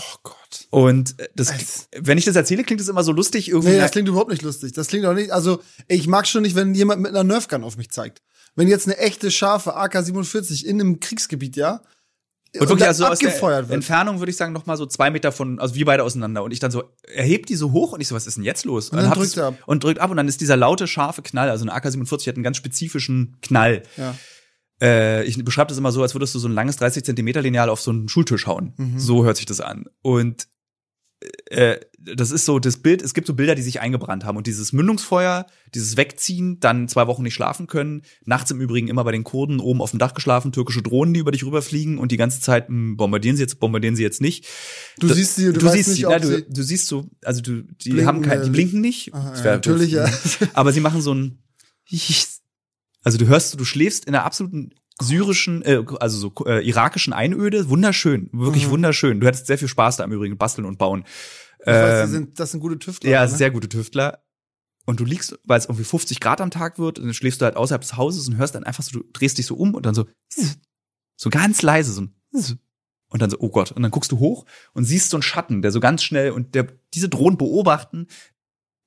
Oh 0.00 0.16
Gott. 0.22 0.66
Und 0.70 1.18
äh, 1.18 1.28
das, 1.34 1.50
Es- 1.50 1.88
wenn 1.96 2.18
ich 2.18 2.24
das 2.24 2.36
erzähle, 2.36 2.62
klingt 2.64 2.80
es 2.80 2.88
immer 2.88 3.02
so 3.02 3.12
lustig 3.12 3.48
irgendwie. 3.48 3.70
Nee, 3.72 3.78
das 3.78 3.90
klingt 3.90 4.08
überhaupt 4.08 4.30
nicht 4.30 4.42
lustig. 4.42 4.72
Das 4.72 4.86
klingt 4.88 5.04
auch 5.06 5.14
nicht, 5.14 5.30
also 5.32 5.60
ich 5.88 6.06
mag 6.06 6.26
schon 6.26 6.42
nicht, 6.42 6.54
wenn 6.56 6.74
jemand 6.74 7.00
mit 7.02 7.10
einer 7.10 7.24
Nerfgun 7.24 7.64
auf 7.64 7.76
mich 7.76 7.90
zeigt. 7.90 8.22
Wenn 8.54 8.68
jetzt 8.68 8.86
eine 8.86 8.96
echte, 8.98 9.30
scharfe 9.30 9.76
AK-47 9.76 10.64
in 10.64 10.80
einem 10.80 11.00
Kriegsgebiet, 11.00 11.56
ja, 11.56 11.80
Und 12.54 12.60
wirklich, 12.60 12.78
dann 12.80 12.88
also 12.88 13.06
aus 13.06 13.18
der 13.18 13.28
abgefeuert 13.28 13.68
wird. 13.68 13.74
Entfernung 13.74 14.18
würde 14.20 14.30
ich 14.30 14.36
sagen, 14.36 14.52
noch 14.52 14.66
mal 14.66 14.76
so 14.76 14.86
zwei 14.86 15.10
Meter 15.10 15.32
von, 15.32 15.58
also 15.60 15.74
wir 15.74 15.84
beide 15.84 16.02
auseinander. 16.02 16.42
Und 16.42 16.50
ich 16.52 16.58
dann 16.60 16.70
so, 16.70 16.84
er 17.06 17.24
hebt 17.24 17.48
die 17.50 17.56
so 17.56 17.72
hoch 17.72 17.92
und 17.92 18.00
ich 18.00 18.08
so, 18.08 18.14
was 18.14 18.26
ist 18.26 18.36
denn 18.36 18.44
jetzt 18.44 18.64
los? 18.64 18.88
Und 18.90 18.96
dann 18.98 19.08
hab 19.08 19.14
drückt 19.16 19.28
es- 19.32 19.36
er 19.36 19.48
ab. 19.48 19.54
Und 19.66 19.84
drückt 19.84 20.00
ab 20.00 20.10
und 20.10 20.16
dann 20.16 20.28
ist 20.28 20.40
dieser 20.40 20.56
laute, 20.56 20.86
scharfe 20.86 21.22
Knall, 21.22 21.50
also 21.50 21.64
eine 21.64 21.72
AK-47 21.74 22.26
hat 22.28 22.34
einen 22.36 22.42
ganz 22.44 22.56
spezifischen 22.56 23.36
Knall. 23.42 23.82
Ja. 23.96 24.14
Äh, 24.80 25.24
ich 25.24 25.42
beschreibe 25.44 25.68
das 25.68 25.78
immer 25.78 25.92
so, 25.92 26.02
als 26.02 26.14
würdest 26.14 26.34
du 26.34 26.38
so 26.38 26.48
ein 26.48 26.52
langes 26.54 26.76
30 26.76 27.04
Zentimeter 27.04 27.42
Lineal 27.42 27.68
auf 27.70 27.80
so 27.80 27.90
einen 27.90 28.08
Schultisch 28.08 28.46
hauen. 28.46 28.74
Mhm. 28.76 28.98
So 28.98 29.24
hört 29.24 29.36
sich 29.36 29.46
das 29.46 29.60
an. 29.60 29.86
Und 30.02 30.46
äh, 31.50 31.78
das 32.00 32.30
ist 32.30 32.44
so 32.44 32.60
das 32.60 32.76
Bild, 32.76 33.02
es 33.02 33.12
gibt 33.12 33.26
so 33.26 33.34
Bilder, 33.34 33.56
die 33.56 33.62
sich 33.62 33.80
eingebrannt 33.80 34.24
haben 34.24 34.36
und 34.36 34.46
dieses 34.46 34.72
Mündungsfeuer, 34.72 35.46
dieses 35.74 35.96
Wegziehen, 35.96 36.60
dann 36.60 36.86
zwei 36.86 37.08
Wochen 37.08 37.24
nicht 37.24 37.34
schlafen 37.34 37.66
können, 37.66 38.02
nachts 38.24 38.52
im 38.52 38.60
Übrigen 38.60 38.86
immer 38.86 39.02
bei 39.02 39.10
den 39.10 39.24
Kurden 39.24 39.58
oben 39.58 39.82
auf 39.82 39.90
dem 39.90 39.98
Dach 39.98 40.14
geschlafen, 40.14 40.52
türkische 40.52 40.80
Drohnen, 40.80 41.12
die 41.14 41.18
über 41.20 41.32
dich 41.32 41.44
rüberfliegen 41.44 41.98
und 41.98 42.12
die 42.12 42.16
ganze 42.18 42.40
Zeit 42.40 42.70
mh, 42.70 42.94
bombardieren 42.96 43.36
sie 43.36 43.42
jetzt, 43.42 43.58
bombardieren 43.58 43.96
sie 43.96 44.04
jetzt 44.04 44.20
nicht. 44.20 44.46
Du 45.00 45.08
Da- 45.08 45.14
siehst 45.14 45.34
sie, 45.34 45.46
du, 45.46 45.54
Du, 45.54 45.68
siehst 45.68 45.88
nicht, 45.88 45.96
sie, 45.98 46.02
na, 46.08 46.20
du, 46.20 46.28
sie. 46.28 46.46
du 46.48 46.62
siehst 46.62 46.86
so, 46.86 47.06
also 47.24 47.40
du, 47.40 47.62
die 47.62 47.90
Blinken, 47.90 48.06
haben 48.06 48.22
kein, 48.22 48.44
die 48.44 48.50
blinken 48.50 48.80
nicht. 48.80 49.12
Aha, 49.12 49.30
Das 49.32 49.42
ja, 49.44 49.50
natürlich, 49.54 49.90
ja. 49.94 50.08
Aber 50.54 50.72
sie 50.72 50.80
machen 50.80 51.00
so 51.02 51.12
ein, 51.14 51.42
also 53.08 53.16
du 53.18 53.26
hörst, 53.26 53.58
du 53.58 53.64
schläfst 53.64 54.04
in 54.04 54.14
einer 54.14 54.24
absoluten 54.26 54.70
syrischen, 55.00 55.62
äh, 55.62 55.82
also 55.98 56.18
so 56.18 56.44
äh, 56.44 56.60
irakischen 56.68 57.14
Einöde, 57.14 57.70
wunderschön, 57.70 58.28
wirklich 58.32 58.66
Mhm. 58.66 58.70
wunderschön. 58.72 59.18
Du 59.20 59.26
hättest 59.26 59.46
sehr 59.46 59.56
viel 59.56 59.66
Spaß 59.68 59.96
da 59.96 60.04
im 60.04 60.12
Übrigen, 60.12 60.36
basteln 60.36 60.66
und 60.66 60.76
bauen. 60.78 61.04
Ich 61.60 61.66
weiß, 61.66 62.00
die 62.00 62.04
Ähm, 62.04 62.10
sind, 62.10 62.38
das 62.40 62.50
sind 62.50 62.60
gute 62.60 62.78
Tüftler. 62.78 63.08
ja, 63.10 63.22
ne? 63.24 63.28
sehr 63.30 63.50
gute 63.50 63.68
Tüftler. 63.70 64.22
Und 64.84 65.00
du 65.00 65.04
liegst, 65.04 65.38
weil 65.44 65.58
es 65.58 65.64
irgendwie 65.66 65.84
50 65.84 66.20
Grad 66.20 66.40
am 66.42 66.50
Tag 66.50 66.78
wird, 66.78 66.98
und 66.98 67.06
dann 67.06 67.14
schläfst 67.14 67.40
du 67.40 67.44
halt 67.46 67.56
außerhalb 67.56 67.80
des 67.80 67.96
Hauses 67.96 68.28
und 68.28 68.36
hörst 68.36 68.54
dann 68.54 68.64
einfach 68.64 68.82
so, 68.84 68.98
du 68.98 69.04
drehst 69.12 69.38
dich 69.38 69.46
so 69.46 69.54
um 69.56 69.74
und 69.74 69.86
dann 69.86 69.94
so, 69.94 70.04
so 71.16 71.30
ganz 71.30 71.62
leise, 71.62 71.92
so 71.92 72.02
ein, 72.02 72.14
und 73.10 73.22
dann 73.22 73.30
so, 73.30 73.36
oh 73.40 73.48
Gott. 73.50 73.72
Und 73.72 73.82
dann 73.82 73.90
guckst 73.90 74.12
du 74.12 74.18
hoch 74.18 74.44
und 74.74 74.84
siehst 74.84 75.10
so 75.10 75.16
einen 75.16 75.22
Schatten, 75.22 75.62
der 75.62 75.70
so 75.72 75.80
ganz 75.80 76.02
schnell 76.02 76.30
und 76.32 76.54
der, 76.54 76.66
diese 76.94 77.08
Drohnen 77.08 77.38
beobachten, 77.38 78.06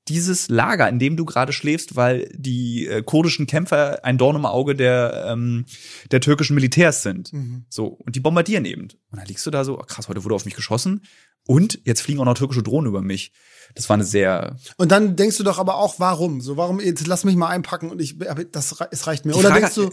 dieses 0.08 0.50
Lager, 0.50 0.90
in 0.90 1.00
dem 1.00 1.16
du 1.16 1.26
gerade 1.26 1.54
schläfst, 1.54 1.96
weil 1.96 2.30
die 2.34 2.88
äh, 2.88 3.04
kurdischen 3.04 3.48
Kämpfer 3.48 4.04
ein 4.04 4.18
Dorn 4.18 4.36
im 4.36 4.46
Auge 4.46 4.76
der, 4.76 5.26
ähm, 5.28 5.66
der 6.12 6.22
türkischen 6.22 6.56
Militärs 6.56 7.04
sind. 7.04 7.32
Mhm. 7.32 7.66
So, 7.70 7.88
und 7.88 8.16
die 8.16 8.20
bombardieren 8.20 8.66
eben. 8.66 8.84
Und 8.84 9.20
dann 9.20 9.28
liegst 9.28 9.46
du 9.46 9.52
da 9.52 9.64
so, 9.64 9.78
oh, 9.78 9.84
krass, 9.84 10.08
heute 10.08 10.24
wurde 10.24 10.36
auf 10.36 10.46
mich 10.46 10.56
geschossen. 10.56 11.04
Und 11.48 11.80
jetzt 11.86 12.02
fliegen 12.02 12.20
auch 12.20 12.26
noch 12.26 12.36
türkische 12.36 12.64
Drohnen 12.64 12.88
über 12.88 13.02
mich. 13.02 13.32
Das 13.74 13.90
war 13.90 13.96
eine 13.96 14.04
sehr. 14.04 14.58
Und 14.78 14.92
dann 14.92 15.16
denkst 15.16 15.38
du 15.38 15.44
doch 15.44 15.60
aber 15.60 15.76
auch, 15.76 15.96
warum? 16.00 16.42
So, 16.42 16.58
warum, 16.58 16.80
jetzt 16.80 17.08
lass 17.08 17.24
mich 17.24 17.36
mal 17.36 17.48
einpacken 17.48 17.90
und 17.90 18.02
ich, 18.02 18.16
aber 18.30 18.44
das, 18.44 18.76
es 18.92 19.08
reicht 19.08 19.26
mir. 19.26 19.36
Oder 19.36 19.50
Frage- 19.50 19.62
denkst 19.62 19.76
du, 19.76 19.92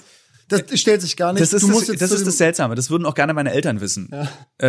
das 0.49 0.80
stellt 0.80 1.01
sich 1.03 1.16
gar 1.16 1.32
nicht. 1.32 1.42
Das 1.42 1.53
ist, 1.53 1.68
das, 1.68 1.86
das, 1.99 2.11
ist 2.11 2.26
das 2.26 2.38
Seltsame. 2.38 2.74
Das 2.74 2.90
würden 2.90 3.05
auch 3.07 3.14
gerne 3.14 3.34
meine 3.34 3.53
Eltern 3.53 3.80
wissen. 3.80 4.11
Äh, 4.59 4.66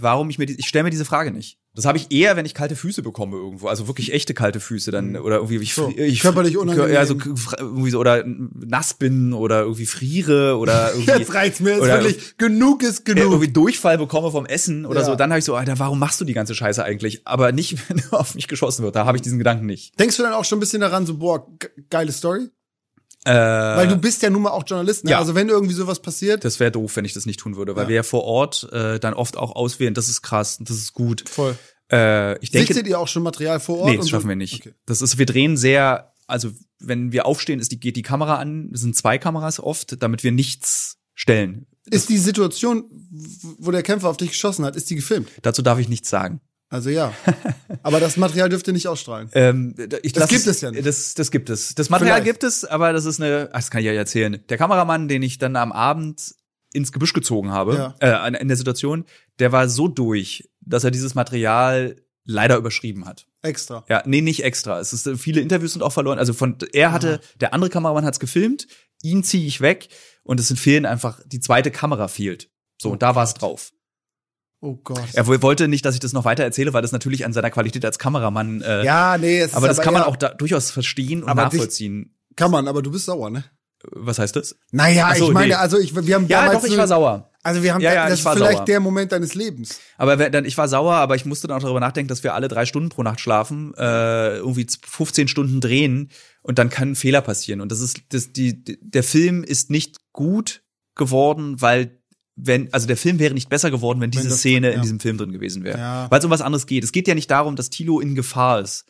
warum 0.00 0.30
ich 0.30 0.38
mir 0.38 0.46
die, 0.46 0.54
ich 0.58 0.68
stelle 0.68 0.84
mir 0.84 0.90
diese 0.90 1.04
Frage 1.04 1.32
nicht. 1.32 1.58
Das 1.74 1.86
habe 1.86 1.96
ich 1.96 2.12
eher, 2.12 2.36
wenn 2.36 2.44
ich 2.44 2.52
kalte 2.52 2.76
Füße 2.76 3.00
bekomme 3.02 3.36
irgendwo, 3.38 3.68
also 3.68 3.86
wirklich 3.88 4.12
echte 4.12 4.34
kalte 4.34 4.60
Füße 4.60 4.90
dann 4.90 5.16
oder 5.16 5.36
irgendwie 5.36 5.56
ich, 5.56 5.72
So, 5.74 5.90
ich 5.96 6.20
körperlich 6.20 6.58
unangenehm. 6.58 6.92
Ja, 6.92 7.06
so 7.06 7.16
k- 7.16 7.30
irgendwie 7.58 7.88
so 7.90 7.98
oder 7.98 8.22
nass 8.26 8.92
bin 8.92 9.32
oder 9.32 9.60
irgendwie 9.62 9.86
friere 9.86 10.58
oder 10.58 10.92
irgendwie 10.94 11.12
Jetzt 11.18 11.32
reicht's 11.32 11.60
mir, 11.60 11.70
jetzt 11.76 11.82
wirklich. 11.86 12.36
Genug 12.36 12.82
ist 12.82 13.00
äh, 13.08 13.14
genug. 13.14 13.32
irgendwie 13.32 13.48
Durchfall 13.52 13.96
bekomme 13.96 14.30
vom 14.30 14.44
Essen 14.44 14.84
oder 14.84 15.00
Ja. 15.00 15.06
so, 15.06 15.14
dann 15.14 15.30
habe 15.30 15.38
ich 15.38 15.46
so, 15.46 15.54
Alter, 15.54 15.78
warum 15.78 15.98
machst 15.98 16.20
du 16.20 16.26
die 16.26 16.34
ganze 16.34 16.54
Scheiße 16.54 16.84
eigentlich? 16.84 17.22
Aber 17.26 17.52
nicht, 17.52 17.78
wenn 17.88 18.02
auf 18.10 18.34
mich 18.34 18.48
geschossen 18.48 18.82
wird. 18.84 18.94
Da 18.94 19.06
habe 19.06 19.16
ich 19.16 19.22
diesen 19.22 19.38
Gedanken 19.38 19.64
nicht. 19.64 19.98
Denkst 19.98 20.18
du 20.18 20.22
dann 20.24 20.34
auch 20.34 20.44
schon 20.44 20.58
ein 20.58 20.60
bisschen 20.60 20.82
daran, 20.82 21.06
so, 21.06 21.16
boah, 21.16 21.46
ge- 21.58 21.70
geile 21.88 22.12
Story? 22.12 22.50
Äh, 23.24 23.32
Weil 23.32 23.88
du 23.88 23.96
bist 23.96 24.22
ja 24.22 24.30
nun 24.30 24.42
mal 24.42 24.50
auch 24.50 24.64
Journalist, 24.66 25.04
ne? 25.04 25.12
ja. 25.12 25.18
Also 25.18 25.34
wenn 25.34 25.48
irgendwie 25.48 25.74
sowas 25.74 26.00
passiert. 26.02 26.44
das 26.44 26.58
wäre 26.60 26.72
doof, 26.72 26.96
wenn 26.96 27.04
ich 27.04 27.12
das 27.14 27.24
nicht 27.26 27.38
tun 27.40 27.56
würde, 27.56 27.76
weil 27.76 27.84
Ja. 27.84 27.88
wir 27.88 27.96
ja 27.96 28.02
vor 28.02 28.24
Ort 28.24 28.68
äh, 28.72 28.98
dann 28.98 29.14
oft 29.14 29.36
auch 29.36 29.54
auswählen, 29.54 29.94
das 29.94 30.08
ist 30.08 30.22
krass, 30.22 30.58
das 30.60 30.76
ist 30.76 30.92
gut. 30.92 31.28
Voll. 31.28 31.56
Äh, 31.92 32.38
ich 32.42 32.50
denke, 32.50 32.72
Sichtet 32.74 32.88
ihr 32.88 32.98
auch 32.98 33.06
schon 33.08 33.22
Material 33.22 33.60
vor 33.60 33.78
Ort? 33.78 33.90
Nee, 33.90 33.96
das 33.96 34.08
schaffen 34.10 34.28
wir 34.28 34.36
nicht. 34.36 34.60
Okay. 34.66 34.74
Das 34.86 35.02
ist, 35.02 35.18
wir 35.18 35.26
drehen 35.26 35.56
sehr, 35.56 36.12
also 36.26 36.50
wenn 36.80 37.12
wir 37.12 37.26
aufstehen, 37.26 37.60
ist 37.60 37.70
die, 37.70 37.78
geht 37.78 37.96
die 37.96 38.02
Kamera 38.02 38.36
an, 38.36 38.70
es 38.74 38.80
sind 38.80 38.96
zwei 38.96 39.18
Kameras 39.18 39.60
oft, 39.60 40.02
damit 40.02 40.24
wir 40.24 40.32
nichts 40.32 40.96
stellen. 41.14 41.66
Ist 41.90 42.08
die 42.08 42.18
Situation, 42.18 42.84
wo 43.58 43.70
der 43.70 43.82
Kämpfer 43.82 44.08
auf 44.08 44.16
dich 44.16 44.30
geschossen 44.30 44.64
hat, 44.64 44.74
ist 44.76 44.88
die 44.90 44.94
gefilmt? 44.96 45.28
Dazu 45.42 45.62
darf 45.62 45.78
ich 45.78 45.88
nichts 45.88 46.08
sagen. 46.08 46.40
Also 46.72 46.88
ja. 46.90 47.12
aber 47.82 48.00
das 48.00 48.16
Material 48.16 48.48
dürft 48.48 48.66
ihr 48.66 48.72
nicht 48.72 48.88
ausstrahlen. 48.88 49.28
Ähm, 49.34 49.74
ich 50.02 50.12
Das 50.14 50.22
lass 50.22 50.30
gibt 50.30 50.46
es 50.46 50.60
ja 50.62 50.70
nicht. 50.70 50.86
Das, 50.86 51.14
das 51.14 51.30
gibt 51.30 51.50
es. 51.50 51.74
Das 51.74 51.90
Material 51.90 52.16
Vielleicht. 52.22 52.40
gibt 52.40 52.44
es, 52.44 52.64
aber 52.64 52.92
das 52.92 53.04
ist 53.04 53.20
eine, 53.20 53.50
ach, 53.52 53.58
das 53.58 53.70
kann 53.70 53.80
ich 53.80 53.86
ja 53.86 53.92
erzählen. 53.92 54.42
Der 54.48 54.56
Kameramann, 54.56 55.06
den 55.08 55.22
ich 55.22 55.38
dann 55.38 55.56
am 55.56 55.70
Abend 55.72 56.34
ins 56.72 56.90
Gebüsch 56.90 57.12
gezogen 57.12 57.52
habe, 57.52 57.94
Ja. 58.00 58.26
äh, 58.26 58.40
in 58.40 58.48
der 58.48 58.56
Situation, 58.56 59.04
der 59.38 59.52
war 59.52 59.68
so 59.68 59.86
durch, 59.86 60.48
dass 60.60 60.84
er 60.84 60.90
dieses 60.90 61.14
Material 61.14 61.96
leider 62.24 62.56
überschrieben 62.56 63.04
hat. 63.04 63.26
Extra. 63.42 63.84
Ja, 63.88 64.02
nee, 64.06 64.20
nicht 64.22 64.42
extra. 64.44 64.80
Es 64.80 64.92
ist 64.92 65.08
viele 65.20 65.40
Interviews 65.40 65.72
sind 65.74 65.82
auch 65.82 65.92
verloren. 65.92 66.18
Also 66.18 66.32
von 66.32 66.56
er 66.72 66.92
hatte, 66.92 67.20
der 67.40 67.52
andere 67.52 67.68
Kameramann 67.70 68.04
hat's 68.06 68.20
gefilmt, 68.20 68.66
ihn 69.02 69.22
ziehe 69.24 69.46
ich 69.46 69.60
weg 69.60 69.88
und 70.22 70.40
es 70.40 70.48
sind 70.48 70.58
fehlen 70.60 70.86
einfach 70.86 71.20
die 71.26 71.40
zweite 71.40 71.70
Kamera 71.70 72.08
fehlt. 72.08 72.48
So 72.80 72.88
Oh 72.88 72.92
und 72.92 73.02
da 73.02 73.14
war's 73.14 73.34
drauf. 73.34 73.72
Oh 74.64 74.76
Gott. 74.84 75.02
Er 75.14 75.26
wo- 75.26 75.42
wollte 75.42 75.66
nicht, 75.66 75.84
dass 75.84 75.94
ich 75.94 76.00
das 76.00 76.12
noch 76.12 76.24
weiter 76.24 76.44
erzähle, 76.44 76.72
weil 76.72 76.82
das 76.82 76.92
natürlich 76.92 77.26
an 77.26 77.32
seiner 77.32 77.50
Qualität 77.50 77.84
als 77.84 77.98
Kameramann. 77.98 78.62
Äh, 78.62 78.84
ja, 78.84 79.18
nee, 79.18 79.40
es 79.40 79.54
aber 79.54 79.68
ist 79.68 79.76
das 79.78 79.84
kann 79.84 79.92
man 79.92 80.04
auch 80.04 80.14
da 80.16 80.28
durchaus 80.28 80.70
verstehen 80.70 81.24
und 81.24 81.28
Aber 81.28 81.42
nachvollziehen. 81.42 82.14
Kann 82.36 82.52
man, 82.52 82.68
aber 82.68 82.80
du 82.80 82.92
bist 82.92 83.06
sauer, 83.06 83.28
ne? 83.28 83.44
Was 83.90 84.20
heißt 84.20 84.36
das? 84.36 84.54
Naja, 84.70 85.12
so, 85.16 85.26
ich 85.26 85.32
meine, 85.32 85.48
nee. 85.48 85.54
also 85.54 85.76
ich, 85.80 85.92
wir 85.94 86.14
haben 86.14 86.28
Ja, 86.28 86.44
damals 86.46 86.62
doch, 86.62 86.70
ich 86.70 86.76
war 86.78 86.86
sauer. 86.86 87.28
Also 87.42 87.64
wir 87.64 87.74
haben, 87.74 87.80
Ja, 87.80 87.92
ja, 87.92 88.08
das 88.08 88.20
ist 88.20 88.28
vielleicht 88.28 88.52
sauer. 88.58 88.64
der 88.66 88.78
Moment 88.78 89.10
deines 89.10 89.34
Lebens. 89.34 89.80
Aber 89.98 90.20
wer- 90.20 90.30
dann, 90.30 90.44
ich 90.44 90.56
war 90.56 90.68
sauer, 90.68 90.94
aber 90.94 91.16
ich 91.16 91.24
musste 91.26 91.48
dann 91.48 91.56
auch 91.58 91.62
darüber 91.62 91.80
nachdenken, 91.80 92.06
dass 92.06 92.22
wir 92.22 92.34
alle 92.34 92.46
drei 92.46 92.64
Stunden 92.64 92.90
pro 92.90 93.02
Nacht 93.02 93.18
schlafen, 93.18 93.74
äh, 93.76 94.36
irgendwie 94.36 94.68
15 94.86 95.26
Stunden 95.26 95.60
drehen 95.60 96.10
und 96.42 96.60
dann 96.60 96.70
kann 96.70 96.92
ein 96.92 96.94
Fehler 96.94 97.20
passieren. 97.22 97.60
Und 97.60 97.72
das 97.72 97.80
ist, 97.80 98.00
das, 98.10 98.32
die, 98.32 98.62
der 98.80 99.02
Film 99.02 99.42
ist 99.42 99.70
nicht 99.70 99.96
gut 100.12 100.62
geworden, 100.94 101.60
weil 101.60 101.98
wenn, 102.36 102.72
also 102.72 102.86
der 102.86 102.96
Film 102.96 103.18
wäre 103.18 103.34
nicht 103.34 103.48
besser 103.48 103.70
geworden, 103.70 104.00
wenn 104.00 104.10
diese 104.10 104.28
das- 104.28 104.38
Szene 104.38 104.68
ja. 104.68 104.74
in 104.74 104.82
diesem 104.82 105.00
Film 105.00 105.18
drin 105.18 105.32
gewesen 105.32 105.64
wäre. 105.64 105.78
Ja. 105.78 106.10
Weil 106.10 106.18
es 106.18 106.24
um 106.24 106.30
was 106.30 106.40
anderes 106.40 106.66
geht. 106.66 106.84
Es 106.84 106.92
geht 106.92 107.08
ja 107.08 107.14
nicht 107.14 107.30
darum, 107.30 107.56
dass 107.56 107.70
Tilo 107.70 108.00
in 108.00 108.14
Gefahr 108.14 108.60
ist, 108.60 108.84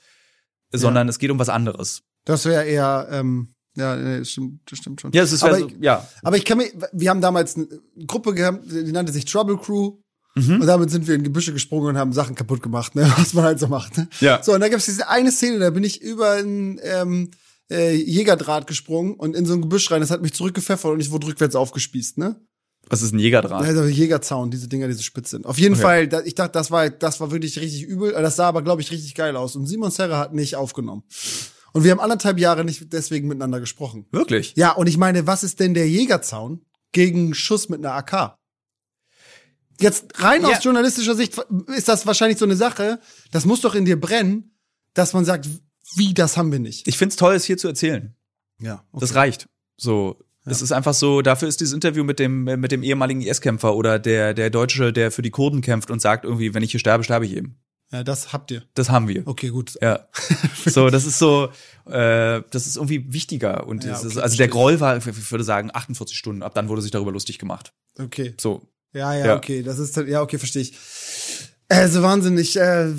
sondern 0.72 1.08
es 1.08 1.18
geht 1.18 1.30
um 1.30 1.38
was 1.38 1.48
anderes. 1.48 2.02
Das 2.24 2.44
wäre 2.44 2.64
eher, 2.64 3.08
ähm, 3.10 3.54
ja, 3.74 3.96
nee, 3.96 4.18
das 4.18 4.30
stimmt, 4.30 4.60
das 4.70 4.78
stimmt 4.78 5.00
schon. 5.00 5.12
Ja, 5.12 5.22
es 5.22 5.32
ist 5.32 5.42
aber, 5.42 5.58
so, 5.58 5.68
ich, 5.68 5.76
ja. 5.80 6.06
aber 6.22 6.36
ich 6.36 6.44
kann 6.44 6.58
mir, 6.58 6.70
wir 6.92 7.10
haben 7.10 7.20
damals 7.20 7.56
eine 7.56 7.66
Gruppe 8.06 8.34
gehabt, 8.34 8.70
die 8.70 8.92
nannte 8.92 9.12
sich 9.12 9.24
Trouble 9.24 9.56
Crew. 9.56 9.98
Mhm. 10.34 10.62
Und 10.62 10.66
damit 10.66 10.90
sind 10.90 11.06
wir 11.06 11.14
in 11.14 11.24
Gebüsche 11.24 11.52
gesprungen 11.52 11.88
und 11.88 11.98
haben 11.98 12.14
Sachen 12.14 12.34
kaputt 12.34 12.62
gemacht, 12.62 12.94
ne? 12.94 13.02
was 13.18 13.34
man 13.34 13.44
halt 13.44 13.58
so 13.58 13.68
macht. 13.68 13.98
Ne? 13.98 14.08
Ja. 14.20 14.42
So, 14.42 14.54
und 14.54 14.60
da 14.60 14.68
gibt's 14.68 14.86
diese 14.86 15.08
eine 15.08 15.30
Szene, 15.30 15.58
da 15.58 15.70
bin 15.70 15.84
ich 15.84 16.00
über 16.00 16.32
ein 16.32 16.80
ähm, 16.82 17.30
äh, 17.70 17.94
Jägerdraht 17.94 18.66
gesprungen 18.66 19.14
und 19.14 19.36
in 19.36 19.44
so 19.44 19.52
ein 19.52 19.60
Gebüsch 19.60 19.90
rein. 19.90 20.00
Das 20.00 20.10
hat 20.10 20.22
mich 20.22 20.32
zurückgepfeffert 20.32 20.90
und 20.90 21.00
ich 21.00 21.10
wurde 21.10 21.26
rückwärts 21.26 21.54
aufgespießt, 21.54 22.16
ne? 22.18 22.40
Was 22.88 23.00
ist 23.02 23.12
ein 23.14 23.18
Jägerdraht? 23.18 23.62
Also 23.64 23.84
Jägerzaun, 23.84 24.50
diese 24.50 24.68
Dinger, 24.68 24.86
die 24.88 24.92
so 24.94 25.02
spitz 25.02 25.30
sind. 25.30 25.46
Auf 25.46 25.58
jeden 25.58 25.74
Okay. 25.74 25.82
Fall, 25.82 26.08
da, 26.08 26.20
ich 26.22 26.34
dachte, 26.34 26.52
das 26.52 26.70
war, 26.70 26.90
das 26.90 27.20
war 27.20 27.30
wirklich 27.30 27.58
richtig 27.58 27.84
übel. 27.84 28.12
Das 28.12 28.36
sah 28.36 28.48
aber, 28.48 28.62
glaube 28.62 28.82
ich, 28.82 28.90
richtig 28.90 29.14
geil 29.14 29.36
aus. 29.36 29.56
Und 29.56 29.66
Simon 29.66 29.90
Serra 29.90 30.18
hat 30.18 30.34
nicht 30.34 30.56
aufgenommen. 30.56 31.02
Und 31.72 31.84
wir 31.84 31.90
haben 31.92 32.00
anderthalb 32.00 32.38
Jahre 32.38 32.64
nicht 32.64 32.92
deswegen 32.92 33.28
miteinander 33.28 33.60
gesprochen. 33.60 34.06
Wirklich? 34.10 34.52
Ja, 34.56 34.72
und 34.72 34.88
ich 34.88 34.98
meine, 34.98 35.26
was 35.26 35.42
ist 35.42 35.58
denn 35.60 35.72
der 35.74 35.88
Jägerzaun 35.88 36.66
gegen 36.92 37.32
Schuss 37.34 37.68
mit 37.70 37.78
einer 37.84 37.94
AK? 37.94 38.36
Jetzt 39.80 40.20
rein 40.22 40.42
Ja. 40.42 40.48
aus 40.48 40.62
journalistischer 40.64 41.14
Sicht 41.14 41.38
ist 41.74 41.88
das 41.88 42.06
wahrscheinlich 42.06 42.38
so 42.38 42.44
eine 42.44 42.56
Sache, 42.56 43.00
das 43.30 43.46
muss 43.46 43.62
doch 43.62 43.74
in 43.74 43.84
dir 43.84 43.98
brennen, 43.98 44.54
dass 44.94 45.12
man 45.14 45.24
sagt, 45.24 45.48
wie, 45.96 46.12
das 46.14 46.36
haben 46.36 46.52
wir 46.52 46.58
nicht. 46.58 46.86
Ich 46.86 46.98
find's 46.98 47.16
toll, 47.16 47.34
es 47.34 47.44
hier 47.44 47.56
zu 47.56 47.68
erzählen. 47.68 48.14
Ja, 48.60 48.84
Das 48.92 49.14
reicht. 49.14 49.48
So. 49.76 50.18
Es 50.44 50.60
ist 50.60 50.72
einfach 50.72 50.94
so, 50.94 51.22
dafür 51.22 51.46
ist 51.48 51.60
dieses 51.60 51.72
Interview 51.72 52.02
mit 52.02 52.18
dem, 52.18 52.44
mit 52.44 52.72
dem 52.72 52.82
ehemaligen 52.82 53.20
IS-Kämpfer 53.20 53.76
oder 53.76 53.98
der, 53.98 54.34
der 54.34 54.50
Deutsche, 54.50 54.92
der 54.92 55.10
für 55.12 55.22
die 55.22 55.30
Kurden 55.30 55.60
kämpft 55.60 55.90
und 55.90 56.02
sagt 56.02 56.24
irgendwie, 56.24 56.52
wenn 56.52 56.62
ich 56.64 56.72
hier 56.72 56.80
sterbe, 56.80 57.04
sterbe 57.04 57.26
ich 57.26 57.36
eben. 57.36 57.56
ja, 57.92 58.02
das 58.02 58.32
habt 58.32 58.50
ihr. 58.50 58.64
Das 58.74 58.90
haben 58.90 59.06
wir. 59.06 59.26
Okay, 59.26 59.50
gut. 59.50 59.78
Ja. 59.80 60.08
so, 60.66 60.90
das 60.90 61.06
ist 61.06 61.18
so, 61.18 61.50
äh, 61.86 62.42
das 62.50 62.66
ist 62.66 62.76
irgendwie 62.76 63.12
wichtiger. 63.12 63.66
Und 63.68 63.84
Ja, 63.84 63.96
okay, 63.96 64.06
ist, 64.08 64.18
also 64.18 64.36
der. 64.36 64.48
Groll 64.48 64.80
war, 64.80 64.96
ich 64.96 65.30
würde 65.30 65.44
sagen, 65.44 65.70
48 65.72 66.16
Stunden. 66.18 66.42
Ab 66.42 66.54
dann 66.54 66.68
wurde 66.68 66.82
sich 66.82 66.90
darüber 66.90 67.12
lustig 67.12 67.38
gemacht. 67.38 67.72
Okay. 67.98 68.34
So. 68.40 68.62
Ja, 68.94 69.14
ja, 69.14 69.26
Ja. 69.26 69.36
okay, 69.36 69.62
das 69.62 69.78
ist 69.78 69.96
ja 69.96 70.22
okay, 70.22 70.38
verstehe 70.38 70.62
ich. 70.62 70.74
Also 71.68 72.02
wahnsinnig. 72.02 72.56
Äh, 72.58 72.92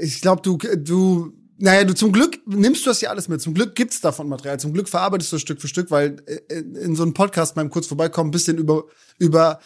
ich 0.00 0.20
glaube, 0.20 0.42
du 0.42 0.56
du 0.76 1.32
naja, 1.62 1.84
du 1.84 1.94
zum 1.94 2.10
Glück 2.10 2.40
nimmst 2.46 2.84
du 2.84 2.90
das 2.90 3.00
ja 3.00 3.10
alles 3.10 3.28
mit. 3.28 3.40
Zum 3.40 3.54
Glück 3.54 3.76
gibt's 3.76 4.00
davon 4.00 4.28
Material. 4.28 4.58
Zum 4.58 4.72
Glück 4.72 4.88
verarbeitest 4.88 5.30
du 5.30 5.36
es 5.36 5.42
Stück 5.42 5.60
für 5.60 5.68
Stück, 5.68 5.92
weil 5.92 6.16
äh, 6.26 6.58
in, 6.58 6.74
in 6.74 6.96
so 6.96 7.04
einem 7.04 7.14
Podcast 7.14 7.54
beim 7.54 7.70
kurz 7.70 7.86
vorbeikommen 7.86 8.28
ein 8.28 8.32
bisschen 8.32 8.58
über 8.58 8.84
über 9.18 9.60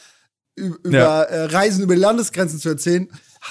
über 0.54 0.90
Ja. 0.90 1.22
äh, 1.22 1.44
Reisen 1.46 1.82
über 1.82 1.94
die 1.94 2.00
Landesgrenzen 2.00 2.58
zu 2.58 2.68
erzählen, 2.68 3.08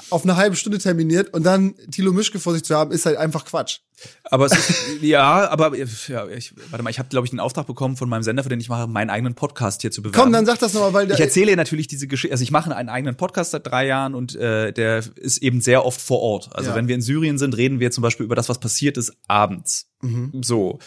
auf 0.09 0.23
eine 0.23 0.35
halbe 0.35 0.55
Stunde 0.55 0.77
terminiert 0.79 1.33
und 1.33 1.43
dann 1.43 1.75
Thilo 1.91 2.11
Mischke 2.13 2.39
vor 2.39 2.53
sich 2.53 2.63
zu 2.63 2.75
haben, 2.75 2.91
ist 2.91 3.05
halt 3.05 3.17
einfach 3.17 3.45
Quatsch. 3.45 3.79
Aber 4.25 4.45
es 4.45 4.51
ist, 4.51 4.73
ja, 5.01 5.49
aber 5.49 5.75
ja, 5.77 6.27
ich, 6.27 6.53
warte 6.69 6.83
mal, 6.83 6.89
ich 6.89 6.99
habe, 6.99 7.09
glaube 7.09 7.25
ich, 7.25 7.31
den 7.31 7.39
Auftrag 7.39 7.65
bekommen 7.65 7.95
von 7.95 8.09
meinem 8.09 8.23
Sender, 8.23 8.43
für 8.43 8.49
den 8.49 8.59
ich 8.59 8.67
mache, 8.69 8.87
meinen 8.87 9.09
eigenen 9.09 9.35
Podcast 9.35 9.81
hier 9.81 9.91
zu 9.91 10.01
bewerben. 10.01 10.21
Komm, 10.21 10.33
dann 10.33 10.45
sag 10.45 10.59
das 10.59 10.73
nochmal, 10.73 10.93
weil 10.93 11.07
der, 11.07 11.15
Ich 11.15 11.21
erzähle 11.21 11.55
natürlich 11.55 11.87
diese 11.87 12.07
Geschichte, 12.07 12.33
also 12.33 12.43
ich 12.43 12.51
mache 12.51 12.75
einen 12.75 12.89
eigenen 12.89 13.15
Podcast 13.15 13.51
seit 13.51 13.65
drei 13.65 13.87
Jahren 13.87 14.13
und 14.15 14.35
äh, 14.35 14.71
der 14.73 15.03
ist 15.15 15.37
eben 15.41 15.61
sehr 15.61 15.85
oft 15.85 16.01
vor 16.01 16.19
Ort. 16.19 16.49
Also 16.53 16.71
Ja. 16.71 16.75
wenn 16.75 16.87
wir 16.87 16.95
in 16.95 17.01
Syrien 17.01 17.37
sind, 17.37 17.55
reden 17.55 17.79
wir 17.79 17.91
zum 17.91 18.01
Beispiel 18.01 18.25
über 18.25 18.35
das, 18.35 18.49
was 18.49 18.59
passiert 18.59 18.97
ist 18.97 19.13
abends. 19.27 19.87
Mhm. 20.01 20.31
So. 20.43 20.79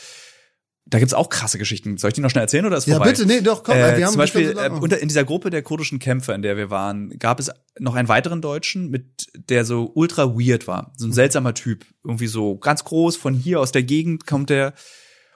Da 0.91 0.99
gibt's 0.99 1.13
auch 1.15 1.29
krasse 1.29 1.59
Geschichten. 1.59 1.99
Soll 1.99 2.09
ich 2.09 2.15
die 2.15 2.21
noch 2.23 2.31
schnell 2.31 2.43
erzählen 2.43 2.65
oder 2.65 2.77
ist 2.79 2.87
Ja, 2.87 2.97
vorbei? 2.97 3.11
bitte, 3.11 3.27
nee, 3.27 3.41
doch, 3.43 3.63
komm, 3.63 3.77
Äh, 3.77 3.99
wir 3.99 4.07
haben 4.07 4.13
zum 4.13 4.19
Beispiel 4.19 4.55
so 4.55 4.61
äh, 4.61 4.71
unter, 4.71 4.99
in 4.99 5.09
dieser 5.09 5.25
Gruppe 5.25 5.51
der 5.51 5.63
kurdischen 5.63 5.99
Kämpfer, 5.99 6.35
in 6.35 6.43
der 6.43 6.57
wir 6.57 6.71
waren, 6.71 7.11
gab 7.19 7.41
es 7.41 7.51
noch 7.79 7.95
einen 7.95 8.09
weiteren 8.09 8.41
Deutschen, 8.41 8.89
mit 8.91 9.27
der 9.51 9.65
so 9.67 9.91
ultra 9.95 10.35
weird 10.39 10.67
war, 10.67 10.85
Mhm. 10.85 10.93
so 10.97 11.07
ein 11.09 11.13
seltsamer 11.13 11.53
Typ, 11.55 11.85
irgendwie 12.05 12.27
so 12.27 12.57
ganz 12.57 12.85
groß. 12.85 13.17
Von 13.17 13.35
hier 13.35 13.61
aus 13.61 13.71
der 13.73 13.83
Gegend 13.83 14.27
kommt 14.27 14.49
der 14.51 14.73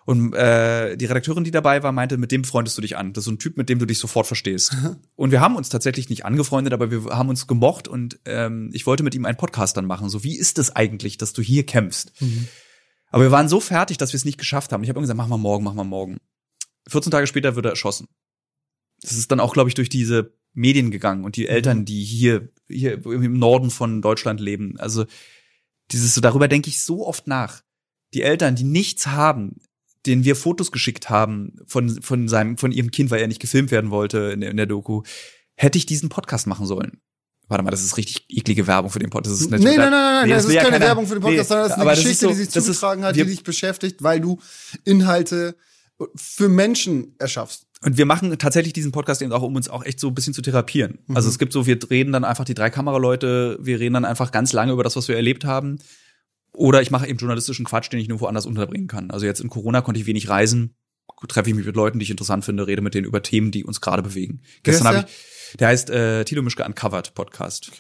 und 0.05 0.35
äh, 0.35 0.97
die 0.97 1.05
Redakteurin, 1.05 1.45
die 1.45 1.53
dabei 1.53 1.83
war, 1.85 1.93
meinte, 1.93 2.17
mit 2.17 2.33
dem 2.33 2.43
freundest 2.43 2.77
du 2.77 2.83
dich 2.83 2.97
an. 2.97 3.13
Das 3.13 3.23
ist 3.23 3.27
so 3.27 3.31
ein 3.31 3.39
Typ, 3.39 3.57
mit 3.57 3.69
dem 3.69 3.79
du 3.79 3.87
dich 3.87 3.99
sofort 4.01 4.27
verstehst. 4.27 4.75
und 5.15 5.31
wir 5.31 5.41
haben 5.41 5.55
uns 5.55 5.69
tatsächlich 5.69 6.09
nicht 6.09 6.25
angefreundet, 6.25 6.73
aber 6.73 6.91
wir 6.91 7.05
haben 7.17 7.29
uns 7.29 7.47
gemocht 7.47 7.87
und 7.87 8.19
ähm, 8.25 8.71
ich 8.73 8.85
wollte 8.87 9.05
mit 9.05 9.15
ihm 9.15 9.27
einen 9.27 9.37
Podcast 9.37 9.77
dann 9.77 9.85
machen. 9.87 10.09
So, 10.09 10.25
wie 10.25 10.37
ist 10.37 10.59
es 10.59 10.75
eigentlich, 10.75 11.19
dass 11.19 11.33
du 11.35 11.41
hier 11.43 11.65
kämpfst? 11.67 12.13
Aber 13.13 13.25
wir 13.25 13.31
waren 13.31 13.49
so 13.49 13.61
fertig, 13.61 13.99
dass 13.99 14.13
wir 14.13 14.17
es 14.17 14.25
nicht 14.25 14.39
geschafft 14.39 14.73
haben. 14.73 14.83
Ich 14.83 14.89
habe 14.89 15.01
gesagt, 15.01 15.17
mach 15.17 15.29
mal 15.29 15.37
morgen, 15.37 15.65
mach 15.65 15.75
mal 15.75 15.85
morgen. 15.85 16.19
14 16.89 17.13
Tage 17.13 17.27
später 17.27 17.55
wird 17.55 17.67
er 17.67 17.73
erschossen. 17.73 18.09
Das 19.03 19.13
ist 19.13 19.31
dann 19.31 19.41
auch, 19.41 19.53
glaube 19.53 19.69
ich, 19.69 19.75
durch 19.75 19.91
diese 19.91 20.35
Medien 20.55 20.91
gegangen 20.91 21.25
und 21.25 21.37
die 21.37 21.47
Eltern, 21.47 21.85
die 21.85 22.03
hier, 22.03 22.49
hier 22.69 23.05
im 23.05 23.39
Norden 23.39 23.71
von 23.71 24.01
Deutschland 24.01 24.41
leben. 24.41 24.79
Also 24.79 25.05
dieses, 25.91 26.15
so 26.15 26.21
darüber 26.21 26.49
denke 26.49 26.71
ich 26.71 26.83
so 26.83 27.07
oft 27.07 27.27
nach. 27.27 27.63
Die 28.15 28.23
Eltern, 28.23 28.57
die 28.57 28.65
nichts 28.65 29.07
haben, 29.07 29.57
denen 30.07 30.25
wir 30.25 30.35
Fotos 30.35 30.73
geschickt 30.73 31.11
haben 31.11 31.57
von, 31.67 32.01
von 32.03 32.29
seinem, 32.29 32.57
von 32.57 32.73
ihrem 32.73 32.91
Kind, 32.91 33.11
weil 33.11 33.21
er 33.21 33.29
nicht 33.29 33.41
gefilmt 33.41 33.71
werden 33.71 33.91
wollte 33.91 34.19
in 34.33 34.43
in 34.43 34.57
der 34.57 34.67
Doku, 34.67 35.03
hätte 35.55 35.79
ich 35.79 35.87
diesen 35.87 36.09
Podcast 36.09 36.47
machen 36.47 36.67
sollen. 36.67 37.01
Warte 37.53 37.65
mal, 37.65 37.71
das 37.71 37.85
ist 37.85 37.99
richtig 37.99 38.25
eklige 38.31 38.67
Werbung 38.67 38.91
für 38.91 38.99
den 38.99 39.11
Podcast. 39.11 39.35
Das 39.37 39.41
ist 39.43 39.51
Nee, 39.51 39.59
nein, 39.59 39.77
nein, 39.77 39.91
nein, 39.91 39.91
nein, 39.91 40.29
Nee, 40.29 40.35
das 40.35 40.45
will 40.49 40.55
ist 40.55 40.61
keine 40.63 40.71
keiner- 40.73 40.87
Werbung 40.87 41.07
für 41.07 41.15
den 41.17 41.23
Podcast, 41.23 41.49
sondern 41.51 41.69
das 41.69 41.77
ist 41.77 41.81
eine 41.83 41.91
das 41.91 41.99
Geschichte, 42.01 42.25
so- 42.25 42.29
die 42.31 42.35
sich 42.37 42.49
das 42.49 42.57
ist- 42.57 42.65
zugetragen 42.67 43.05
hat, 43.05 43.15
die 43.17 43.25
dich 43.27 43.43
beschäftigt, 43.45 44.03
weil 44.03 44.21
du 44.21 44.39
Inhalte 44.85 45.55
für 46.17 46.49
Menschen 46.49 47.15
erschaffst. 47.19 47.67
Und 47.85 47.99
wir 47.99 48.07
machen 48.07 48.37
tatsächlich 48.39 48.73
diesen 48.73 48.91
Podcast 48.91 49.21
eben 49.23 49.33
auch, 49.33 49.43
um 49.43 49.55
uns 49.55 49.69
auch 49.69 49.85
echt 49.85 50.01
so 50.01 50.09
ein 50.09 50.15
bisschen 50.15 50.33
zu 50.33 50.41
therapieren. 50.41 50.99
Also 51.15 51.29
es 51.29 51.39
gibt 51.39 51.53
so, 51.53 51.67
wir 51.67 51.79
reden 51.91 52.13
dann 52.13 52.25
einfach 52.25 52.45
die 52.47 52.55
drei 52.55 52.71
Kameraleute, 52.71 53.59
wir 53.61 53.79
reden 53.81 53.95
dann 53.95 54.05
einfach 54.07 54.33
ganz 54.33 54.53
lange 54.55 54.73
über 54.73 54.83
das, 54.83 54.97
was 54.97 55.09
wir 55.09 55.17
erlebt 55.17 55.45
haben. 55.45 55.79
Oder 56.55 56.81
ich 56.81 56.91
mache 56.91 57.07
eben 57.07 57.19
journalistischen 57.19 57.65
Quatsch, 57.67 57.91
den 57.93 58.01
ich 58.01 58.09
nur 58.09 58.21
woanders 58.21 58.47
unterbringen 58.47 58.87
kann. 58.89 59.11
Also 59.11 59.27
jetzt 59.27 59.41
in 59.41 59.51
Corona 59.51 59.81
konnte 59.83 60.01
ich 60.01 60.07
wenig 60.07 60.29
reisen, 60.29 60.75
treffe 61.29 61.51
ich 61.51 61.57
mich 61.57 61.67
mit 61.67 61.77
Leuten, 61.77 61.99
die 61.99 62.05
ich 62.05 62.11
interessant 62.11 62.45
finde, 62.45 62.67
rede 62.67 62.83
mit 62.83 62.95
denen 62.95 63.07
über 63.07 63.23
Themen, 63.23 63.51
die 63.51 63.65
uns 63.65 63.81
gerade 63.81 64.03
bewegen. 64.03 64.43
Gestern 64.63 64.87
ist 64.87 64.97
habe 64.99 65.09
ich, 65.09 65.15
der 65.59 65.69
heißt 65.69 65.91
äh, 65.91 66.25
Tilo 66.25 66.43
Mischke 66.43 66.65
Uncovered 66.65 67.15
Podcast. 67.15 67.71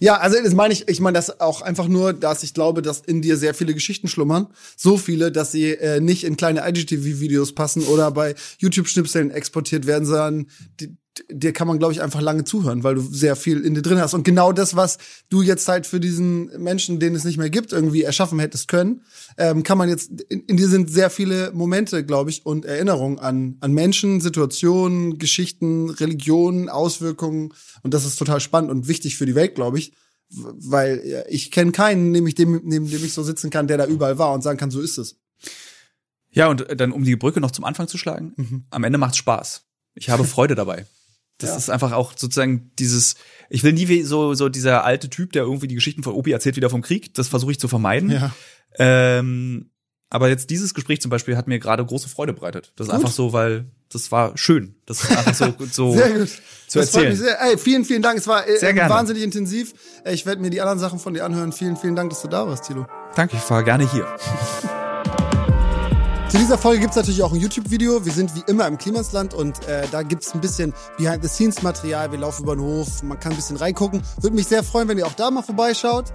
Ja, 0.00 0.16
also 0.16 0.38
das 0.42 0.54
meine 0.54 0.72
ich, 0.72 0.88
ich 0.88 1.00
meine 1.00 1.16
das 1.16 1.40
auch 1.40 1.60
einfach 1.60 1.88
nur, 1.88 2.12
dass 2.12 2.42
ich 2.42 2.54
glaube, 2.54 2.80
dass 2.80 3.00
in 3.00 3.20
dir 3.20 3.36
sehr 3.36 3.52
viele 3.52 3.74
Geschichten 3.74 4.08
schlummern. 4.08 4.48
So 4.76 4.96
viele, 4.96 5.30
dass 5.30 5.52
sie 5.52 5.72
äh, 5.72 6.00
nicht 6.00 6.24
in 6.24 6.36
kleine 6.36 6.66
IGTV-Videos 6.66 7.54
passen 7.54 7.82
oder 7.84 8.10
bei 8.10 8.34
YouTube-Schnipseln 8.58 9.30
exportiert 9.30 9.86
werden, 9.86 10.06
sondern 10.06 10.46
die, 10.80 10.96
dir 11.30 11.52
kann 11.52 11.66
man, 11.66 11.78
glaube 11.78 11.92
ich, 11.92 12.02
einfach 12.02 12.20
lange 12.20 12.44
zuhören, 12.44 12.84
weil 12.84 12.94
du 12.94 13.00
sehr 13.00 13.36
viel 13.36 13.60
in 13.60 13.74
dir 13.74 13.82
drin 13.82 13.98
hast. 13.98 14.14
Und 14.14 14.24
genau 14.24 14.52
das, 14.52 14.76
was 14.76 14.98
du 15.30 15.42
jetzt 15.42 15.66
halt 15.68 15.86
für 15.86 16.00
diesen 16.00 16.46
Menschen, 16.62 17.00
den 17.00 17.14
es 17.14 17.24
nicht 17.24 17.38
mehr 17.38 17.50
gibt, 17.50 17.72
irgendwie 17.72 18.02
erschaffen 18.02 18.38
hättest 18.38 18.68
können, 18.68 19.02
ähm, 19.36 19.62
kann 19.62 19.78
man 19.78 19.88
jetzt, 19.88 20.10
in, 20.28 20.40
in 20.46 20.56
dir 20.56 20.68
sind 20.68 20.90
sehr 20.90 21.10
viele 21.10 21.52
Momente, 21.52 22.04
glaube 22.04 22.30
ich, 22.30 22.44
und 22.46 22.64
Erinnerungen 22.64 23.18
an, 23.18 23.56
an 23.60 23.72
Menschen, 23.72 24.20
Situationen, 24.20 25.18
Geschichten, 25.18 25.90
Religionen, 25.90 26.68
Auswirkungen. 26.68 27.54
Und 27.82 27.94
das 27.94 28.04
ist 28.04 28.16
total 28.16 28.40
spannend 28.40 28.70
und 28.70 28.88
wichtig 28.88 29.16
für 29.16 29.26
die 29.26 29.34
Welt, 29.34 29.54
glaube 29.54 29.78
ich. 29.78 29.92
Weil 30.30 31.24
ich 31.28 31.50
kenne 31.50 31.72
keinen, 31.72 32.10
neben, 32.10 32.28
dem, 32.34 32.60
neben 32.64 32.90
dem 32.90 33.04
ich 33.04 33.14
so 33.14 33.22
sitzen 33.22 33.50
kann, 33.50 33.66
der 33.66 33.78
da 33.78 33.86
überall 33.86 34.18
war 34.18 34.32
und 34.34 34.42
sagen 34.42 34.58
kann, 34.58 34.70
so 34.70 34.80
ist 34.80 34.98
es. 34.98 35.16
Ja, 36.30 36.48
und 36.48 36.68
äh, 36.68 36.76
dann, 36.76 36.92
um 36.92 37.04
die 37.04 37.16
Brücke 37.16 37.40
noch 37.40 37.50
zum 37.50 37.64
Anfang 37.64 37.88
zu 37.88 37.98
schlagen, 37.98 38.66
am 38.70 38.84
Ende 38.84 38.98
macht's 38.98 39.16
Spaß. 39.16 39.64
Ich 39.94 40.10
habe 40.10 40.24
Freude 40.24 40.54
dabei. 40.54 40.86
Das 41.38 41.50
Ja. 41.50 41.56
ist 41.56 41.70
einfach 41.70 41.92
auch 41.92 42.12
sozusagen 42.16 42.70
dieses, 42.78 43.14
ich 43.48 43.62
will 43.62 43.72
nie 43.72 43.88
wie 43.88 44.02
so, 44.02 44.34
so 44.34 44.48
dieser 44.48 44.84
alte 44.84 45.08
Typ, 45.08 45.32
der 45.32 45.42
irgendwie 45.44 45.68
die 45.68 45.74
Geschichten 45.76 46.02
von 46.02 46.14
Opi 46.14 46.32
erzählt 46.32 46.56
wieder 46.56 46.68
vom 46.70 46.82
Krieg. 46.82 47.14
Das 47.14 47.28
versuche 47.28 47.52
ich 47.52 47.60
zu 47.60 47.68
vermeiden. 47.68 48.10
Ja. 48.10 48.30
Ähm, 48.78 49.70
aber 50.10 50.28
jetzt 50.28 50.50
dieses 50.50 50.74
Gespräch 50.74 51.00
zum 51.00 51.10
Beispiel 51.10 51.36
hat 51.36 51.46
mir 51.48 51.58
gerade 51.58 51.84
große 51.84 52.08
Freude 52.08 52.32
bereitet. 52.32 52.72
Das 52.76 52.86
ist 52.86 52.90
Gut. 52.92 53.00
einfach 53.00 53.12
so, 53.14 53.32
weil 53.32 53.66
das 53.90 54.10
war 54.10 54.36
schön. 54.36 54.74
Das 54.86 55.02
ist 55.04 55.10
einfach 55.10 55.34
so, 55.34 55.54
so 55.70 55.92
Sehr 55.92 56.10
gut. 56.18 56.28
zu 56.66 56.78
das 56.78 56.94
erzählen. 56.94 57.16
sehr. 57.16 57.40
Ey, 57.42 57.58
vielen, 57.58 57.84
vielen 57.84 58.02
Dank. 58.02 58.18
Es 58.18 58.26
war 58.26 58.46
äh, 58.48 58.56
Sehr 58.58 58.72
gerne. 58.74 58.92
wahnsinnig 58.92 59.22
intensiv. 59.22 59.74
Äh, 60.04 60.14
Ich 60.14 60.26
werde 60.26 60.40
mir 60.42 60.50
die 60.50 60.60
anderen 60.60 60.78
Sachen 60.78 60.98
von 60.98 61.14
dir 61.14 61.24
anhören. 61.24 61.52
Vielen, 61.52 61.76
vielen 61.76 61.94
Dank, 61.96 62.10
dass 62.10 62.22
du 62.22 62.28
da 62.28 62.46
warst, 62.48 62.64
Tilo. 62.64 62.86
Danke, 63.16 63.36
ich 63.36 63.42
fahre 63.42 63.64
gerne 63.64 63.90
hier. 63.90 64.06
Zu 66.28 66.36
dieser 66.36 66.58
Folge 66.58 66.80
gibt's 66.80 66.96
natürlich 66.96 67.22
auch 67.22 67.32
ein 67.32 67.40
YouTube-Video. 67.40 68.04
Wir 68.04 68.12
sind 68.12 68.34
wie 68.34 68.42
immer 68.48 68.66
im 68.66 68.76
Klimasland 68.76 69.32
und 69.32 69.66
äh, 69.66 69.86
da 69.90 70.02
gibt's 70.02 70.34
ein 70.34 70.42
bisschen 70.42 70.74
Behind-the-Scenes-Material. 70.98 72.12
Wir 72.12 72.18
laufen 72.18 72.42
über 72.42 72.54
den 72.54 72.62
Hof, 72.62 73.02
man 73.02 73.18
kann 73.18 73.32
ein 73.32 73.36
bisschen 73.36 73.56
reingucken. 73.56 74.02
Würde 74.20 74.36
mich 74.36 74.46
sehr 74.46 74.62
freuen, 74.62 74.88
wenn 74.88 74.98
ihr 74.98 75.06
auch 75.06 75.14
da 75.14 75.30
mal 75.30 75.40
vorbeischaut. 75.40 76.12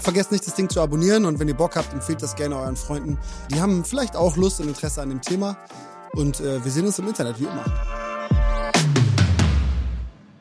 Vergesst 0.00 0.32
nicht, 0.32 0.44
das 0.44 0.56
Ding 0.56 0.68
zu 0.68 0.80
abonnieren 0.80 1.24
und 1.24 1.38
wenn 1.38 1.46
ihr 1.46 1.54
Bock 1.54 1.76
habt, 1.76 1.92
empfehlt 1.92 2.20
das 2.20 2.34
gerne 2.34 2.56
euren 2.58 2.74
Freunden. 2.74 3.16
Die 3.52 3.60
haben 3.60 3.84
vielleicht 3.84 4.16
auch 4.16 4.36
Lust 4.36 4.58
und 4.58 4.66
Interesse 4.66 5.00
an 5.02 5.10
dem 5.10 5.20
Thema. 5.20 5.56
Und 6.14 6.40
äh, 6.40 6.64
wir 6.64 6.72
sehen 6.72 6.86
uns 6.86 6.98
im 6.98 7.06
Internet, 7.06 7.38
wie 7.38 7.44
immer. 7.44 7.64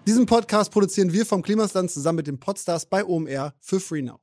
Diesen 0.07 0.25
Podcast 0.25 0.71
produzieren 0.71 1.13
wir 1.13 1.27
vom 1.27 1.43
Klimasland 1.43 1.91
zusammen 1.91 2.17
mit 2.17 2.27
den 2.27 2.39
Podstars 2.39 2.87
bei 2.87 3.05
OMR 3.05 3.53
für 3.59 3.79
Free 3.79 4.01
Now. 4.01 4.22